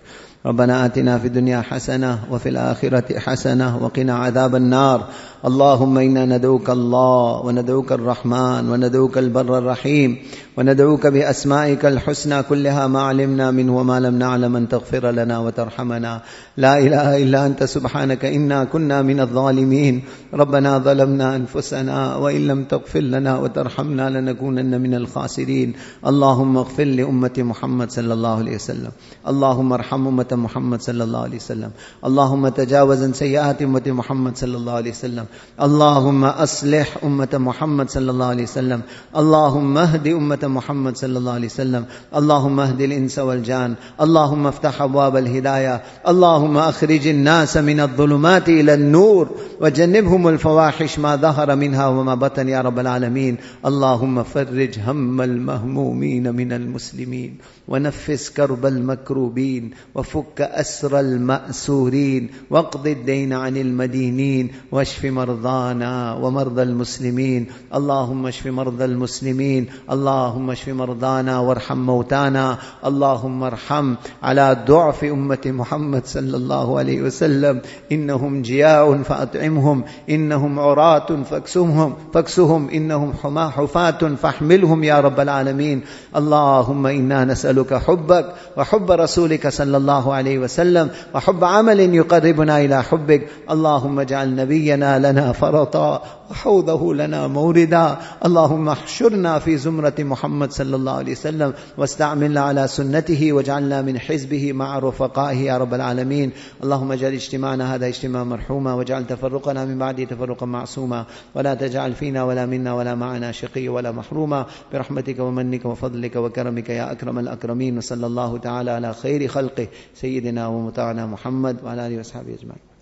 ربنا 0.46 0.86
آتنا 0.86 1.18
في 1.18 1.26
الدنيا 1.26 1.60
حسنة 1.60 2.18
وفي 2.30 2.48
الآخرة 2.48 3.18
حسنة 3.18 3.84
وقنا 3.84 4.14
عذاب 4.16 4.54
النار 4.54 5.06
اللهم 5.44 5.98
إنا 5.98 6.24
ندعوك 6.24 6.70
الله 6.70 7.40
وندعوك 7.40 7.92
الرحمن 7.92 8.68
وندعوك 8.68 9.18
البر 9.18 9.58
الرحيم 9.58 10.18
وندعوك 10.56 11.06
بأسمائك 11.06 11.86
الحسنى 11.86 12.42
كلها 12.42 12.86
ما 12.86 13.02
علمنا 13.02 13.50
منه 13.50 13.76
وما 13.76 14.00
لم 14.00 14.18
نعلم 14.18 14.56
أن 14.56 14.68
تغفر 14.68 15.10
لنا 15.10 15.38
وترحمنا. 15.38 16.22
لا 16.56 16.78
إله 16.78 17.22
إلا 17.22 17.46
أنت 17.46 17.64
سبحانك 17.64 18.24
إنا 18.24 18.64
كنا 18.64 19.02
من 19.02 19.20
الظالمين. 19.20 20.02
ربنا 20.34 20.78
ظلمنا 20.78 21.36
أنفسنا 21.36 22.16
وإن 22.16 22.46
لم 22.46 22.64
تغفر 22.64 23.00
لنا 23.00 23.38
وترحمنا 23.38 24.10
لنكونن 24.10 24.80
من 24.80 24.94
الخاسرين. 24.94 25.72
اللهم 26.06 26.56
اغفر 26.56 26.84
لأمة 26.84 27.36
محمد 27.38 27.90
صلى 27.90 28.14
الله 28.14 28.38
عليه 28.38 28.54
وسلم. 28.54 28.90
اللهم 29.28 29.72
ارحم 29.72 30.06
أمة 30.06 30.32
محمد 30.32 30.80
صلى 30.80 31.04
الله 31.04 31.22
عليه 31.22 31.36
وسلم. 31.36 31.70
اللهم 32.04 32.48
تجاوز 32.48 33.10
سيئات 33.10 33.62
أمة 33.62 33.82
محمد 33.86 34.36
صلى 34.36 34.56
الله 34.56 34.72
عليه 34.72 34.90
وسلم. 34.90 35.24
اللهم 35.62 36.24
أصلح 36.24 36.96
أمة 37.04 37.28
محمد 37.34 37.90
صلى 37.90 38.10
الله 38.10 38.26
عليه 38.26 38.42
وسلم. 38.42 38.80
اللهم 39.16 39.78
اهد 39.78 40.06
أمة 40.06 40.45
محمد 40.48 40.96
صلی 40.96 41.16
اللہ 41.16 41.38
علیہ 41.40 41.52
وسلم 41.52 41.84
اللهم 42.20 42.60
اهد 42.60 42.80
الانس 42.80 43.18
والجان 43.18 43.74
اللهم 44.06 44.46
افتح 44.46 44.80
ابواب 44.82 45.16
الہدایہ 45.16 45.76
اللهم 46.14 46.56
اخرج 46.64 47.08
الناس 47.08 47.56
من 47.70 47.80
الظلمات 47.80 48.48
الى 48.48 48.74
النور 48.74 49.34
وجنبهم 49.60 50.28
الفواحش 50.28 50.98
ما 50.98 51.14
ظهر 51.26 51.56
منها 51.56 51.86
وما 51.98 52.14
بطن 52.24 52.48
يا 52.48 52.60
رب 52.60 52.78
العالمين 52.78 53.36
اللهم 53.66 54.22
فرج 54.32 54.80
هم 54.88 55.20
المهمومين 55.20 56.34
من 56.34 56.52
المسلمين 56.52 57.38
ونفس 57.68 58.30
كرب 58.30 58.66
المكروبين 58.66 59.70
وفك 59.94 60.40
أسر 60.40 61.00
المأسورين 61.00 62.30
واقض 62.50 62.86
الدين 62.86 63.32
عن 63.32 63.56
المدينين 63.56 64.50
واشف 64.72 65.04
مرضانا 65.04 66.14
ومرضى 66.14 66.62
المسلمين. 66.62 67.46
اللهم 67.74 68.26
اشف 68.26 68.46
مرضى 68.46 68.84
المسلمين. 68.84 69.66
اللهم 69.90 70.50
اشف 70.50 70.68
مرضانا 70.68 71.38
وارحم 71.38 71.78
موتانا. 71.78 72.58
اللهم 72.86 73.42
ارحم 73.42 73.94
على 74.22 74.64
ضعف 74.68 75.04
أمة 75.04 75.38
محمد 75.46 76.06
صلى 76.06 76.36
الله 76.36 76.78
عليه 76.78 77.02
وسلم. 77.02 77.60
إنهم 77.92 78.42
جياع 78.42 79.02
فأطعمهم. 79.02 79.84
إنهم 80.10 80.60
عراة 80.60 81.22
فاكسهم 81.22 81.94
فاكسهم 82.14 82.68
إنهم 82.68 83.12
حفاة 83.50 84.14
فاحملهم 84.14 84.84
يا 84.84 85.00
رب 85.00 85.20
العالمين. 85.20 85.82
اللهم 86.16 86.86
إنا 86.86 87.24
نسألك 87.56 87.74
حبك 87.74 88.26
وحب 88.56 88.90
رسولك 88.90 89.48
صلى 89.48 89.76
الله 89.76 90.14
عليه 90.14 90.38
وسلم 90.38 90.90
وحب 91.14 91.44
عمل 91.44 91.94
يقربنا 91.94 92.60
إلى 92.60 92.82
حبك. 92.82 93.28
اللهم 93.50 94.00
اجعل 94.00 94.36
نبينا 94.36 94.98
لنا 94.98 95.32
فرطا 95.32 96.02
وحوضه 96.30 96.94
لنا 96.94 97.26
موردا. 97.26 97.96
اللهم 98.24 98.68
احشرنا 98.68 99.38
في 99.38 99.56
زمرة 99.56 99.94
محمد 99.98 100.52
صلى 100.52 100.76
الله 100.76 100.92
عليه 100.92 101.12
وسلم 101.12 101.54
واستعملنا 101.78 102.40
على 102.40 102.68
سنته 102.68 103.32
واجعلنا 103.32 103.82
من 103.82 103.98
حزبه 103.98 104.52
مع 104.52 104.78
رفقائه 104.78 105.36
يا 105.36 105.58
رب 105.58 105.74
العالمين. 105.74 106.32
اللهم 106.64 106.92
اجعل 106.92 107.12
اجتماعنا 107.12 107.74
هذا 107.74 107.86
اجتماع 107.86 108.24
مرحوما 108.24 108.74
واجعل 108.74 109.06
تفرقنا 109.06 109.64
من 109.64 109.78
بعده 109.78 110.04
تفرقا 110.04 110.46
معصوما. 110.46 111.04
ولا 111.34 111.54
تجعل 111.54 111.92
فينا 111.92 112.24
ولا 112.24 112.46
منا 112.46 112.74
ولا 112.74 112.94
معنا 112.94 113.32
شقي 113.32 113.68
ولا 113.68 113.92
محروما. 113.92 114.46
برحمتك 114.72 115.18
ومنك 115.18 115.64
وفضلك 115.64 116.16
وكرمك 116.16 116.70
يا 116.70 116.92
أكرم 116.92 117.18
الأكرمين. 117.18 117.78
وصلى 117.78 118.06
الله 118.06 118.38
تعالى 118.38 118.70
على 118.70 118.94
خير 118.94 119.28
خلقه 119.28 119.68
سيدنا 119.94 120.46
ومطاعنا 120.46 121.06
محمد 121.06 121.56
وعلى 121.64 121.86
آله 121.86 121.98
وصحبه 121.98 122.34
أجمعين. 122.34 122.75